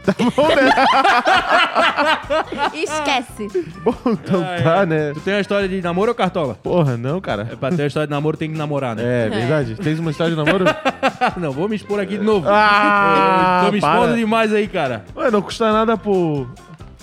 Esquece. 2.75 3.49
Bom, 3.83 3.95
então 4.07 4.43
Ai, 4.45 4.63
tá, 4.63 4.81
ai. 4.81 4.87
né? 4.87 5.13
Tu 5.15 5.21
tem 5.21 5.35
uma 5.35 5.41
história 5.41 5.69
de 5.69 5.81
namoro 5.83 6.11
ou 6.11 6.15
cartola? 6.15 6.55
Porra, 6.55 6.97
não, 6.97 7.21
cara. 7.21 7.49
É 7.51 7.57
pra 7.57 7.71
ter 7.71 7.83
uma 7.83 7.87
história 7.87 8.07
de 8.07 8.11
namoro 8.13 8.37
tem 8.37 8.51
que 8.51 8.59
namorar, 8.59 8.97
né? 8.97 9.27
É, 9.27 9.29
verdade. 9.29 9.75
Tens 9.77 9.99
uma 9.99 10.11
história 10.11 10.35
de 10.35 10.43
namoro? 10.43 10.65
não, 11.37 11.53
vou 11.53 11.69
me 11.69 11.77
expor 11.77 12.01
aqui 12.01 12.19
de 12.19 12.25
novo. 12.25 12.47
Ah, 12.49 13.63
Tô 13.67 13.73
me 13.73 13.79
expondo 13.79 13.99
para. 14.07 14.15
demais 14.17 14.53
aí, 14.53 14.67
cara. 14.69 15.05
Ué, 15.17 15.31
não 15.31 15.43
custa 15.43 15.73
nada, 15.73 15.97
pô. 15.97 16.47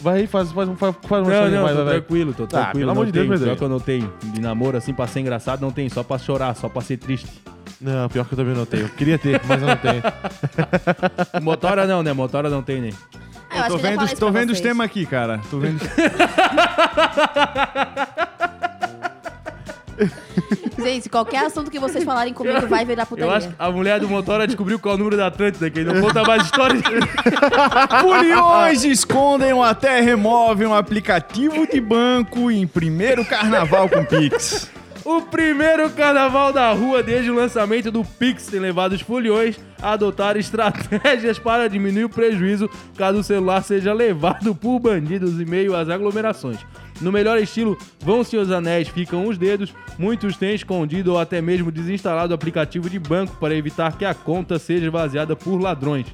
Vai 0.01 0.19
aí, 0.19 0.27
faz, 0.27 0.51
faz, 0.51 0.69
faz, 0.77 0.95
faz 1.07 1.21
uma 1.21 1.21
Não, 1.21 1.31
história 1.31 1.55
não, 1.55 1.63
mais, 1.63 1.75
tô 1.75 1.83
vai, 1.83 1.93
vai. 1.93 2.01
tranquilo, 2.01 2.33
tô 2.33 2.45
tranquilo. 2.45 2.79
pelo 2.79 2.91
amor 2.91 3.05
não 3.05 3.07
de 3.07 3.11
Deus, 3.11 3.25
tenho. 3.27 3.39
meu 3.39 3.47
Pior 3.47 3.57
que 3.57 3.63
eu 3.63 3.69
não 3.69 3.79
tenho. 3.79 4.13
De 4.23 4.41
namoro 4.41 4.77
assim, 4.77 4.93
pra 4.93 5.07
ser 5.07 5.21
engraçado, 5.21 5.61
não 5.61 5.71
tem. 5.71 5.89
Só 5.89 6.03
pra 6.03 6.17
chorar, 6.17 6.55
só 6.55 6.69
pra 6.69 6.81
ser 6.81 6.97
triste. 6.97 7.27
Não, 7.85 8.09
pior 8.09 8.25
que 8.25 8.33
eu 8.33 8.37
também 8.37 8.55
não 8.55 8.65
tenho. 8.65 8.89
Queria 8.89 9.19
ter, 9.19 9.39
mas 9.47 9.61
eu 9.61 9.67
não 9.67 9.75
tenho. 9.77 10.01
Motora 11.41 11.85
não, 11.85 12.01
né? 12.01 12.13
Motora 12.13 12.49
não 12.49 12.63
tem, 12.63 12.81
né? 12.81 12.89
Ah, 13.49 13.57
eu 13.57 13.57
Eu 13.57 13.61
acho 13.61 13.69
tô 13.69 13.77
que 13.79 13.85
ele 13.85 13.93
já 13.95 13.99
vendo, 14.01 14.05
isso 14.07 14.15
tô 14.15 14.31
pra 14.31 14.39
vendo 14.39 14.49
os 14.51 14.57
vocês. 14.57 14.67
temas 14.69 14.85
aqui, 14.85 15.05
cara. 15.05 15.39
Tô 15.51 15.59
vendo. 15.59 15.79
Gente, 20.77 21.07
qualquer 21.09 21.45
assunto 21.45 21.71
que 21.71 21.79
vocês 21.79 22.03
falarem 22.03 22.33
comigo 22.33 22.67
vai 22.67 22.83
virar 22.83 23.03
Eu 23.03 23.07
putaria. 23.07 23.33
acho 23.33 23.47
que 23.49 23.55
a 23.57 23.71
mulher 23.71 23.99
do 23.99 24.09
Motora 24.09 24.45
descobriu 24.45 24.77
qual 24.77 24.93
é 24.93 24.95
o 24.95 24.97
número 24.97 25.15
da 25.15 25.27
Atlântida, 25.27 25.69
que 25.69 25.79
ele 25.79 25.93
não 25.93 26.01
conta 26.01 26.21
mais 26.23 26.43
histórias. 26.43 26.81
Foliões 28.01 28.83
escondem 28.83 29.53
ou 29.53 29.63
até 29.63 30.01
removem 30.01 30.67
um 30.67 30.73
aplicativo 30.73 31.65
de 31.65 31.79
banco 31.79 32.51
em 32.51 32.67
primeiro 32.67 33.23
carnaval 33.23 33.87
com 33.87 34.03
Pix. 34.03 34.69
O 35.05 35.21
primeiro 35.21 35.87
carnaval 35.91 36.51
da 36.51 36.71
rua 36.71 37.03
desde 37.03 37.29
o 37.29 37.35
lançamento 37.35 37.91
do 37.91 38.03
Pix 38.03 38.47
tem 38.47 38.59
levado 38.59 38.93
os 38.93 39.01
foliões 39.01 39.55
a 39.79 39.91
adotar 39.91 40.35
estratégias 40.35 41.37
para 41.37 41.69
diminuir 41.69 42.05
o 42.05 42.09
prejuízo 42.09 42.67
caso 42.97 43.19
o 43.19 43.23
celular 43.23 43.61
seja 43.61 43.93
levado 43.93 44.55
por 44.55 44.79
bandidos 44.79 45.39
em 45.39 45.45
meio 45.45 45.75
às 45.75 45.89
aglomerações. 45.89 46.57
No 46.99 47.11
melhor 47.11 47.37
estilo, 47.37 47.77
vão-se 47.99 48.35
os 48.35 48.49
anéis, 48.49 48.87
ficam 48.87 49.27
os 49.27 49.37
dedos, 49.37 49.71
muitos 49.99 50.37
têm 50.37 50.55
escondido 50.55 51.11
ou 51.11 51.19
até 51.19 51.39
mesmo 51.39 51.71
desinstalado 51.71 52.31
o 52.31 52.35
aplicativo 52.35 52.89
de 52.89 52.97
banco 52.97 53.35
para 53.35 53.53
evitar 53.53 53.95
que 53.95 54.05
a 54.05 54.13
conta 54.15 54.57
seja 54.57 54.87
esvaziada 54.87 55.35
por 55.35 55.61
ladrões. 55.61 56.07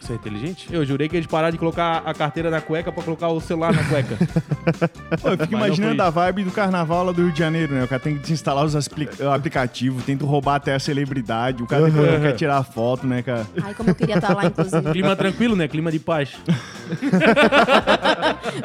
Você 0.00 0.12
é 0.14 0.16
inteligente? 0.16 0.66
Eu 0.72 0.84
jurei 0.84 1.08
que 1.08 1.16
eles 1.16 1.26
pararam 1.26 1.52
de 1.52 1.58
colocar 1.58 2.02
a 2.06 2.14
carteira 2.14 2.50
na 2.50 2.60
cueca 2.60 2.90
para 2.90 3.02
colocar 3.04 3.28
o 3.28 3.40
celular 3.40 3.72
na 3.72 3.84
cueca. 3.84 4.16
Pô, 5.20 5.28
eu 5.28 5.38
fico 5.38 5.52
não 5.52 5.58
imaginando 5.66 6.02
a 6.02 6.08
vibe 6.10 6.44
do 6.44 6.50
carnaval 6.50 7.04
lá 7.04 7.12
do 7.12 7.22
Rio 7.22 7.32
de 7.32 7.38
Janeiro, 7.38 7.74
né? 7.74 7.84
O 7.84 7.88
cara 7.88 8.00
tem 8.00 8.14
que 8.14 8.20
desinstalar 8.20 8.64
os 8.64 8.74
apli- 8.74 9.08
o 9.20 9.28
aplicativo, 9.30 10.00
tenta 10.02 10.24
roubar 10.24 10.54
até 10.56 10.74
a 10.74 10.78
celebridade. 10.78 11.62
O 11.62 11.66
cara 11.66 11.84
depois 11.84 12.10
não 12.12 12.20
quer 12.20 12.32
tirar 12.34 12.62
foto, 12.64 13.06
né, 13.06 13.22
cara? 13.22 13.46
Ai, 13.62 13.74
como 13.74 13.90
eu 13.90 13.94
queria 13.94 14.14
estar 14.16 14.34
lá, 14.34 14.46
inclusive. 14.46 14.82
Clima 14.90 15.14
tranquilo, 15.14 15.54
né? 15.54 15.68
Clima 15.68 15.92
de 15.92 15.98
paz. 15.98 16.30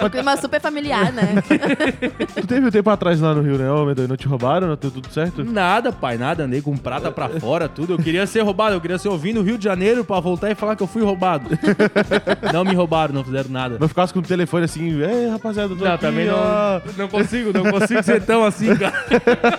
Um 0.03 0.09
clima 0.09 0.37
super 0.37 0.61
familiar, 0.61 1.11
né? 1.11 1.35
Tu 2.35 2.47
teve 2.47 2.65
um 2.67 2.71
tempo 2.71 2.89
atrás 2.89 3.19
lá 3.19 3.33
no 3.35 3.41
Rio, 3.41 3.57
né? 3.57 3.69
Ô, 3.69 3.93
Deus, 3.93 4.07
não 4.07 4.15
te 4.17 4.27
roubaram? 4.27 4.67
Não 4.67 4.75
deu 4.75 4.89
tudo 4.91 5.11
certo? 5.11 5.43
Nada, 5.43 5.91
pai, 5.91 6.17
nada. 6.17 6.43
Andei 6.45 6.61
com 6.61 6.75
prata 6.77 7.11
pra 7.11 7.27
fora, 7.29 7.67
tudo. 7.67 7.93
Eu 7.93 7.97
queria 7.97 8.25
ser 8.25 8.41
roubado, 8.41 8.73
eu 8.75 8.81
queria 8.81 8.97
ser 8.97 9.09
ouvindo 9.09 9.35
no 9.35 9.41
Rio 9.43 9.57
de 9.57 9.63
Janeiro 9.65 10.05
pra 10.05 10.19
voltar 10.21 10.49
e 10.49 10.55
falar 10.55 10.75
que 10.77 10.83
eu 10.83 10.87
fui 10.87 11.01
roubado. 11.03 11.24
não 12.53 12.63
me 12.63 12.73
roubaram, 12.73 13.13
não 13.13 13.23
fizeram 13.23 13.49
nada. 13.49 13.77
Não 13.79 13.87
ficasse 13.87 14.13
com 14.13 14.19
o 14.19 14.21
telefone 14.23 14.65
assim, 14.65 15.01
ei, 15.01 15.29
rapaziada, 15.29 15.75
tô 15.75 15.83
Não, 15.83 15.91
aqui, 15.93 16.01
também 16.01 16.29
ó." 16.29 16.79
não, 16.85 16.93
não 16.97 17.07
consigo, 17.07 17.51
não 17.53 17.71
consigo 17.71 18.03
ser 18.03 18.21
tão 18.23 18.43
assim, 18.45 18.75
cara. 18.75 18.93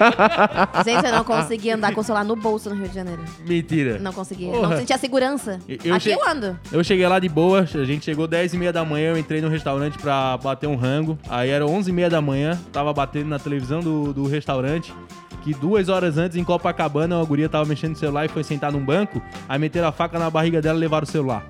Gente, 0.85 1.05
eu 1.07 1.12
não 1.12 1.24
conseguia 1.24 1.74
andar 1.74 1.92
com 1.92 2.00
o 2.00 2.05
celular 2.05 2.24
no 2.24 2.37
bolso 2.37 2.68
no 2.70 2.76
Rio 2.76 2.88
de 2.88 2.94
Janeiro. 2.94 3.22
Mentira. 3.46 3.98
Não 3.98 4.12
conseguia. 4.12 4.50
Porra. 4.50 4.68
Não 4.68 4.76
sentia 4.79 4.98
segurança. 4.98 5.59
Eu- 5.68 5.79
eu 5.85 5.94
Aqui 5.94 6.11
eu 6.11 6.29
ando. 6.29 6.59
Eu 6.72 6.83
cheguei 6.85 7.07
lá 7.07 7.18
de 7.18 7.29
boa, 7.29 7.61
a 7.61 7.85
gente 7.85 8.05
chegou 8.05 8.26
10 8.26 8.55
e 8.55 8.59
meia 8.59 8.72
da 8.72 8.85
manhã, 8.85 9.11
eu 9.11 9.18
entrei 9.18 9.40
no 9.40 9.48
restaurante 9.48 9.98
pra 9.98 10.37
bater 10.37 10.66
um 10.66 10.76
rango. 10.76 11.18
Aí 11.29 11.50
era 11.50 11.66
11 11.66 11.90
e 11.90 11.92
meia 11.92 12.11
da 12.11 12.20
manhã, 12.20 12.59
tava 12.72 12.92
batendo 12.92 13.29
na 13.29 13.38
televisão 13.38 13.81
do, 13.81 14.12
do 14.12 14.26
restaurante. 14.26 14.92
Que 15.46 15.54
duas 15.54 15.88
horas 15.88 16.18
antes, 16.18 16.37
em 16.37 16.42
Copacabana, 16.42 17.18
uma 17.18 17.24
guria 17.24 17.48
tava 17.48 17.64
mexendo 17.64 17.90
no 17.90 17.96
celular 17.96 18.24
e 18.24 18.28
foi 18.28 18.42
sentar 18.42 18.72
num 18.72 18.85
banco. 18.85 19.22
Aí 19.48 19.56
meteram 19.61 19.87
a 19.87 19.92
faca 19.92 20.18
na 20.18 20.28
barriga 20.28 20.61
dela 20.61 20.76
e 20.76 20.80
levaram 20.80 21.04
o 21.04 21.06
celular. 21.06 21.46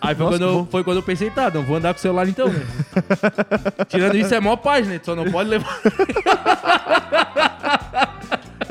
Aí 0.00 0.14
foi, 0.14 0.24
Nossa, 0.24 0.38
quando 0.38 0.50
eu, 0.50 0.66
foi 0.70 0.82
quando 0.82 0.96
eu 0.96 1.02
pensei, 1.02 1.28
tá, 1.28 1.50
não 1.50 1.62
vou 1.62 1.76
andar 1.76 1.92
com 1.92 1.98
o 1.98 2.00
celular 2.00 2.26
então, 2.26 2.48
né? 2.48 2.64
Tirando 3.86 4.16
isso, 4.16 4.34
é 4.34 4.40
mó 4.40 4.58
né? 4.86 4.98
Tu 4.98 5.04
Só 5.04 5.14
não 5.14 5.30
pode 5.30 5.50
levar. 5.50 5.78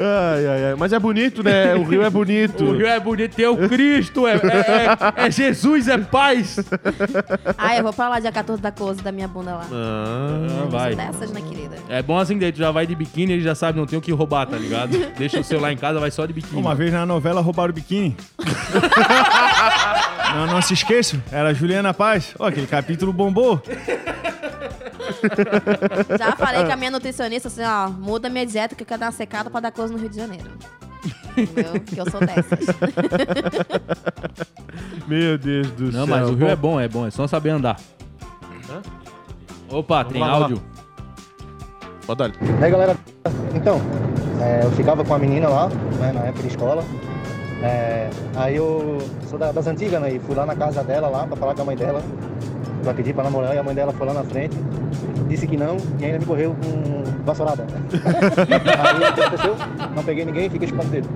Ai, 0.02 0.48
ai, 0.48 0.66
ai. 0.70 0.76
Mas 0.78 0.92
é 0.94 1.00
bonito, 1.00 1.44
né? 1.44 1.76
O 1.76 1.84
Rio 1.84 2.02
é 2.04 2.10
bonito. 2.10 2.64
O 2.72 2.76
Rio 2.76 2.88
é 2.88 3.00
bonito, 3.00 3.36
tem 3.36 3.46
o 3.48 3.68
Cristo, 3.70 4.26
é, 4.28 4.34
é- 4.36 4.38
é- 5.24 5.28
é 5.28 5.32
Jesus, 5.32 5.88
é 5.88 5.98
paz. 5.98 6.58
Ai, 7.58 7.80
eu 7.80 7.84
vou 7.84 7.94
pra 7.94 8.10
lá 8.10 8.20
dia 8.20 8.32
14 8.32 8.62
da 8.62 8.72
close 8.72 9.02
da 9.02 9.12
minha 9.12 9.28
bunda 9.28 9.52
lá. 9.56 9.66
Ah, 9.72 10.64
Ah, 10.64 10.70
vai. 10.70 10.96
Dessas, 10.96 11.32
né, 11.32 11.42
querida? 11.42 11.76
É 11.90 12.02
bom 12.02 12.18
assim, 12.18 12.38
daí 12.38 12.52
tu 12.52 12.58
já 12.58 12.72
vai 12.72 12.88
de 12.88 12.96
biquíni, 12.96 13.34
ele 13.34 13.42
já 13.42 13.54
sabe, 13.54 13.78
não 13.78 13.86
tem 13.86 14.00
o 14.00 14.02
que 14.02 14.12
roubar, 14.12 14.46
tá 14.48 14.58
ligado? 14.58 14.92
Deixa 15.18 15.40
o 15.40 15.44
celular 15.44 15.72
em 15.72 15.78
casa, 15.78 16.00
vai 16.00 16.10
só 16.12 16.26
de 16.26 16.34
biquíni. 16.34 16.60
Uma 16.62 16.74
vez 16.74 16.92
na 16.94 17.06
novela 17.06 17.42
roubaram 17.42 17.72
o 17.72 17.74
biquíni. 17.74 18.16
não, 20.36 20.48
não 20.48 20.62
se 20.62 20.74
esqueçam, 20.74 21.22
era 21.32 21.50
a 21.50 21.54
Juliana 21.54 21.94
Paz. 21.94 22.34
Ó, 22.40 22.48
aquele 22.48 22.68
capítulo 22.68 23.12
bombou. 23.14 23.62
Já 26.17 26.36
falei 26.36 26.65
com 26.65 26.71
a 26.71 26.75
minha 26.75 26.91
nutricionista 26.91 27.47
assim, 27.47 27.63
ó, 27.63 27.89
muda 27.89 28.29
minha 28.29 28.45
dieta 28.45 28.75
que 28.75 28.84
eu 28.84 28.88
quero 28.88 28.99
dar 28.99 29.05
uma 29.07 29.12
secada 29.12 29.49
pra 29.49 29.60
dar 29.60 29.71
close 29.71 29.93
no 29.93 29.99
Rio 29.99 30.10
de 30.10 30.17
Janeiro. 30.17 30.49
Entendeu? 31.38 31.79
Que 31.81 31.97
eu 31.97 32.10
sou 32.10 32.19
dessas. 32.19 32.60
meu 35.07 35.38
Deus 35.38 35.71
do 35.71 35.86
Não, 35.86 36.05
céu. 36.05 36.07
mas 36.07 36.29
o 36.29 36.36
Rio 36.36 36.47
é 36.47 36.55
bom, 36.55 36.79
é 36.79 36.88
bom, 36.88 37.07
é 37.07 37.12
só 37.12 37.27
saber 37.27 37.49
andar. 37.51 37.77
Opa, 39.69 40.03
tem 40.03 40.21
lá, 40.21 40.27
vamos 40.27 40.39
lá. 40.41 40.45
áudio. 40.47 40.63
Pode 42.05 42.17
dar. 42.17 42.29
E 42.29 42.63
aí 42.63 42.71
galera, 42.71 42.97
então, 43.55 43.79
é, 44.41 44.65
eu 44.65 44.71
ficava 44.71 45.03
com 45.03 45.13
a 45.13 45.19
menina 45.19 45.47
lá, 45.47 45.69
né, 45.99 46.12
na 46.12 46.21
época 46.21 46.43
de 46.43 46.49
escola. 46.49 46.84
É, 47.63 48.10
aí 48.36 48.56
eu 48.56 48.97
sou 49.30 49.38
da- 49.38 49.52
das 49.52 49.67
antigas, 49.67 50.02
né? 50.02 50.13
E 50.13 50.19
fui 50.19 50.36
lá 50.36 50.45
na 50.45 50.56
casa 50.56 50.84
dela 50.84 51.08
lá 51.08 51.28
pra 51.28 51.36
falar 51.38 51.54
com 51.56 51.62
a 51.62 51.65
mãe 51.65 51.76
dela, 51.76 52.02
pra 52.84 52.93
pedir 52.93 53.13
pra 53.13 53.24
namorar, 53.24 53.56
e 53.56 53.60
a 53.60 53.63
mãe 53.63 53.76
dela 53.76 53.93
foi 53.93 54.08
lá 54.08 54.13
na 54.13 54.24
frente, 54.24 54.56
disse 55.28 55.45
que 55.47 55.56
não, 55.58 55.78
e 56.00 56.06
ainda 56.06 56.17
me 56.19 56.26
correu 56.26 56.56
com 56.56 57.04
vassourada. 57.24 57.65
aí 58.36 59.10
o 59.10 59.13
que 59.13 59.21
aconteceu? 59.21 59.56
Não 59.95 60.04
peguei 60.04 60.26
ninguém 60.26 60.47
e 60.47 60.50
fiquei 60.50 60.67
chupando 60.67 60.88
o 60.88 60.91
dedo. 60.91 61.10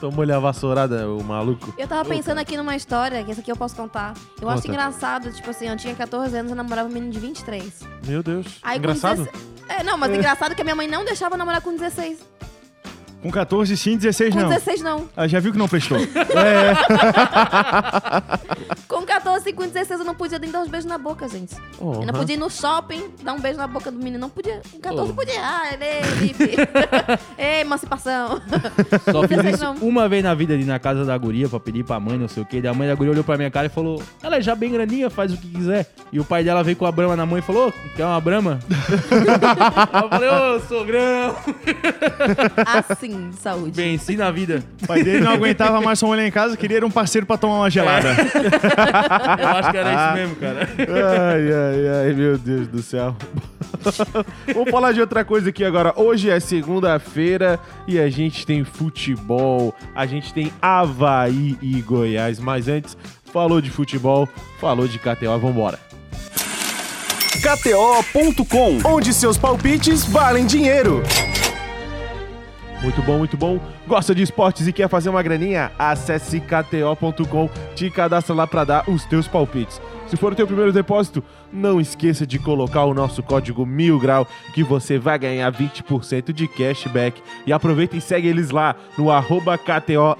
Tomou 0.00 0.24
ele 0.24 0.32
a 0.32 0.38
vassourada, 0.38 1.08
o 1.08 1.22
maluco. 1.22 1.74
Eu 1.76 1.86
tava 1.86 2.08
pensando 2.08 2.38
aqui 2.38 2.56
numa 2.56 2.74
história, 2.74 3.22
que 3.22 3.30
essa 3.30 3.40
aqui 3.42 3.52
eu 3.52 3.56
posso 3.56 3.76
contar. 3.76 4.14
Eu 4.40 4.48
acho 4.48 4.62
Conta. 4.62 4.68
engraçado, 4.68 5.30
tipo 5.30 5.50
assim, 5.50 5.68
eu 5.68 5.76
tinha 5.76 5.94
14 5.94 6.34
anos 6.36 6.50
e 6.50 6.54
namorava 6.54 6.88
um 6.88 6.92
menino 6.92 7.12
de 7.12 7.18
23. 7.20 7.80
Meu 8.06 8.22
Deus. 8.22 8.58
Aí, 8.62 8.78
Engraçado? 8.78 9.24
16 9.24 9.44
É, 9.68 9.82
não, 9.84 9.98
mas 9.98 10.12
engraçado 10.14 10.54
que 10.54 10.62
a 10.62 10.64
minha 10.64 10.74
mãe 10.74 10.88
não 10.88 11.04
deixava 11.04 11.34
eu 11.34 11.38
namorar 11.38 11.60
com 11.60 11.70
16. 11.76 12.18
Com 13.22 13.30
14 13.30 13.76
sim, 13.76 13.96
16 13.96 14.34
Com 14.34 14.40
não. 14.40 14.48
16 14.48 14.80
não. 14.82 15.08
Ah, 15.16 15.28
já 15.28 15.38
viu 15.40 15.52
que 15.52 15.58
não 15.58 15.68
prestou. 15.68 15.98
Com 18.88 19.02
14 19.02 19.48
e 19.48 19.52
com 19.52 19.66
16 19.66 20.00
eu 20.00 20.06
não 20.06 20.14
podia 20.14 20.38
nem 20.38 20.50
dar 20.50 20.60
uns 20.60 20.68
beijos 20.68 20.86
na 20.88 20.98
boca, 20.98 21.28
gente. 21.28 21.54
Eu 21.80 22.04
não 22.06 22.14
podia 22.14 22.34
ir 22.34 22.38
no 22.38 22.50
shopping, 22.50 23.04
dar 23.22 23.34
um 23.34 23.40
beijo 23.40 23.58
na 23.58 23.66
boca 23.66 23.90
do 23.90 23.98
menino. 23.98 24.18
Não 24.18 24.28
podia. 24.30 24.60
Com 24.72 24.78
14 24.80 25.10
Oh. 25.10 25.14
podia. 25.14 25.40
Ah, 25.42 25.62
ele, 25.72 25.84
Lipe. 26.26 26.56
Ei, 27.38 27.60
emancipação. 27.60 28.40
Só 29.10 29.20
fiz 29.22 29.36
16 29.42 29.54
isso 29.54 29.64
não. 29.64 29.74
uma 29.76 30.08
vez 30.08 30.22
na 30.24 30.34
vida 30.34 30.54
ali 30.54 30.64
na 30.64 30.78
casa 30.78 31.04
da 31.04 31.16
guria 31.16 31.48
pra 31.48 31.60
pedir 31.60 31.84
pra 31.84 31.98
mãe, 32.00 32.18
não 32.18 32.28
sei 32.28 32.42
o 32.42 32.46
quê. 32.46 32.60
Daí 32.60 32.70
a 32.70 32.74
mãe 32.74 32.88
da 32.88 32.94
guria 32.94 33.12
olhou 33.12 33.24
pra 33.24 33.36
minha 33.36 33.50
cara 33.50 33.66
e 33.66 33.70
falou: 33.70 34.02
Ela 34.22 34.36
é 34.36 34.40
já 34.40 34.54
bem 34.54 34.72
grandinha, 34.72 35.08
faz 35.10 35.32
o 35.32 35.36
que 35.36 35.48
quiser. 35.48 35.86
E 36.12 36.18
o 36.20 36.24
pai 36.24 36.42
dela 36.44 36.62
veio 36.62 36.76
com 36.76 36.86
a 36.86 36.92
brama 36.92 37.14
na 37.16 37.24
mão 37.26 37.38
e 37.38 37.42
falou: 37.42 37.68
"Ô, 37.68 37.72
Quer 37.96 38.04
uma 38.06 38.20
brama? 38.20 38.58
eu 40.02 40.08
falei: 40.08 40.28
Ô, 40.30 40.60
sogrão. 40.60 41.36
Assim 42.88 43.09
em 43.10 43.32
saúde. 43.32 43.72
Venci 43.72 44.16
na 44.16 44.30
vida. 44.30 44.62
O 44.82 44.86
pai 44.86 45.02
dele 45.02 45.20
não 45.20 45.32
aguentava 45.32 45.80
mais 45.80 45.98
sua 45.98 46.08
mulher 46.08 46.26
em 46.26 46.30
casa, 46.30 46.56
queria 46.56 46.84
um 46.84 46.90
parceiro 46.90 47.26
pra 47.26 47.36
tomar 47.36 47.56
uma 47.56 47.70
gelada. 47.70 48.08
Eu 48.08 49.48
acho 49.48 49.70
que 49.70 49.76
era 49.76 49.92
isso 49.92 50.14
mesmo, 50.14 50.36
cara. 50.36 50.68
Ai, 50.78 51.52
ai, 51.52 52.06
ai, 52.06 52.12
meu 52.14 52.38
Deus 52.38 52.68
do 52.68 52.82
céu. 52.82 53.16
Vamos 54.54 54.70
falar 54.70 54.92
de 54.92 55.00
outra 55.00 55.24
coisa 55.24 55.50
aqui 55.50 55.64
agora. 55.64 55.92
Hoje 55.96 56.30
é 56.30 56.38
segunda-feira 56.40 57.58
e 57.86 57.98
a 57.98 58.08
gente 58.10 58.46
tem 58.46 58.64
futebol, 58.64 59.74
a 59.94 60.06
gente 60.06 60.32
tem 60.32 60.52
Havaí 60.60 61.56
e 61.62 61.80
Goiás. 61.80 62.38
Mas 62.38 62.68
antes, 62.68 62.96
falou 63.32 63.60
de 63.60 63.70
futebol, 63.70 64.28
falou 64.60 64.86
de 64.86 64.98
KTO, 64.98 65.38
vambora. 65.38 65.78
KTO.com, 67.40 68.80
onde 68.84 69.14
seus 69.14 69.38
palpites 69.38 70.04
valem 70.04 70.44
dinheiro. 70.44 71.02
Muito 72.82 73.02
bom, 73.02 73.18
muito 73.18 73.36
bom. 73.36 73.60
Gosta 73.86 74.14
de 74.14 74.22
esportes 74.22 74.66
e 74.66 74.72
quer 74.72 74.88
fazer 74.88 75.10
uma 75.10 75.22
graninha? 75.22 75.70
Acesse 75.78 76.40
kto.com, 76.40 77.50
te 77.74 77.90
cadastra 77.90 78.34
lá 78.34 78.46
pra 78.46 78.64
dar 78.64 78.88
os 78.88 79.04
teus 79.04 79.28
palpites. 79.28 79.80
Se 80.06 80.16
for 80.16 80.32
o 80.32 80.34
teu 80.34 80.46
primeiro 80.46 80.72
depósito, 80.72 81.22
não 81.52 81.80
esqueça 81.80 82.26
de 82.26 82.38
colocar 82.38 82.84
o 82.84 82.94
nosso 82.94 83.22
código 83.22 83.66
mil 83.66 83.98
grau 84.00 84.26
que 84.54 84.64
você 84.64 84.98
vai 84.98 85.18
ganhar 85.18 85.52
20% 85.52 86.32
de 86.32 86.48
cashback. 86.48 87.22
E 87.46 87.52
aproveita 87.52 87.96
e 87.96 88.00
segue 88.00 88.26
eles 88.26 88.50
lá 88.50 88.74
no 88.96 89.10
arroba 89.10 89.58
KTO 89.58 90.16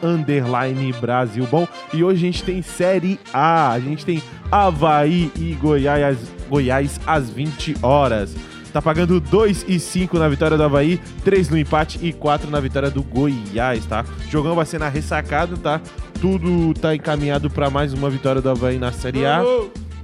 Brasil. 1.00 1.48
Bom, 1.50 1.66
e 1.94 2.04
hoje 2.04 2.18
a 2.18 2.26
gente 2.30 2.44
tem 2.44 2.62
Série 2.62 3.18
A, 3.32 3.70
a 3.70 3.80
gente 3.80 4.04
tem 4.04 4.22
Havaí 4.52 5.32
e 5.36 5.54
Goiás, 5.54 6.18
Goiás 6.48 7.00
às 7.06 7.30
20 7.30 7.76
horas. 7.82 8.36
Tá 8.72 8.80
pagando 8.80 9.18
2 9.18 9.64
e 9.68 9.80
5 9.80 10.18
na 10.18 10.28
vitória 10.28 10.56
do 10.56 10.62
Havaí, 10.62 11.00
3 11.24 11.48
no 11.48 11.58
empate 11.58 11.98
e 12.00 12.12
4 12.12 12.48
na 12.50 12.60
vitória 12.60 12.90
do 12.90 13.02
Goiás, 13.02 13.84
tá? 13.84 14.04
O 14.26 14.30
jogão 14.30 14.54
vai 14.54 14.64
ser 14.64 14.78
na 14.78 14.88
ressacada, 14.88 15.56
tá? 15.56 15.80
Tudo 16.20 16.72
tá 16.74 16.94
encaminhado 16.94 17.50
pra 17.50 17.68
mais 17.68 17.92
uma 17.92 18.08
vitória 18.08 18.40
do 18.40 18.48
Havaí 18.48 18.78
na 18.78 18.92
Série 18.92 19.26
A, 19.26 19.42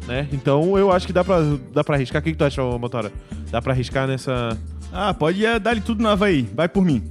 né? 0.07 0.29
Então 0.33 0.77
eu 0.77 0.91
acho 0.91 1.07
que 1.07 1.13
dá 1.13 1.23
pra, 1.23 1.39
dá 1.73 1.85
pra 1.85 1.95
arriscar. 1.95 2.21
O 2.21 2.25
que, 2.25 2.33
que 2.33 2.39
tu 2.39 2.45
acha, 2.45 2.63
Motora? 2.63 3.13
Dá 3.51 3.63
pra 3.63 3.73
arriscar 3.73 4.09
nessa... 4.09 4.57
Ah, 4.93 5.13
pode 5.15 5.45
é, 5.45 5.59
dar-lhe 5.59 5.81
tudo 5.81 6.03
no 6.03 6.09
Havaí. 6.09 6.49
Vai 6.55 6.69
por 6.69 6.85
mim. 6.85 7.03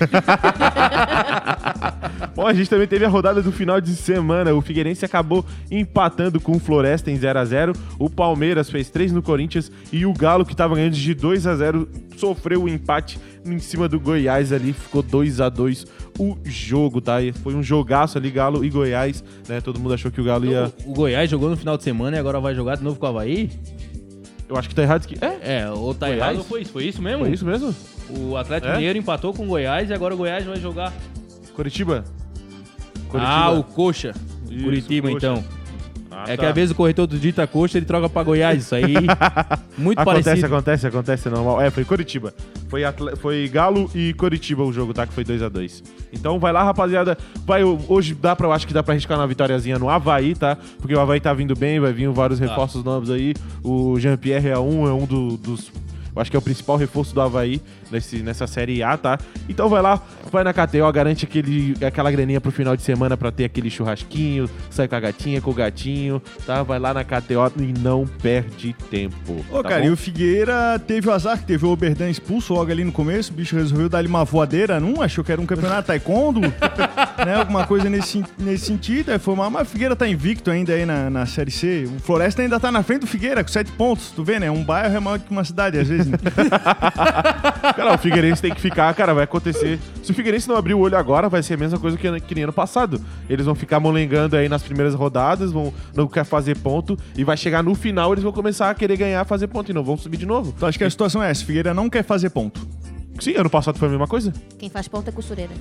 Bom, 2.34 2.46
a 2.46 2.54
gente 2.54 2.70
também 2.70 2.86
teve 2.86 3.04
a 3.04 3.08
rodada 3.08 3.42
do 3.42 3.52
final 3.52 3.80
de 3.80 3.94
semana. 3.94 4.54
O 4.54 4.60
Figueirense 4.60 5.04
acabou 5.04 5.44
empatando 5.70 6.40
com 6.40 6.52
o 6.52 6.58
Floresta 6.58 7.10
em 7.10 7.16
0 7.16 7.38
a 7.38 7.44
0 7.44 7.72
O 7.98 8.08
Palmeiras 8.08 8.70
fez 8.70 8.88
3 8.88 9.12
no 9.12 9.22
Corinthians 9.22 9.70
e 9.92 10.06
o 10.06 10.12
Galo, 10.12 10.44
que 10.44 10.52
estava 10.52 10.74
ganhando 10.74 10.94
de 10.94 11.14
2 11.14 11.46
a 11.46 11.56
0 11.56 11.88
sofreu 12.16 12.64
o 12.64 12.68
empate 12.68 13.18
em 13.44 13.58
cima 13.58 13.88
do 13.88 13.98
Goiás 13.98 14.52
ali. 14.52 14.72
Ficou 14.72 15.02
2 15.02 15.40
a 15.40 15.48
2 15.48 15.86
o 16.18 16.36
jogo, 16.44 17.00
tá? 17.00 17.20
E 17.22 17.32
foi 17.32 17.54
um 17.54 17.62
jogaço 17.62 18.18
ali, 18.18 18.30
Galo 18.30 18.64
e 18.64 18.70
Goiás, 18.70 19.24
né? 19.48 19.60
Todo 19.60 19.80
mundo 19.80 19.94
achou 19.94 20.10
que 20.10 20.20
o 20.20 20.24
Galo 20.24 20.46
ia... 20.46 20.72
O 20.84 20.92
Goiás 20.92 21.30
jogou 21.30 21.50
no 21.50 21.56
final 21.56 21.76
de 21.76 21.82
semana 21.82 22.16
e 22.16 22.20
agora 22.20 22.40
vai 22.40 22.54
jogar 22.54 22.76
de 22.76 22.84
novo 22.84 22.98
com 22.98 23.06
o 23.06 23.08
Havaí? 23.08 23.50
Eu 24.48 24.56
acho 24.56 24.68
que 24.68 24.74
tá 24.74 24.82
errado. 24.82 25.06
Que... 25.06 25.16
É? 25.24 25.60
É, 25.60 25.70
ou 25.70 25.94
tá 25.94 26.06
Goiás? 26.06 26.22
errado 26.22 26.38
ou 26.38 26.44
foi 26.44 26.62
isso? 26.62 26.72
Foi 26.72 26.84
isso 26.84 27.00
mesmo? 27.00 27.24
Foi 27.24 27.32
isso 27.32 27.44
mesmo? 27.44 27.74
O 28.18 28.36
Atlético 28.36 28.72
É? 28.72 28.76
Mineiro 28.76 28.98
empatou 28.98 29.32
com 29.32 29.44
o 29.44 29.48
Goiás 29.48 29.90
e 29.90 29.92
agora 29.94 30.14
o 30.14 30.16
Goiás 30.16 30.44
vai 30.44 30.56
jogar. 30.60 30.92
Curitiba? 31.54 32.04
Ah, 33.14 33.50
o 33.50 33.62
Coxa. 33.64 34.14
Isso, 34.50 34.64
Curitiba, 34.64 35.10
Coxa. 35.10 35.26
então. 35.32 35.44
Ah, 36.12 36.24
é 36.26 36.36
tá. 36.36 36.38
que 36.38 36.46
às 36.46 36.54
vezes 36.54 36.70
o 36.72 36.74
corretor 36.74 37.06
do 37.06 37.18
dita 37.18 37.46
Coxa 37.46 37.78
ele 37.78 37.86
troca 37.86 38.08
pra 38.08 38.22
Goiás. 38.22 38.64
Isso 38.64 38.74
aí. 38.74 38.94
muito 39.78 39.98
Acontece, 39.98 40.24
parecido. 40.24 40.46
acontece, 40.46 40.86
acontece, 40.86 41.28
é 41.28 41.30
normal. 41.30 41.60
É, 41.60 41.70
foi 41.70 41.84
Curitiba. 41.84 42.34
Foi, 42.68 42.84
Atle- 42.84 43.16
foi 43.16 43.48
Galo 43.48 43.90
e 43.94 44.12
Curitiba 44.14 44.62
o 44.64 44.72
jogo, 44.72 44.92
tá? 44.92 45.06
Que 45.06 45.12
foi 45.12 45.24
2 45.24 45.42
a 45.42 45.48
2 45.48 45.82
Então 46.12 46.38
vai 46.38 46.52
lá, 46.52 46.62
rapaziada. 46.62 47.16
Vai, 47.46 47.62
hoje 47.64 48.14
dá 48.14 48.34
pra, 48.36 48.46
eu 48.48 48.52
acho 48.52 48.66
que 48.66 48.72
dá 48.74 48.82
pra 48.82 48.92
arriscar 48.92 49.18
uma 49.18 49.26
vitóriazinha 49.26 49.78
no 49.78 49.88
Havaí, 49.88 50.34
tá? 50.34 50.56
Porque 50.78 50.94
o 50.94 51.00
Havaí 51.00 51.20
tá 51.20 51.32
vindo 51.32 51.54
bem, 51.56 51.80
vai 51.80 51.92
vir 51.92 52.08
vários 52.10 52.38
reforços 52.38 52.84
novos 52.84 53.10
aí. 53.10 53.34
O 53.62 53.98
Jean-Pierre 53.98 54.48
é 54.48 54.58
um, 54.58 54.86
é 54.88 54.92
um 54.92 55.04
do- 55.06 55.36
dos. 55.36 55.70
Eu 56.14 56.20
acho 56.20 56.30
que 56.30 56.36
é 56.36 56.38
o 56.40 56.42
principal 56.42 56.76
reforço 56.76 57.14
do 57.14 57.20
Havaí 57.20 57.60
nesse, 57.90 58.22
nessa 58.22 58.46
Série 58.46 58.82
A, 58.82 58.96
tá? 58.96 59.18
Então 59.48 59.68
vai 59.68 59.82
lá, 59.82 60.00
vai 60.30 60.44
na 60.44 60.52
KTO, 60.52 60.90
garante 60.92 61.24
aquele, 61.24 61.74
aquela 61.84 62.10
graninha 62.10 62.40
pro 62.40 62.50
final 62.50 62.76
de 62.76 62.82
semana 62.82 63.16
pra 63.16 63.30
ter 63.30 63.44
aquele 63.44 63.70
churrasquinho, 63.70 64.48
sai 64.70 64.88
com 64.88 64.94
a 64.94 65.00
gatinha, 65.00 65.40
com 65.40 65.50
o 65.50 65.54
gatinho, 65.54 66.22
tá? 66.46 66.62
Vai 66.62 66.78
lá 66.78 66.94
na 66.94 67.04
KTO 67.04 67.52
e 67.58 67.72
não 67.78 68.06
perde 68.06 68.74
tempo. 68.90 69.44
Ô, 69.50 69.62
tá 69.62 69.70
cara, 69.70 69.82
bom? 69.82 69.88
e 69.88 69.90
o 69.90 69.96
Figueira 69.96 70.78
teve 70.78 71.08
o 71.08 71.12
azar 71.12 71.38
que 71.38 71.44
teve 71.44 71.64
o 71.64 71.70
Oberdan 71.70 72.08
expulso 72.08 72.54
logo 72.54 72.70
ali 72.70 72.84
no 72.84 72.92
começo. 72.92 73.32
O 73.32 73.34
bicho 73.34 73.56
resolveu 73.56 73.88
dar-lhe 73.88 74.08
uma 74.08 74.24
voadeira, 74.24 74.78
não? 74.80 75.02
Achou 75.02 75.24
que 75.24 75.32
era 75.32 75.40
um 75.40 75.46
campeonato 75.46 75.88
taekwondo, 75.88 76.40
né? 77.24 77.34
Alguma 77.36 77.66
coisa 77.66 77.88
nesse, 77.88 78.24
nesse 78.38 78.66
sentido. 78.66 79.10
Aí 79.10 79.18
foi 79.18 79.34
uma, 79.34 79.50
mas 79.50 79.68
o 79.68 79.70
Figueira 79.70 79.96
tá 79.96 80.06
invicto 80.06 80.50
ainda 80.50 80.72
aí 80.72 80.84
na, 80.84 81.10
na 81.10 81.26
Série 81.26 81.50
C. 81.50 81.88
O 81.96 82.00
Floresta 82.00 82.42
ainda 82.42 82.58
tá 82.60 82.70
na 82.70 82.82
frente 82.82 83.00
do 83.00 83.06
Figueira, 83.06 83.42
com 83.42 83.50
sete 83.50 83.70
pontos. 83.72 84.10
Tu 84.10 84.22
vê, 84.22 84.38
né? 84.38 84.50
Um 84.50 84.62
bairro 84.62 84.96
é 84.96 85.00
maior 85.00 85.18
que 85.18 85.30
uma 85.30 85.44
cidade, 85.44 85.78
às 85.78 85.88
vezes. 85.88 86.06
Né? 86.06 86.18
Cara, 87.80 87.94
o 87.94 87.98
Figueirense 87.98 88.42
tem 88.42 88.52
que 88.52 88.60
ficar, 88.60 88.92
cara, 88.94 89.14
vai 89.14 89.24
acontecer. 89.24 89.78
Se 90.02 90.10
o 90.10 90.14
Figueirense 90.14 90.46
não 90.46 90.56
abrir 90.56 90.74
o 90.74 90.78
olho 90.80 90.98
agora, 90.98 91.30
vai 91.30 91.42
ser 91.42 91.54
a 91.54 91.56
mesma 91.56 91.78
coisa 91.78 91.96
que, 91.96 92.20
que 92.20 92.34
nem 92.34 92.44
ano 92.44 92.52
passado. 92.52 93.00
Eles 93.28 93.46
vão 93.46 93.54
ficar 93.54 93.80
molengando 93.80 94.36
aí 94.36 94.50
nas 94.50 94.62
primeiras 94.62 94.94
rodadas, 94.94 95.50
vão 95.50 95.72
não 95.94 96.06
quer 96.06 96.24
fazer 96.24 96.58
ponto, 96.58 96.98
e 97.16 97.24
vai 97.24 97.38
chegar 97.38 97.62
no 97.62 97.74
final, 97.74 98.12
eles 98.12 98.22
vão 98.22 98.32
começar 98.32 98.68
a 98.68 98.74
querer 98.74 98.98
ganhar, 98.98 99.24
fazer 99.24 99.46
ponto, 99.46 99.70
e 99.70 99.74
não 99.74 99.82
vão 99.82 99.96
subir 99.96 100.18
de 100.18 100.26
novo. 100.26 100.52
Então 100.54 100.68
acho 100.68 100.76
que 100.76 100.84
a 100.84 100.90
situação 100.90 101.22
é 101.22 101.30
essa. 101.30 101.44
Figueira 101.44 101.72
não 101.72 101.88
quer 101.88 102.04
fazer 102.04 102.28
ponto. 102.30 102.60
Sim, 103.18 103.34
ano 103.36 103.48
passado 103.48 103.78
foi 103.78 103.88
a 103.88 103.90
mesma 103.90 104.06
coisa, 104.06 104.32
Quem 104.58 104.68
faz 104.68 104.86
ponta 104.86 105.10
é 105.10 105.12
costureira. 105.12 105.52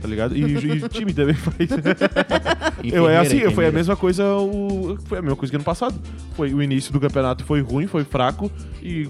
tá 0.00 0.08
ligado? 0.08 0.36
E, 0.36 0.40
e 0.40 0.82
o 0.82 0.88
time 0.88 1.12
também 1.12 1.34
faz. 1.34 1.56
Eu, 2.84 3.08
é 3.08 3.18
assim, 3.18 3.48
foi 3.50 3.66
a 3.66 3.72
mesma 3.72 3.96
coisa, 3.96 4.24
o, 4.36 4.98
foi 5.04 5.18
a 5.18 5.22
mesma 5.22 5.36
coisa 5.36 5.50
que 5.50 5.56
ano 5.56 5.64
passado. 5.64 5.94
Foi, 6.34 6.52
o 6.52 6.62
início 6.62 6.92
do 6.92 7.00
campeonato 7.00 7.44
foi 7.44 7.60
ruim, 7.60 7.86
foi 7.86 8.04
fraco, 8.04 8.50
e 8.82 9.08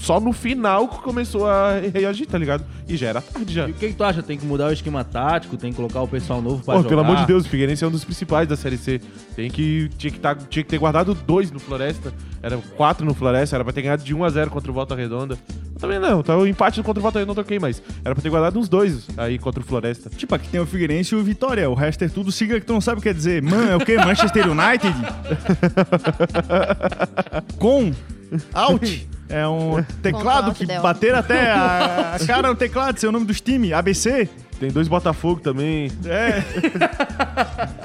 só 0.00 0.20
no 0.20 0.32
final 0.32 0.88
que 0.88 0.98
começou 0.98 1.48
a 1.48 1.80
reagir, 1.92 2.26
tá 2.26 2.36
ligado? 2.38 2.64
E 2.88 2.96
já 2.96 3.08
era 3.08 3.20
tarde 3.20 3.52
já. 3.54 3.68
E 3.68 3.70
o 3.70 3.74
que, 3.74 3.88
que 3.88 3.94
tu 3.94 4.04
acha? 4.04 4.22
Tem 4.22 4.36
que 4.36 4.44
mudar 4.44 4.68
o 4.68 4.72
esquema 4.72 5.02
tático? 5.04 5.56
Tem 5.56 5.70
que 5.70 5.76
colocar 5.76 6.02
o 6.02 6.08
pessoal 6.08 6.42
novo 6.42 6.62
pra 6.62 6.74
Pô, 6.74 6.78
jogar? 6.78 6.88
pelo 6.88 7.00
amor 7.00 7.16
de 7.16 7.26
Deus, 7.26 7.46
o 7.46 7.48
Figueirense 7.48 7.84
é 7.84 7.86
um 7.86 7.90
dos 7.90 8.04
principais 8.04 8.46
da 8.48 8.56
Série 8.56 8.76
C. 8.76 9.00
Tem 9.34 9.50
que, 9.50 9.88
tinha, 9.96 10.10
que 10.12 10.18
tá, 10.18 10.34
tinha 10.34 10.62
que 10.62 10.68
ter 10.68 10.78
guardado 10.78 11.14
dois 11.14 11.50
no 11.50 11.58
Floresta. 11.58 12.12
Era 12.42 12.58
quatro 12.76 13.06
no 13.06 13.14
Floresta, 13.14 13.56
era 13.56 13.64
pra 13.64 13.72
ter 13.72 13.82
ganhado 13.82 14.04
de 14.04 14.14
1 14.14 14.24
a 14.24 14.28
0 14.28 14.50
contra 14.50 14.70
o 14.70 14.74
Volta 14.74 14.94
Redonda. 14.94 15.38
Eu 15.74 15.80
também 15.80 15.98
não, 15.98 16.22
tá 16.22 16.36
o 16.36 16.46
empate 16.46 16.82
contra 16.82 17.00
o 17.00 17.02
Volta 17.02 17.18
Redonda 17.18 17.40
ok, 17.40 17.58
mas 17.58 17.82
era 18.04 18.14
pra 18.14 18.22
ter 18.22 18.28
guardado 18.28 18.58
uns 18.58 18.68
dois 18.68 19.08
aí 19.16 19.38
contra 19.38 19.62
o 19.62 19.66
Floresta. 19.66 20.10
Tipo, 20.10 20.34
aqui 20.34 20.48
tem 20.48 20.60
o 20.60 20.66
Figueirense 20.66 21.14
e 21.14 21.18
o 21.18 21.24
Vitória. 21.24 21.68
O 21.70 21.74
resto 21.74 22.04
é 22.04 22.08
tudo 22.08 22.30
sigla 22.30 22.60
que 22.60 22.66
tu 22.66 22.72
não 22.72 22.80
sabe 22.80 22.98
o 22.98 23.02
que 23.02 23.08
quer 23.08 23.14
dizer. 23.14 23.42
Man, 23.42 23.70
é 23.70 23.76
o 23.76 23.80
quê? 23.80 23.96
Manchester 23.96 24.46
United? 24.50 24.94
Com? 27.58 27.92
Out? 28.52 29.08
É 29.28 29.46
um 29.48 29.82
teclado 30.02 30.52
que 30.52 30.64
Altidel. 30.64 30.82
bater 30.82 31.14
até 31.14 31.50
a, 31.50 32.16
a 32.16 32.26
cara 32.26 32.48
no 32.48 32.54
teclado, 32.54 32.98
seu 32.98 33.10
nome 33.10 33.24
dos 33.26 33.40
times. 33.40 33.72
ABC? 33.72 34.28
Tem 34.60 34.70
dois 34.70 34.86
Botafogo 34.86 35.40
também. 35.40 35.90
É. 36.06 36.42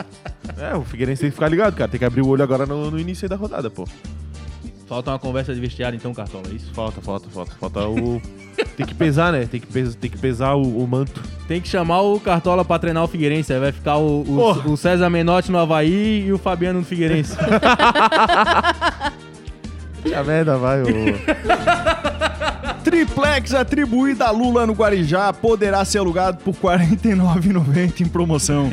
É, 0.61 0.75
o 0.75 0.83
Figueirense 0.83 1.21
tem 1.21 1.29
que 1.29 1.35
ficar 1.35 1.47
ligado, 1.47 1.73
cara. 1.73 1.89
Tem 1.89 1.97
que 1.97 2.03
abrir 2.03 2.21
o 2.21 2.27
olho 2.27 2.43
agora 2.43 2.65
no, 2.65 2.91
no 2.91 2.99
início 2.99 3.23
aí 3.23 3.29
da 3.29 3.37
rodada, 3.37 3.69
pô. 3.69 3.87
Falta 4.87 5.11
uma 5.11 5.19
conversa 5.19 5.53
de 5.53 5.61
vestiário 5.61 5.95
então, 5.95 6.13
Cartola, 6.13 6.43
é 6.51 6.55
isso? 6.55 6.73
Falta, 6.73 6.99
falta, 6.99 7.29
falta. 7.29 7.51
Falta 7.57 7.87
o. 7.87 8.21
tem 8.75 8.85
que 8.85 8.93
pesar, 8.93 9.31
né? 9.31 9.45
Tem 9.45 9.61
que, 9.61 9.67
pes, 9.67 9.95
tem 9.95 10.09
que 10.09 10.17
pesar 10.17 10.55
o, 10.55 10.83
o 10.83 10.85
manto. 10.85 11.23
Tem 11.47 11.61
que 11.61 11.69
chamar 11.69 12.01
o 12.01 12.19
Cartola 12.19 12.65
pra 12.65 12.77
treinar 12.77 13.03
o 13.05 13.07
Figueirense. 13.07 13.53
Aí 13.53 13.59
vai 13.59 13.71
ficar 13.71 13.97
o, 13.97 14.21
o, 14.21 14.25
Porra. 14.25 14.69
o 14.69 14.75
César 14.75 15.09
Menotti 15.09 15.49
no 15.49 15.59
Havaí 15.59 16.25
e 16.27 16.33
o 16.33 16.37
Fabiano 16.37 16.79
no 16.79 16.85
Figueirense. 16.85 17.37
A 20.15 20.23
merda 20.23 20.57
vai, 20.57 20.81
ô. 20.81 20.85
Triplex 22.83 23.53
atribuída 23.53 24.25
a 24.25 24.31
Lula 24.31 24.65
no 24.65 24.73
Guarijá 24.73 25.31
poderá 25.33 25.83
ser 25.85 25.99
alugado 25.99 26.37
por 26.43 26.53
R$ 26.53 26.87
49,90 26.95 28.01
em 28.01 28.07
promoção. 28.07 28.69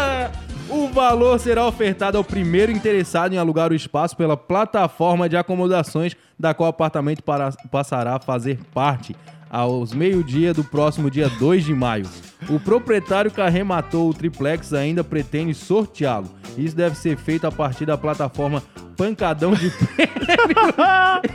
o 0.68 0.88
valor 0.88 1.38
será 1.38 1.66
ofertado 1.66 2.18
ao 2.18 2.24
primeiro 2.24 2.72
interessado 2.72 3.32
em 3.32 3.38
alugar 3.38 3.70
o 3.70 3.74
espaço 3.74 4.16
pela 4.16 4.36
plataforma 4.36 5.28
de 5.28 5.36
acomodações 5.36 6.16
da 6.38 6.52
qual 6.54 6.68
o 6.68 6.70
apartamento 6.70 7.22
para- 7.22 7.52
passará 7.70 8.16
a 8.16 8.20
fazer 8.20 8.58
parte 8.72 9.14
aos 9.54 9.92
meio-dia 9.92 10.52
do 10.52 10.64
próximo 10.64 11.08
dia 11.08 11.28
2 11.28 11.64
de 11.64 11.72
maio. 11.72 12.06
O 12.48 12.58
proprietário 12.58 13.30
que 13.30 13.40
arrematou 13.40 14.10
o 14.10 14.12
triplex 14.14 14.72
ainda 14.72 15.04
pretende 15.04 15.54
sorteá-lo. 15.54 16.28
Isso 16.58 16.74
deve 16.74 16.96
ser 16.96 17.16
feito 17.16 17.46
a 17.46 17.52
partir 17.52 17.86
da 17.86 17.96
plataforma 17.96 18.62
Pancadão 18.96 19.54
de 19.54 19.70
Prêmio 19.70 20.14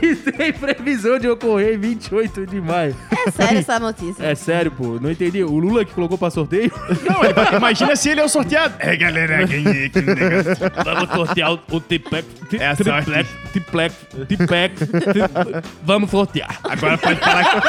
e 0.00 0.16
tem 0.16 0.50
previsão 0.52 1.18
de 1.18 1.28
ocorrer 1.28 1.74
em 1.74 1.78
28 1.78 2.46
de 2.46 2.58
maio. 2.60 2.96
É 3.26 3.30
sério 3.30 3.58
essa 3.58 3.78
notícia. 3.78 4.22
É 4.24 4.34
sério, 4.34 4.70
pô, 4.70 4.98
não 5.00 5.10
entendi. 5.10 5.42
O 5.44 5.58
Lula 5.58 5.84
que 5.84 5.92
colocou 5.92 6.16
pra 6.16 6.30
sorteio? 6.30 6.72
Não, 7.06 7.22
ele 7.24 7.34
vai- 7.34 7.56
imagina 7.56 7.94
se 7.96 8.08
ele 8.08 8.20
é 8.20 8.24
o 8.24 8.28
sorteado. 8.30 8.74
É, 8.78 8.96
galera, 8.96 9.44
ganhei 9.46 9.86
aqui 9.86 10.00
no 10.00 10.14
negócio. 10.14 10.56
Vamos 10.84 11.10
sortear 11.10 11.52
o, 11.52 11.80
triplex, 11.80 12.26
É 12.58 12.68
a 12.68 12.76
sorte. 12.76 13.10
Tiplec, 13.52 13.94
Tipec, 14.28 14.74
Tip- 14.76 15.64
vamos 15.82 16.08
sortear. 16.10 16.58
Agora 16.64 16.96
pode 16.96 17.18
falar 17.20 17.44
que, 17.44 17.60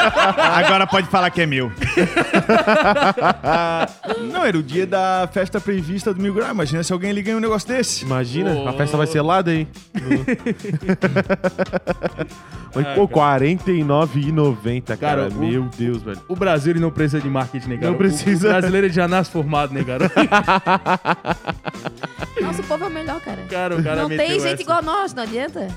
agora 0.42 0.86
pode 0.86 1.06
falar 1.08 1.30
que 1.30 1.40
é 1.42 1.46
meu. 1.46 1.70
Não, 4.32 4.44
era 4.44 4.58
o 4.58 4.62
dia 4.62 4.86
da 4.86 5.28
festa 5.32 5.60
prevista 5.60 6.12
do 6.12 6.20
Mil 6.20 6.34
Grau. 6.34 6.50
Imagina 6.50 6.82
se 6.82 6.92
alguém 6.92 7.12
lhe 7.12 7.22
ganha 7.22 7.36
um 7.36 7.40
negócio 7.40 7.68
desse. 7.68 8.04
Imagina, 8.04 8.68
a 8.68 8.72
festa 8.72 8.96
vai 8.96 9.06
ser 9.06 9.22
lá 9.22 9.40
daí. 9.42 9.66
Mas, 12.74 12.86
pô, 12.94 13.04
R$49,90, 13.04 14.82
cara. 14.96 14.98
Cara, 14.98 15.28
o- 15.28 15.34
Meu 15.34 15.68
Deus, 15.76 16.02
velho. 16.02 16.18
O 16.26 16.34
Brasil 16.34 16.72
ele 16.72 16.80
não 16.80 16.90
precisa 16.90 17.20
de 17.20 17.28
marketing, 17.28 17.68
né, 17.68 17.76
cara? 17.76 17.90
Não 17.90 17.98
precisa. 17.98 18.46
O, 18.46 18.50
o 18.50 18.52
brasileiro 18.54 18.86
ele 18.86 18.94
já 18.94 19.06
nasce 19.06 19.30
formado, 19.30 19.74
né, 19.74 19.84
cara? 19.84 20.10
Nossa, 22.40 22.62
o 22.62 22.64
povo 22.64 22.84
é 22.84 22.86
o 22.86 22.90
melhor, 22.90 23.20
cara. 23.20 23.42
Cara, 23.48 23.76
o 23.76 23.82
cara 23.82 24.02
não 24.02 24.08
meteu 24.08 24.26
tem 24.26 24.40
gente 24.40 24.54
essa. 24.54 24.62
igual 24.62 24.82
nós, 24.82 25.12
não 25.12 25.22
adianta. 25.22 25.68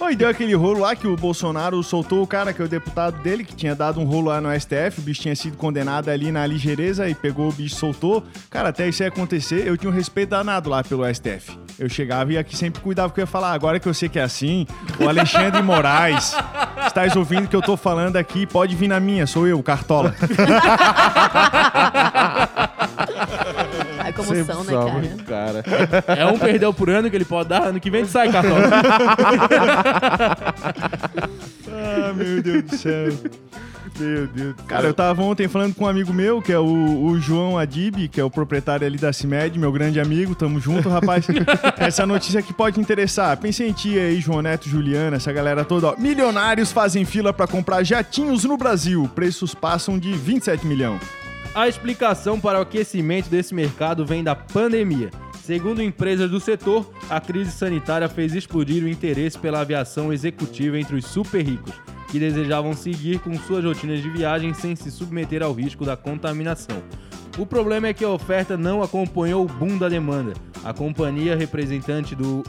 Oi, 0.00 0.16
deu 0.16 0.28
aquele 0.28 0.54
rolo 0.54 0.80
lá 0.80 0.96
que 0.96 1.06
o 1.06 1.16
Bolsonaro 1.16 1.82
soltou 1.82 2.22
o 2.22 2.26
cara, 2.26 2.52
que 2.52 2.62
é 2.62 2.64
o 2.64 2.68
deputado 2.68 3.22
dele, 3.22 3.44
que 3.44 3.54
tinha 3.54 3.74
dado 3.74 4.00
um 4.00 4.04
rolo 4.04 4.28
lá 4.28 4.40
no 4.40 4.48
STF, 4.58 4.98
o 4.98 5.02
bicho 5.02 5.22
tinha 5.22 5.36
sido 5.36 5.56
condenado 5.56 6.08
ali 6.08 6.32
na 6.32 6.46
ligeireza 6.46 7.08
e 7.08 7.14
pegou 7.14 7.48
o 7.48 7.52
bicho 7.52 7.76
e 7.76 7.78
soltou. 7.78 8.24
Cara, 8.48 8.70
até 8.70 8.88
isso 8.88 9.02
ia 9.02 9.08
acontecer, 9.08 9.66
eu 9.66 9.76
tinha 9.76 9.90
um 9.90 9.94
respeito 9.94 10.30
danado 10.30 10.70
lá 10.70 10.82
pelo 10.82 11.04
STF. 11.12 11.58
Eu 11.78 11.88
chegava 11.88 12.32
e 12.32 12.38
aqui 12.38 12.56
sempre 12.56 12.80
cuidava 12.80 13.12
que 13.12 13.20
eu 13.20 13.22
ia 13.22 13.26
falar, 13.26 13.52
agora 13.52 13.78
que 13.78 13.88
eu 13.88 13.94
sei 13.94 14.08
que 14.08 14.18
é 14.18 14.22
assim, 14.22 14.66
o 14.98 15.08
Alexandre 15.08 15.62
Moraes, 15.62 16.34
estás 16.86 17.14
ouvindo 17.14 17.44
o 17.44 17.48
que 17.48 17.56
eu 17.56 17.62
tô 17.62 17.76
falando 17.76 18.16
aqui, 18.16 18.46
pode 18.46 18.74
vir 18.74 18.88
na 18.88 18.98
minha, 18.98 19.26
sou 19.26 19.46
eu, 19.46 19.62
Cartola. 19.62 20.14
Né, 24.32 25.16
cara? 25.26 25.62
cara. 25.62 26.04
É 26.22 26.26
um 26.26 26.38
perdeu 26.38 26.72
por 26.72 26.90
ano 26.90 27.10
que 27.10 27.16
ele 27.16 27.24
pode 27.24 27.48
dar, 27.48 27.68
ano 27.68 27.80
que 27.80 27.90
vem 27.90 28.04
sai, 28.04 28.30
cartola. 28.30 28.62
ah, 31.68 32.12
meu 32.14 32.42
Deus 32.42 32.62
do 32.64 32.76
céu. 32.76 33.12
Meu 33.98 34.26
Deus. 34.26 34.54
Cara, 34.66 34.86
eu 34.86 34.94
tava 34.94 35.22
ontem 35.22 35.48
falando 35.48 35.74
com 35.74 35.84
um 35.84 35.88
amigo 35.88 36.12
meu, 36.12 36.40
que 36.40 36.52
é 36.52 36.58
o, 36.58 37.04
o 37.04 37.20
João 37.20 37.58
Adib, 37.58 38.08
que 38.08 38.20
é 38.20 38.24
o 38.24 38.30
proprietário 38.30 38.86
ali 38.86 38.96
da 38.96 39.12
CIMED, 39.12 39.58
meu 39.58 39.70
grande 39.70 40.00
amigo. 40.00 40.34
Tamo 40.34 40.58
junto, 40.60 40.88
rapaz. 40.88 41.26
essa 41.78 42.06
notícia 42.06 42.40
aqui 42.40 42.52
pode 42.52 42.80
interessar. 42.80 43.36
Pensei 43.36 43.68
em 43.68 43.72
ti 43.72 43.98
aí, 43.98 44.20
João 44.20 44.42
Neto, 44.42 44.68
Juliana, 44.68 45.16
essa 45.16 45.32
galera 45.32 45.64
toda. 45.64 45.88
Ó. 45.88 45.96
Milionários 45.96 46.72
fazem 46.72 47.04
fila 47.04 47.32
pra 47.32 47.46
comprar 47.46 47.82
jatinhos 47.82 48.44
no 48.44 48.56
Brasil. 48.56 49.10
Preços 49.14 49.54
passam 49.54 49.98
de 49.98 50.12
27 50.12 50.66
milhões. 50.66 51.21
A 51.54 51.68
explicação 51.68 52.40
para 52.40 52.58
o 52.58 52.62
aquecimento 52.62 53.28
desse 53.28 53.54
mercado 53.54 54.06
vem 54.06 54.24
da 54.24 54.34
pandemia. 54.34 55.10
Segundo 55.44 55.82
empresas 55.82 56.30
do 56.30 56.40
setor, 56.40 56.90
a 57.10 57.20
crise 57.20 57.50
sanitária 57.50 58.08
fez 58.08 58.34
explodir 58.34 58.82
o 58.82 58.88
interesse 58.88 59.38
pela 59.38 59.60
aviação 59.60 60.10
executiva 60.10 60.80
entre 60.80 60.96
os 60.96 61.04
super 61.04 61.44
ricos, 61.44 61.74
que 62.10 62.18
desejavam 62.18 62.72
seguir 62.72 63.18
com 63.18 63.38
suas 63.38 63.66
rotinas 63.66 64.00
de 64.00 64.08
viagem 64.08 64.54
sem 64.54 64.74
se 64.74 64.90
submeter 64.90 65.42
ao 65.42 65.52
risco 65.52 65.84
da 65.84 65.94
contaminação. 65.94 66.82
O 67.36 67.44
problema 67.44 67.88
é 67.88 67.92
que 67.92 68.04
a 68.04 68.08
oferta 68.08 68.56
não 68.56 68.82
acompanhou 68.82 69.44
o 69.44 69.48
boom 69.48 69.76
da 69.76 69.90
demanda. 69.90 70.32
A 70.64 70.72
companhia 70.72 71.36
representante 71.36 72.14
do 72.14 72.42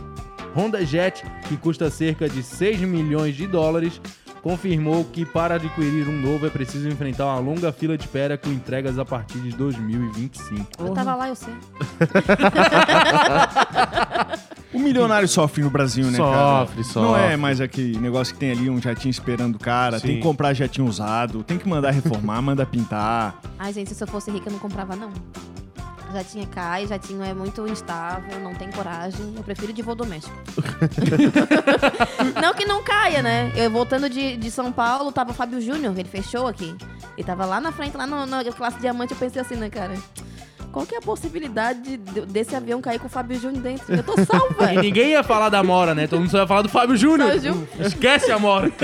Honda 0.55 0.85
Jet, 0.85 1.25
que 1.49 1.57
custa 1.57 1.89
cerca 1.89 2.29
de 2.29 2.41
6 2.41 2.79
milhões 2.81 3.35
de 3.35 3.47
dólares, 3.47 3.99
confirmou 4.43 5.05
que 5.05 5.25
para 5.25 5.55
adquirir 5.55 6.07
um 6.07 6.21
novo 6.21 6.45
é 6.45 6.49
preciso 6.49 6.89
enfrentar 6.89 7.25
uma 7.25 7.39
longa 7.39 7.71
fila 7.71 7.97
de 7.97 8.03
espera 8.03 8.37
com 8.37 8.49
entregas 8.49 8.99
a 8.99 9.05
partir 9.05 9.39
de 9.39 9.51
2025. 9.51 10.67
Eu 10.79 10.93
tava 10.93 11.15
lá, 11.15 11.29
eu 11.29 11.35
sei. 11.35 11.53
O 14.73 14.79
milionário 14.79 15.27
sofre 15.27 15.61
no 15.61 15.69
Brasil, 15.69 16.09
né, 16.09 16.17
cara? 16.17 16.65
Sofre, 16.65 16.83
sofre. 16.83 17.11
Não 17.11 17.15
é 17.15 17.37
mais 17.37 17.61
aquele 17.61 17.99
negócio 17.99 18.33
que 18.33 18.39
tem 18.39 18.51
ali 18.51 18.71
um 18.71 18.81
jatinho 18.81 19.11
esperando 19.11 19.55
o 19.55 19.59
cara. 19.59 20.01
Tem 20.01 20.13
Sim. 20.13 20.17
que 20.17 20.23
comprar 20.23 20.51
jatinho 20.55 20.87
usado, 20.87 21.43
tem 21.43 21.59
que 21.59 21.69
mandar 21.69 21.91
reformar, 21.91 22.41
manda 22.41 22.65
pintar. 22.65 23.39
Ai, 23.59 23.71
gente, 23.71 23.93
se 23.93 24.03
eu 24.03 24.07
fosse 24.07 24.31
rica, 24.31 24.49
eu 24.49 24.53
não 24.53 24.59
comprava, 24.59 24.95
não. 24.95 25.11
Jatinho 26.13 26.47
cai, 26.47 26.85
jatinho 26.87 27.23
é 27.23 27.33
muito 27.33 27.67
instável, 27.67 28.39
não 28.39 28.53
tem 28.53 28.71
coragem. 28.71 29.33
Eu 29.35 29.43
prefiro 29.43 29.73
de 29.73 29.81
voo 29.81 29.95
doméstico. 29.95 30.35
não 32.41 32.53
que 32.53 32.65
não 32.65 32.83
caia, 32.83 33.21
né? 33.21 33.51
Eu 33.55 33.71
voltando 33.71 34.09
de, 34.09 34.37
de 34.37 34.51
São 34.51 34.71
Paulo, 34.71 35.11
tava 35.11 35.31
o 35.31 35.33
Fábio 35.33 35.59
Júnior, 35.59 35.97
ele 35.97 36.07
fechou 36.07 36.47
aqui. 36.47 36.75
Ele 37.17 37.25
tava 37.25 37.45
lá 37.45 37.59
na 37.59 37.71
frente, 37.71 37.97
lá 37.97 38.05
no, 38.05 38.25
na 38.25 38.43
classe 38.51 38.79
diamante, 38.79 39.13
eu 39.13 39.17
pensei 39.17 39.41
assim, 39.41 39.55
né, 39.55 39.69
cara? 39.69 39.93
Qual 40.73 40.85
que 40.87 40.95
é 40.95 40.97
a 40.97 41.01
possibilidade 41.01 41.97
de- 41.97 42.21
desse 42.25 42.55
avião 42.55 42.81
cair 42.81 42.97
com 42.99 43.05
o 43.05 43.09
Fábio 43.09 43.39
Júnior 43.39 43.61
dentro? 43.61 43.93
Eu 43.95 44.01
tô 44.03 44.13
salva! 44.25 44.73
E 44.73 44.77
ninguém 44.79 45.11
ia 45.11 45.21
falar 45.23 45.49
da 45.49 45.61
Mora, 45.63 45.93
né? 45.93 46.07
Todo 46.07 46.19
mundo 46.21 46.31
só 46.31 46.39
ia 46.39 46.47
falar 46.47 46.63
do 46.63 46.69
Fábio 46.69 46.97
Júnior. 46.97 47.29
Fábio 47.31 47.43
Júnior. 47.53 47.67
Esquece 47.79 48.31
a 48.31 48.39
Mora. 48.39 48.71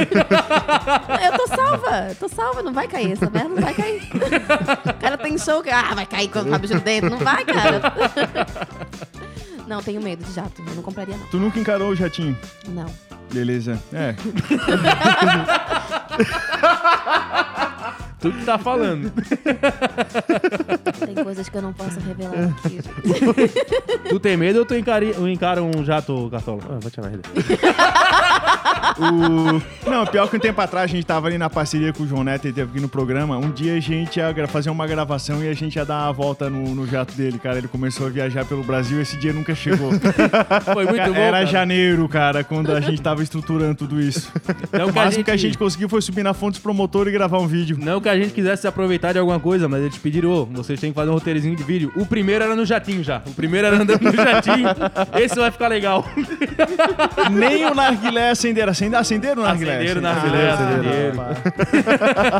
Eu 1.25 1.37
tô 1.37 1.47
salva, 1.47 2.15
tô 2.19 2.29
salva, 2.29 2.61
não 2.61 2.71
vai 2.71 2.87
cair 2.87 3.13
essa 3.13 3.27
merda, 3.27 3.49
não 3.49 3.59
vai 3.61 3.73
cair. 3.73 4.03
O 4.85 4.93
cara 5.01 5.17
tem 5.17 5.35
show 5.39 5.63
que, 5.63 5.71
ah, 5.71 5.95
vai 5.95 6.05
cair 6.05 6.27
com 6.29 6.39
o 6.41 6.45
Fábio 6.45 6.67
Júnior 6.67 6.83
dentro, 6.85 7.09
não 7.09 7.17
vai, 7.17 7.43
cara. 7.43 7.81
Não, 9.67 9.81
tenho 9.81 9.99
medo 9.99 10.23
de 10.23 10.31
jato, 10.31 10.61
eu 10.67 10.75
não 10.75 10.83
compraria 10.83 11.17
não. 11.17 11.25
Tu 11.27 11.37
nunca 11.37 11.59
encarou 11.59 11.89
o 11.89 11.95
jatinho? 11.95 12.37
Não. 12.67 12.85
Beleza. 13.33 13.81
É. 13.91 14.13
Tu 18.19 18.31
que 18.31 18.43
tá 18.43 18.57
falando. 18.57 19.11
Tem 21.05 21.23
coisas 21.23 21.47
que 21.47 21.57
eu 21.57 21.61
não 21.61 21.71
posso 21.73 21.99
revelar 22.01 22.53
aqui, 22.63 22.79
gente. 22.81 24.09
Tu 24.09 24.19
tem 24.19 24.35
medo 24.35 24.59
ou 24.59 24.65
tu 24.65 24.75
encari- 24.75 25.15
ou 25.17 25.27
encara 25.27 25.63
um 25.63 25.83
jato, 25.85 26.27
Cartola? 26.29 26.59
Ah, 26.69 26.77
vai 26.81 26.91
te 26.91 26.99
merda. 27.01 27.21
O... 28.99 29.89
Não, 29.89 30.05
pior 30.05 30.27
que 30.29 30.35
um 30.35 30.39
tempo 30.39 30.59
atrás 30.59 30.85
a 30.85 30.87
gente 30.93 31.05
tava 31.05 31.27
ali 31.27 31.37
na 31.37 31.49
parceria 31.49 31.93
com 31.93 32.03
o 32.03 32.07
João 32.07 32.23
Neto, 32.23 32.45
ele 32.45 32.53
teve 32.53 32.69
aqui 32.71 32.79
no 32.81 32.89
programa. 32.89 33.37
Um 33.37 33.49
dia 33.51 33.75
a 33.75 33.79
gente 33.79 34.17
ia 34.17 34.31
gra- 34.31 34.47
fazer 34.47 34.69
uma 34.69 34.85
gravação 34.85 35.43
e 35.43 35.47
a 35.47 35.53
gente 35.53 35.75
ia 35.77 35.85
dar 35.85 36.03
uma 36.05 36.13
volta 36.13 36.49
no, 36.49 36.75
no 36.75 36.85
jato 36.87 37.13
dele, 37.15 37.39
cara. 37.39 37.57
Ele 37.59 37.67
começou 37.67 38.07
a 38.07 38.09
viajar 38.09 38.43
pelo 38.45 38.63
Brasil 38.63 39.01
esse 39.01 39.15
dia 39.17 39.31
nunca 39.31 39.55
chegou. 39.55 39.91
Foi 40.73 40.85
muito 40.85 41.13
bom. 41.13 41.19
Era 41.19 41.31
cara. 41.37 41.45
janeiro, 41.45 42.07
cara, 42.09 42.43
quando 42.43 42.71
a 42.71 42.81
gente 42.81 43.01
tava 43.01 43.23
estruturando 43.23 43.75
tudo 43.75 44.01
isso. 44.01 44.31
Não 44.73 44.87
O 44.89 44.93
que, 44.93 44.99
a 44.99 45.03
máximo 45.03 45.11
gente, 45.11 45.25
que 45.25 45.31
a 45.31 45.37
gente 45.37 45.57
conseguiu 45.57 45.87
foi 45.89 46.01
subir 46.01 46.23
na 46.23 46.33
fonte 46.33 46.59
promotor 46.59 47.07
e 47.07 47.11
gravar 47.11 47.39
um 47.39 47.47
vídeo. 47.47 47.77
não 47.79 48.01
que 48.01 48.08
a 48.09 48.17
gente 48.17 48.33
quisesse 48.33 48.61
se 48.63 48.67
aproveitar 48.67 49.13
de 49.13 49.19
alguma 49.19 49.39
coisa, 49.39 49.67
mas 49.67 49.81
eles 49.81 49.97
pediram, 49.97 50.29
ô, 50.31 50.45
vocês 50.45 50.79
têm 50.79 50.91
que 50.91 50.95
fazer 50.95 51.09
um 51.09 51.13
roteirozinho 51.13 51.55
de 51.55 51.63
vídeo. 51.63 51.91
O 51.95 52.05
primeiro 52.05 52.43
era 52.43 52.55
no 52.55 52.65
jatinho 52.65 53.03
já. 53.03 53.21
O 53.25 53.31
primeiro 53.33 53.67
era 53.67 53.75
andando 53.77 54.01
no 54.01 54.11
jatinho. 54.15 54.67
Esse 55.19 55.35
vai 55.35 55.51
ficar 55.51 55.67
legal. 55.67 56.05
Nem 57.31 57.65
o 57.65 57.73
narguilé 57.73 58.29
acenderam. 58.31 58.71
Acende- 58.71 58.95
Acenderam 58.95 59.41
o 59.41 59.45
narguilé? 59.45 59.75
Acenderam 59.77 60.01
o 60.01 60.07
Acenderam, 60.07 60.51
narguilé, 60.51 60.51
acenderam. 60.51 61.19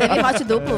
Teve 0.00 0.20
hot 0.26 0.44
duplo. 0.44 0.76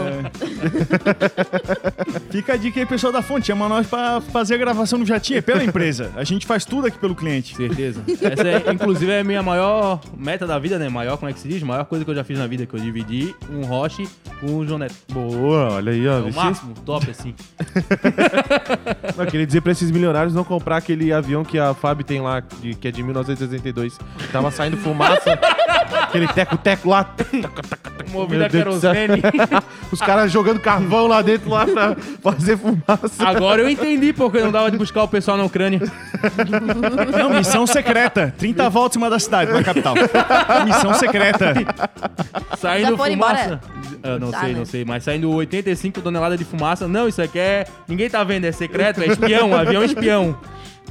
Fica 2.30 2.54
a 2.54 2.56
dica 2.56 2.80
aí, 2.80 2.86
pessoal 2.86 3.12
da 3.12 3.22
fonte. 3.22 3.46
Chama 3.46 3.68
nós 3.68 3.86
pra 3.86 4.20
fazer 4.20 4.54
a 4.54 4.58
gravação 4.58 4.98
no 4.98 5.06
jatinho. 5.06 5.38
É 5.38 5.42
pela 5.42 5.62
empresa. 5.64 6.10
A 6.16 6.24
gente 6.24 6.46
faz 6.46 6.64
tudo 6.64 6.86
aqui 6.86 6.98
pelo 6.98 7.14
cliente. 7.14 7.56
Certeza. 7.56 8.02
Essa, 8.20 8.48
é, 8.48 8.72
inclusive, 8.72 9.10
é 9.12 9.20
a 9.20 9.24
minha 9.24 9.42
maior 9.42 10.00
meta 10.16 10.46
da 10.46 10.58
vida, 10.58 10.78
né? 10.78 10.88
Maior, 10.88 11.16
como 11.16 11.30
é 11.30 11.32
que 11.32 11.40
se 11.40 11.48
diz? 11.48 11.62
Maior 11.62 11.84
coisa 11.84 12.04
que 12.04 12.10
eu 12.10 12.14
já 12.14 12.24
fiz 12.24 12.38
na 12.38 12.46
vida, 12.46 12.66
que 12.66 12.74
eu 12.74 12.80
dividi 12.80 13.34
um 13.50 13.64
Roche 13.64 14.08
com 14.40 14.56
o 14.58 14.66
João 14.66 14.78
Neto. 14.82 14.94
Boa, 15.12 15.72
olha 15.74 15.92
aí, 15.92 16.08
ó. 16.08 16.18
É 16.18 16.22
o 16.22 16.34
máximo, 16.34 16.74
top, 16.84 17.10
assim. 17.10 17.34
Não, 19.16 19.26
queria 19.26 19.46
dizer 19.46 19.60
pra 19.60 19.72
esses 19.72 19.90
milionários 19.90 20.34
não 20.34 20.44
comprar 20.44 20.76
aquele 20.78 21.12
avião 21.12 21.44
que 21.44 21.58
a 21.58 21.74
Fábio 21.74 22.04
tem 22.04 22.20
lá, 22.20 22.40
de- 22.40 22.74
que 22.74 22.88
é 22.88 22.90
de 22.90 23.02
1962. 23.02 23.96
que 24.18 24.28
Tava 24.28 24.50
saindo 24.50 24.76
fumaça. 24.76 25.38
aquele 26.02 26.26
teco-teco 26.28 26.88
lá. 26.88 27.14
Movido 28.10 28.44
a 28.44 28.48
Meu 28.48 28.64
Deus 28.64 28.74
do 28.76 28.80
céu. 28.80 28.92
querosene. 28.92 29.22
Os 29.92 30.00
caras 30.00 30.30
jogando 30.32 30.60
carvão 30.60 31.06
lá 31.06 31.22
dentro 31.22 31.48
lá 31.50 31.66
pra 31.66 31.96
fazer 32.22 32.56
fumaça. 32.58 33.24
Agora 33.26 33.62
eu 33.62 33.68
entendi 33.70 34.12
porque 34.12 34.40
não 34.40 34.50
dava 34.50 34.70
de 34.70 34.76
buscar 34.78 35.02
o 35.04 35.08
pessoal 35.08 35.36
na 35.36 35.44
Ucrânia. 35.44 35.80
Não, 37.18 37.30
missão 37.30 37.66
secreta. 37.66 38.34
30 38.38 38.68
voltas 38.70 38.96
em 38.96 39.00
cima 39.00 39.10
da 39.10 39.18
cidade, 39.18 39.52
na 39.52 39.62
capital. 39.62 39.94
Missão 40.64 40.94
secreta. 40.94 41.54
Saindo 42.58 42.90
Já 42.90 42.96
foram 42.96 43.12
fumaça. 43.12 43.44
embora? 43.44 43.60
Eu 44.02 44.18
não 44.18 44.30
Tá, 44.30 44.40
sei, 44.40 44.52
né? 44.52 44.58
não 44.58 44.64
sei. 44.72 44.84
Mas 44.84 45.04
saindo 45.04 45.30
85 45.30 46.00
toneladas 46.00 46.38
de 46.38 46.44
fumaça. 46.44 46.88
Não, 46.88 47.06
isso 47.06 47.20
aqui 47.20 47.38
é. 47.38 47.66
Ninguém 47.86 48.08
tá 48.08 48.24
vendo, 48.24 48.46
é 48.46 48.52
secreto, 48.52 49.02
é 49.02 49.06
espião, 49.06 49.54
avião 49.54 49.84
espião. 49.84 50.38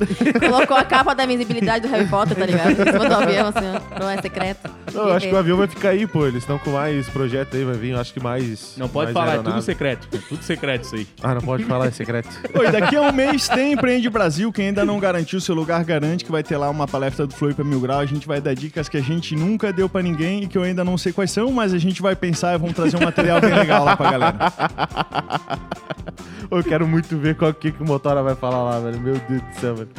Colocou 0.39 0.77
a 0.77 0.83
capa 0.83 1.13
da 1.13 1.23
invisibilidade 1.25 1.87
do 1.87 1.91
Harry 1.91 2.07
Potter, 2.07 2.37
tá 2.37 2.45
ligado? 2.45 2.71
Em 2.71 2.75
cima 2.75 3.07
do 3.07 3.15
avião, 3.15 3.47
assim, 3.47 3.65
ó. 3.67 3.99
Não 3.99 4.09
é 4.09 4.21
secreto. 4.21 4.69
Não, 4.93 5.07
eu 5.07 5.13
acho 5.13 5.27
que 5.27 5.33
o 5.33 5.37
avião 5.37 5.57
vai 5.57 5.67
ficar 5.67 5.89
aí, 5.89 6.07
pô. 6.07 6.25
Eles 6.25 6.43
estão 6.43 6.57
com 6.59 6.71
mais 6.71 7.07
projeto 7.09 7.55
aí, 7.55 7.63
vai 7.63 7.75
vir, 7.75 7.91
eu 7.91 7.99
acho 7.99 8.13
que 8.13 8.19
mais. 8.19 8.75
Não 8.77 8.87
pode 8.87 9.13
mais 9.13 9.13
falar, 9.13 9.25
é 9.25 9.29
aeronave. 9.31 9.55
tudo 9.55 9.65
secreto. 9.65 10.07
É 10.11 10.17
tudo 10.17 10.43
secreto 10.43 10.83
isso 10.83 10.95
aí. 10.95 11.07
Ah, 11.21 11.35
não 11.35 11.41
pode 11.41 11.63
falar, 11.65 11.87
é 11.87 11.91
secreto. 11.91 12.29
Oi, 12.53 12.71
daqui 12.71 12.95
a 12.95 13.01
um 13.01 13.11
mês 13.11 13.47
tem 13.47 13.73
Empreende 13.73 14.09
Brasil. 14.09 14.51
Quem 14.51 14.67
ainda 14.67 14.85
não 14.85 14.99
garantiu 14.99 15.39
seu 15.39 15.55
lugar, 15.55 15.83
garante 15.83 16.25
que 16.25 16.31
vai 16.31 16.43
ter 16.43 16.57
lá 16.57 16.69
uma 16.69 16.87
palestra 16.87 17.27
do 17.27 17.33
Flow 17.33 17.53
pra 17.53 17.63
Mil 17.63 17.79
Grau. 17.79 17.99
A 17.99 18.05
gente 18.05 18.27
vai 18.27 18.41
dar 18.41 18.53
dicas 18.53 18.89
que 18.89 18.97
a 18.97 19.01
gente 19.01 19.35
nunca 19.35 19.71
deu 19.71 19.87
pra 19.87 20.01
ninguém 20.01 20.43
e 20.43 20.47
que 20.47 20.57
eu 20.57 20.63
ainda 20.63 20.83
não 20.83 20.97
sei 20.97 21.11
quais 21.11 21.31
são, 21.31 21.51
mas 21.51 21.73
a 21.73 21.77
gente 21.77 22.01
vai 22.01 22.15
pensar 22.15 22.55
e 22.55 22.57
vamos 22.57 22.75
trazer 22.75 22.97
um 22.97 23.01
material 23.01 23.39
bem 23.39 23.53
legal 23.53 23.83
lá 23.83 23.95
pra 23.95 24.11
galera. 24.11 24.37
Eu 26.51 26.63
quero 26.63 26.85
muito 26.85 27.17
ver 27.17 27.35
qual 27.35 27.53
que, 27.53 27.71
que 27.71 27.81
o 27.81 27.85
Motora 27.85 28.21
vai 28.21 28.35
falar 28.35 28.61
lá, 28.63 28.79
velho. 28.79 28.99
Meu 28.99 29.13
Deus 29.13 29.41
do 29.41 29.59
céu, 29.59 29.75
velho. 29.75 29.89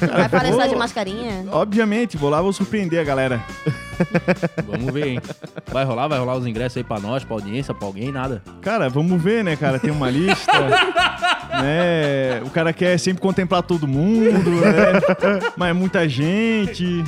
Vai 0.00 0.28
palestrar 0.28 0.68
de 0.68 0.76
mascarinha? 0.76 1.44
Obviamente, 1.50 2.16
vou 2.16 2.30
lá, 2.30 2.40
vou 2.40 2.52
surpreender 2.52 3.00
a 3.00 3.04
galera. 3.04 3.44
Vamos 4.66 4.92
ver, 4.92 5.06
hein? 5.08 5.20
Vai 5.72 5.84
rolar, 5.84 6.06
vai 6.06 6.18
rolar 6.18 6.36
os 6.36 6.46
ingressos 6.46 6.76
aí 6.76 6.84
pra 6.84 7.00
nós, 7.00 7.24
pra 7.24 7.34
audiência, 7.34 7.74
pra 7.74 7.86
alguém, 7.86 8.12
nada. 8.12 8.40
Cara, 8.62 8.88
vamos 8.88 9.20
ver, 9.20 9.42
né, 9.42 9.56
cara? 9.56 9.80
Tem 9.80 9.90
uma 9.90 10.08
lista. 10.08 10.52
né? 11.60 12.40
O 12.44 12.50
cara 12.50 12.72
quer 12.72 12.96
sempre 12.98 13.20
contemplar 13.20 13.62
todo 13.62 13.88
mundo, 13.88 14.50
né? 14.50 15.50
Mas 15.56 15.70
é 15.70 15.72
muita 15.72 16.08
gente. 16.08 17.02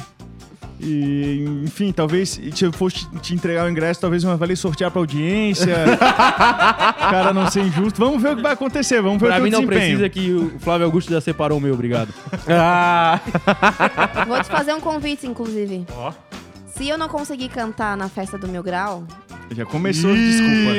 E, 0.81 1.45
enfim, 1.64 1.93
talvez 1.93 2.41
se 2.55 2.64
eu 2.64 2.72
fosse 2.72 3.07
te 3.20 3.35
entregar 3.35 3.66
o 3.66 3.70
ingresso, 3.70 4.01
talvez 4.01 4.22
eu 4.22 4.37
valer 4.37 4.57
sortear 4.57 4.91
pra 4.91 5.01
audiência. 5.01 5.74
cara 6.99 7.33
não 7.33 7.51
ser 7.51 7.62
injusto. 7.62 7.99
Vamos 7.99 8.22
ver 8.22 8.33
o 8.33 8.37
que 8.37 8.43
vai 8.43 8.53
acontecer, 8.53 9.01
vamos 9.03 9.20
ver 9.20 9.29
Pra 9.29 9.39
o 9.39 9.43
mim 9.43 9.51
não 9.51 9.61
desempenho. 9.61 9.99
precisa 9.99 10.09
que 10.09 10.33
o 10.33 10.59
Flávio 10.61 10.87
Augusto 10.87 11.11
já 11.12 11.20
separou 11.20 11.59
o 11.59 11.61
meu, 11.61 11.74
obrigado. 11.74 12.12
Ah! 12.49 13.20
Vou 14.26 14.41
te 14.43 14.49
fazer 14.49 14.72
um 14.72 14.81
convite, 14.81 15.26
inclusive. 15.26 15.85
Ó. 15.93 16.12
Se 16.74 16.89
eu 16.89 16.97
não 16.97 17.09
conseguir 17.09 17.49
cantar 17.49 17.97
na 17.97 18.09
festa 18.09 18.39
do 18.39 18.49
Mil 18.49 18.62
Grau... 18.62 19.05
Já 19.51 19.64
começou, 19.64 20.12
desculpa. 20.14 20.72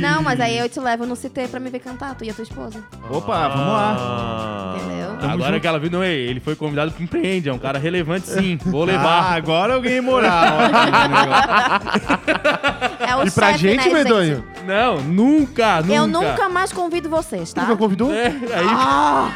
Não, 0.00 0.22
mas 0.22 0.40
aí 0.40 0.58
eu 0.58 0.68
te 0.68 0.80
levo 0.80 1.04
no 1.06 1.14
CT 1.14 1.48
pra 1.50 1.60
me 1.60 1.70
ver 1.70 1.80
cantar, 1.80 2.14
tu 2.14 2.24
e 2.24 2.30
a 2.30 2.34
tua 2.34 2.42
esposa. 2.42 2.78
Opa, 3.10 3.48
vamos 3.48 3.72
lá. 3.72 3.96
Ah. 3.98 4.76
Entendeu? 4.76 5.30
Agora 5.30 5.60
que 5.60 5.66
ela 5.66 5.78
viu, 5.78 5.90
não, 5.90 6.02
ei, 6.02 6.26
ele 6.28 6.40
foi 6.40 6.56
convidado 6.56 6.90
pro 6.92 7.02
Empreende, 7.02 7.48
é 7.48 7.52
um 7.52 7.58
cara 7.58 7.78
relevante 7.78 8.26
sim, 8.28 8.58
vou 8.64 8.82
Ah, 8.82 8.86
levar. 8.86 9.36
agora 9.36 9.74
eu 9.74 9.80
ganhei 9.80 10.00
moral. 10.00 10.34
É 13.06 13.16
o 13.16 13.26
E 13.26 13.30
pra 13.30 13.48
chefe, 13.52 13.58
gente, 13.58 13.88
né, 13.88 13.94
medonho? 14.02 14.44
Não, 14.66 15.00
nunca, 15.02 15.82
nunca. 15.82 15.94
Eu 15.94 16.06
nunca 16.06 16.48
mais 16.48 16.72
convido 16.72 17.08
vocês, 17.08 17.52
tá? 17.52 17.62
Nunca 17.62 17.76
convidou? 17.76 18.12
É, 18.12 18.26
aí, 18.28 18.66
Ah! 18.66 19.30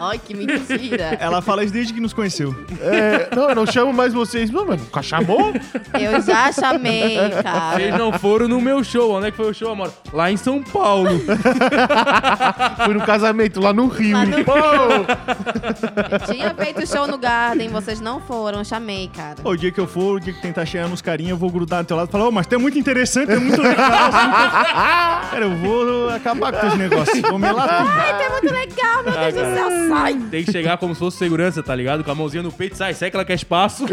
Ai, 0.10 0.18
que 0.18 0.34
mentira. 0.34 1.16
Ela 1.20 1.40
fala 1.40 1.62
isso 1.64 1.72
desde 1.72 1.92
que 1.94 2.00
nos 2.00 2.12
conheceu. 2.12 2.54
É, 2.80 3.28
não, 3.34 3.48
eu 3.48 3.54
não 3.54 3.66
chamo 3.66 3.92
mais 3.92 4.12
vocês. 4.12 4.50
Não, 4.50 4.66
mas 4.66 4.80
nunca 4.80 5.02
chamou? 5.02 5.52
Eu 5.98 6.16
já 6.22 6.52
chamei, 6.52 7.18
cara. 7.42 7.76
vocês 7.76 7.96
não 7.98 8.12
foram 8.12 8.48
no 8.48 8.60
meu 8.60 8.82
show. 8.84 9.12
Onde 9.16 9.28
é 9.28 9.30
que 9.30 9.36
foi 9.36 9.50
o 9.50 9.54
show, 9.54 9.70
amor? 9.72 9.92
Lá 10.12 10.30
em 10.30 10.36
São 10.36 10.62
Paulo. 10.62 11.10
Fui 12.84 12.94
no 12.94 13.02
casamento 13.04 13.60
lá 13.60 13.72
no 13.72 13.86
Rio. 13.88 14.16
Lá 14.16 14.24
no- 14.24 14.44
Pô! 14.44 14.52
Eu 14.56 16.18
tinha 16.34 16.54
feito 16.54 16.86
show 16.86 17.06
no 17.06 17.18
Garden, 17.18 17.68
vocês 17.68 18.00
não 18.00 18.20
foram, 18.20 18.64
chamei, 18.64 19.08
cara. 19.14 19.36
O 19.44 19.56
dia 19.56 19.70
que 19.70 19.80
eu 19.80 19.86
for, 19.86 20.16
o 20.16 20.20
dia 20.20 20.32
que 20.32 20.40
tentar 20.40 20.64
chegar 20.66 20.88
nos 20.88 21.00
carinhas, 21.02 21.30
eu 21.32 21.36
vou 21.36 21.50
grudar 21.50 21.82
do 21.82 21.86
teu 21.86 21.96
lado 21.96 22.08
e 22.08 22.12
falar, 22.12 22.28
ô, 22.28 22.30
mas 22.32 22.46
tu 22.46 22.54
é 22.54 22.58
muito 22.58 22.78
interessante, 22.78 23.30
é 23.32 23.36
muito 23.38 23.60
legal. 23.60 23.90
assim, 23.92 25.30
Cara, 25.32 25.44
eu 25.44 25.56
vou 25.56 26.08
acabar 26.10 26.52
com 26.52 26.60
teus 26.60 26.74
negócios. 26.76 27.20
Vou 27.22 27.38
melar 27.38 27.68
tudo. 27.78 27.90
Ai, 27.90 28.22
é 28.24 28.28
muito 28.30 28.52
legal, 28.52 29.02
meu 29.02 29.12
Deus 29.12 29.34
do 29.34 29.54
céu, 29.54 29.88
sai. 29.88 30.14
Tem 30.30 30.44
que 30.44 30.52
chegar 30.52 30.76
como 30.78 30.94
se 30.94 30.98
fosse 31.00 31.16
segurança, 31.18 31.62
tá 31.62 31.74
ligado? 31.74 32.04
Com 32.04 32.10
a 32.10 32.14
mãozinha 32.14 32.42
no 32.42 32.52
peito, 32.52 32.76
sai, 32.76 32.94
sai 32.94 33.10
que 33.10 33.16
ela 33.16 33.24
quer 33.24 33.34
espaço. 33.34 33.84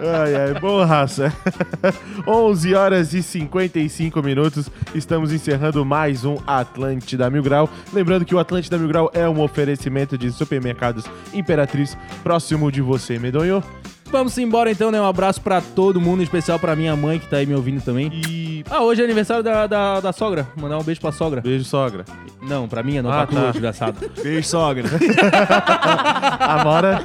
Ai, 0.00 0.34
ai, 0.34 0.54
boa 0.60 0.84
raça. 0.86 1.32
11 2.26 2.74
horas 2.74 3.14
e 3.14 3.22
55 3.22 4.22
minutos. 4.22 4.70
Estamos 4.94 5.32
encerrando 5.32 5.84
mais 5.84 6.24
um 6.24 6.36
Atlântida 6.46 7.28
Mil 7.28 7.42
Grau. 7.42 7.68
Lembrando 7.92 8.24
que 8.24 8.34
o 8.34 8.38
Atlântida 8.38 8.78
Mil 8.78 8.86
Grau 8.88 9.10
é 9.12 9.28
um 9.28 9.40
oferecimento 9.42 10.16
de 10.16 10.30
supermercados 10.30 11.04
Imperatriz 11.34 11.96
próximo 12.22 12.70
de 12.70 12.80
você, 12.80 13.18
Medonho. 13.18 13.62
Vamos 14.10 14.38
embora 14.38 14.70
então, 14.70 14.90
né? 14.90 14.98
Um 15.00 15.06
abraço 15.06 15.40
pra 15.40 15.60
todo 15.60 16.00
mundo, 16.00 16.20
em 16.20 16.24
especial 16.24 16.58
pra 16.58 16.74
minha 16.74 16.96
mãe 16.96 17.18
que 17.18 17.26
tá 17.28 17.38
aí 17.38 17.46
me 17.46 17.54
ouvindo 17.54 17.82
também. 17.82 18.10
E. 18.26 18.64
Ah, 18.70 18.80
hoje 18.82 19.02
é 19.02 19.04
aniversário 19.04 19.42
da, 19.42 19.66
da, 19.66 20.00
da 20.00 20.12
sogra. 20.12 20.46
Mandar 20.56 20.78
um 20.78 20.82
beijo 20.82 21.00
pra 21.00 21.12
sogra. 21.12 21.40
Beijo, 21.42 21.64
sogra. 21.64 22.04
Não, 22.40 22.66
pra 22.68 22.82
minha, 22.82 23.02
não 23.02 23.10
Ah, 23.10 23.26
pra 23.26 23.26
tua, 23.26 23.40
tá. 23.46 23.50
desgraçado. 23.50 24.10
Beijo, 24.22 24.48
sogra. 24.48 24.88
Amora. 26.40 27.04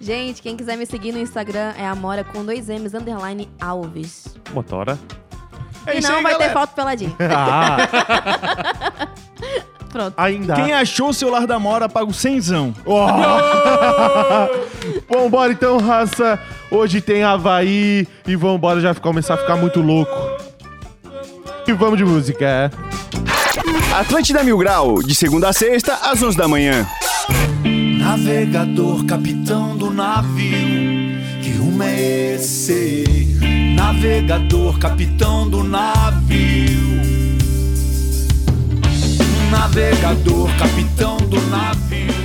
Gente, 0.00 0.40
quem 0.42 0.56
quiser 0.56 0.76
me 0.76 0.86
seguir 0.86 1.12
no 1.12 1.18
Instagram 1.18 1.72
é 1.76 1.86
Amora 1.86 2.22
com 2.22 2.44
dois 2.44 2.68
M's, 2.68 2.94
underline 2.94 3.48
Alves. 3.60 4.36
Motora. 4.52 4.98
É 5.86 5.98
e 5.98 6.00
não 6.00 6.16
aí, 6.16 6.22
vai 6.22 6.32
ter 6.34 6.38
galera. 6.38 6.60
foto 6.60 6.74
peladinho. 6.74 7.16
Ah, 7.34 9.08
Pronto. 9.90 10.14
ainda. 10.16 10.54
Quem 10.54 10.72
achou 10.72 11.08
o 11.08 11.14
celular 11.14 11.46
da 11.46 11.58
Mora, 11.58 11.88
paga 11.88 12.06
o 12.10 12.14
cenzão. 12.14 12.74
Vambora 15.08 15.52
então, 15.52 15.78
raça. 15.78 16.38
Hoje 16.70 17.00
tem 17.00 17.22
Havaí. 17.24 18.06
E 18.26 18.36
vambora 18.36 18.80
já 18.80 18.94
começar 18.94 19.34
a 19.34 19.38
ficar 19.38 19.56
muito 19.56 19.80
louco. 19.80 20.12
E 21.66 21.72
vamos 21.72 21.96
de 21.98 22.04
música. 22.04 22.44
é. 22.44 22.70
Atlântida 23.98 24.42
Mil 24.44 24.58
Grau, 24.58 25.02
de 25.02 25.14
segunda 25.14 25.48
a 25.48 25.52
sexta, 25.52 25.94
às 26.02 26.22
11 26.22 26.36
da 26.36 26.46
manhã. 26.46 26.86
Navegador, 28.08 29.04
capitão 29.04 29.76
do 29.76 29.90
navio, 29.90 31.20
que 31.42 31.50
rumo 31.58 31.82
é 31.82 32.36
esse? 32.36 33.36
Navegador, 33.76 34.78
capitão 34.78 35.46
do 35.46 35.62
navio. 35.62 37.02
Navegador, 39.50 40.48
capitão 40.56 41.18
do 41.18 41.38
navio. 41.50 42.17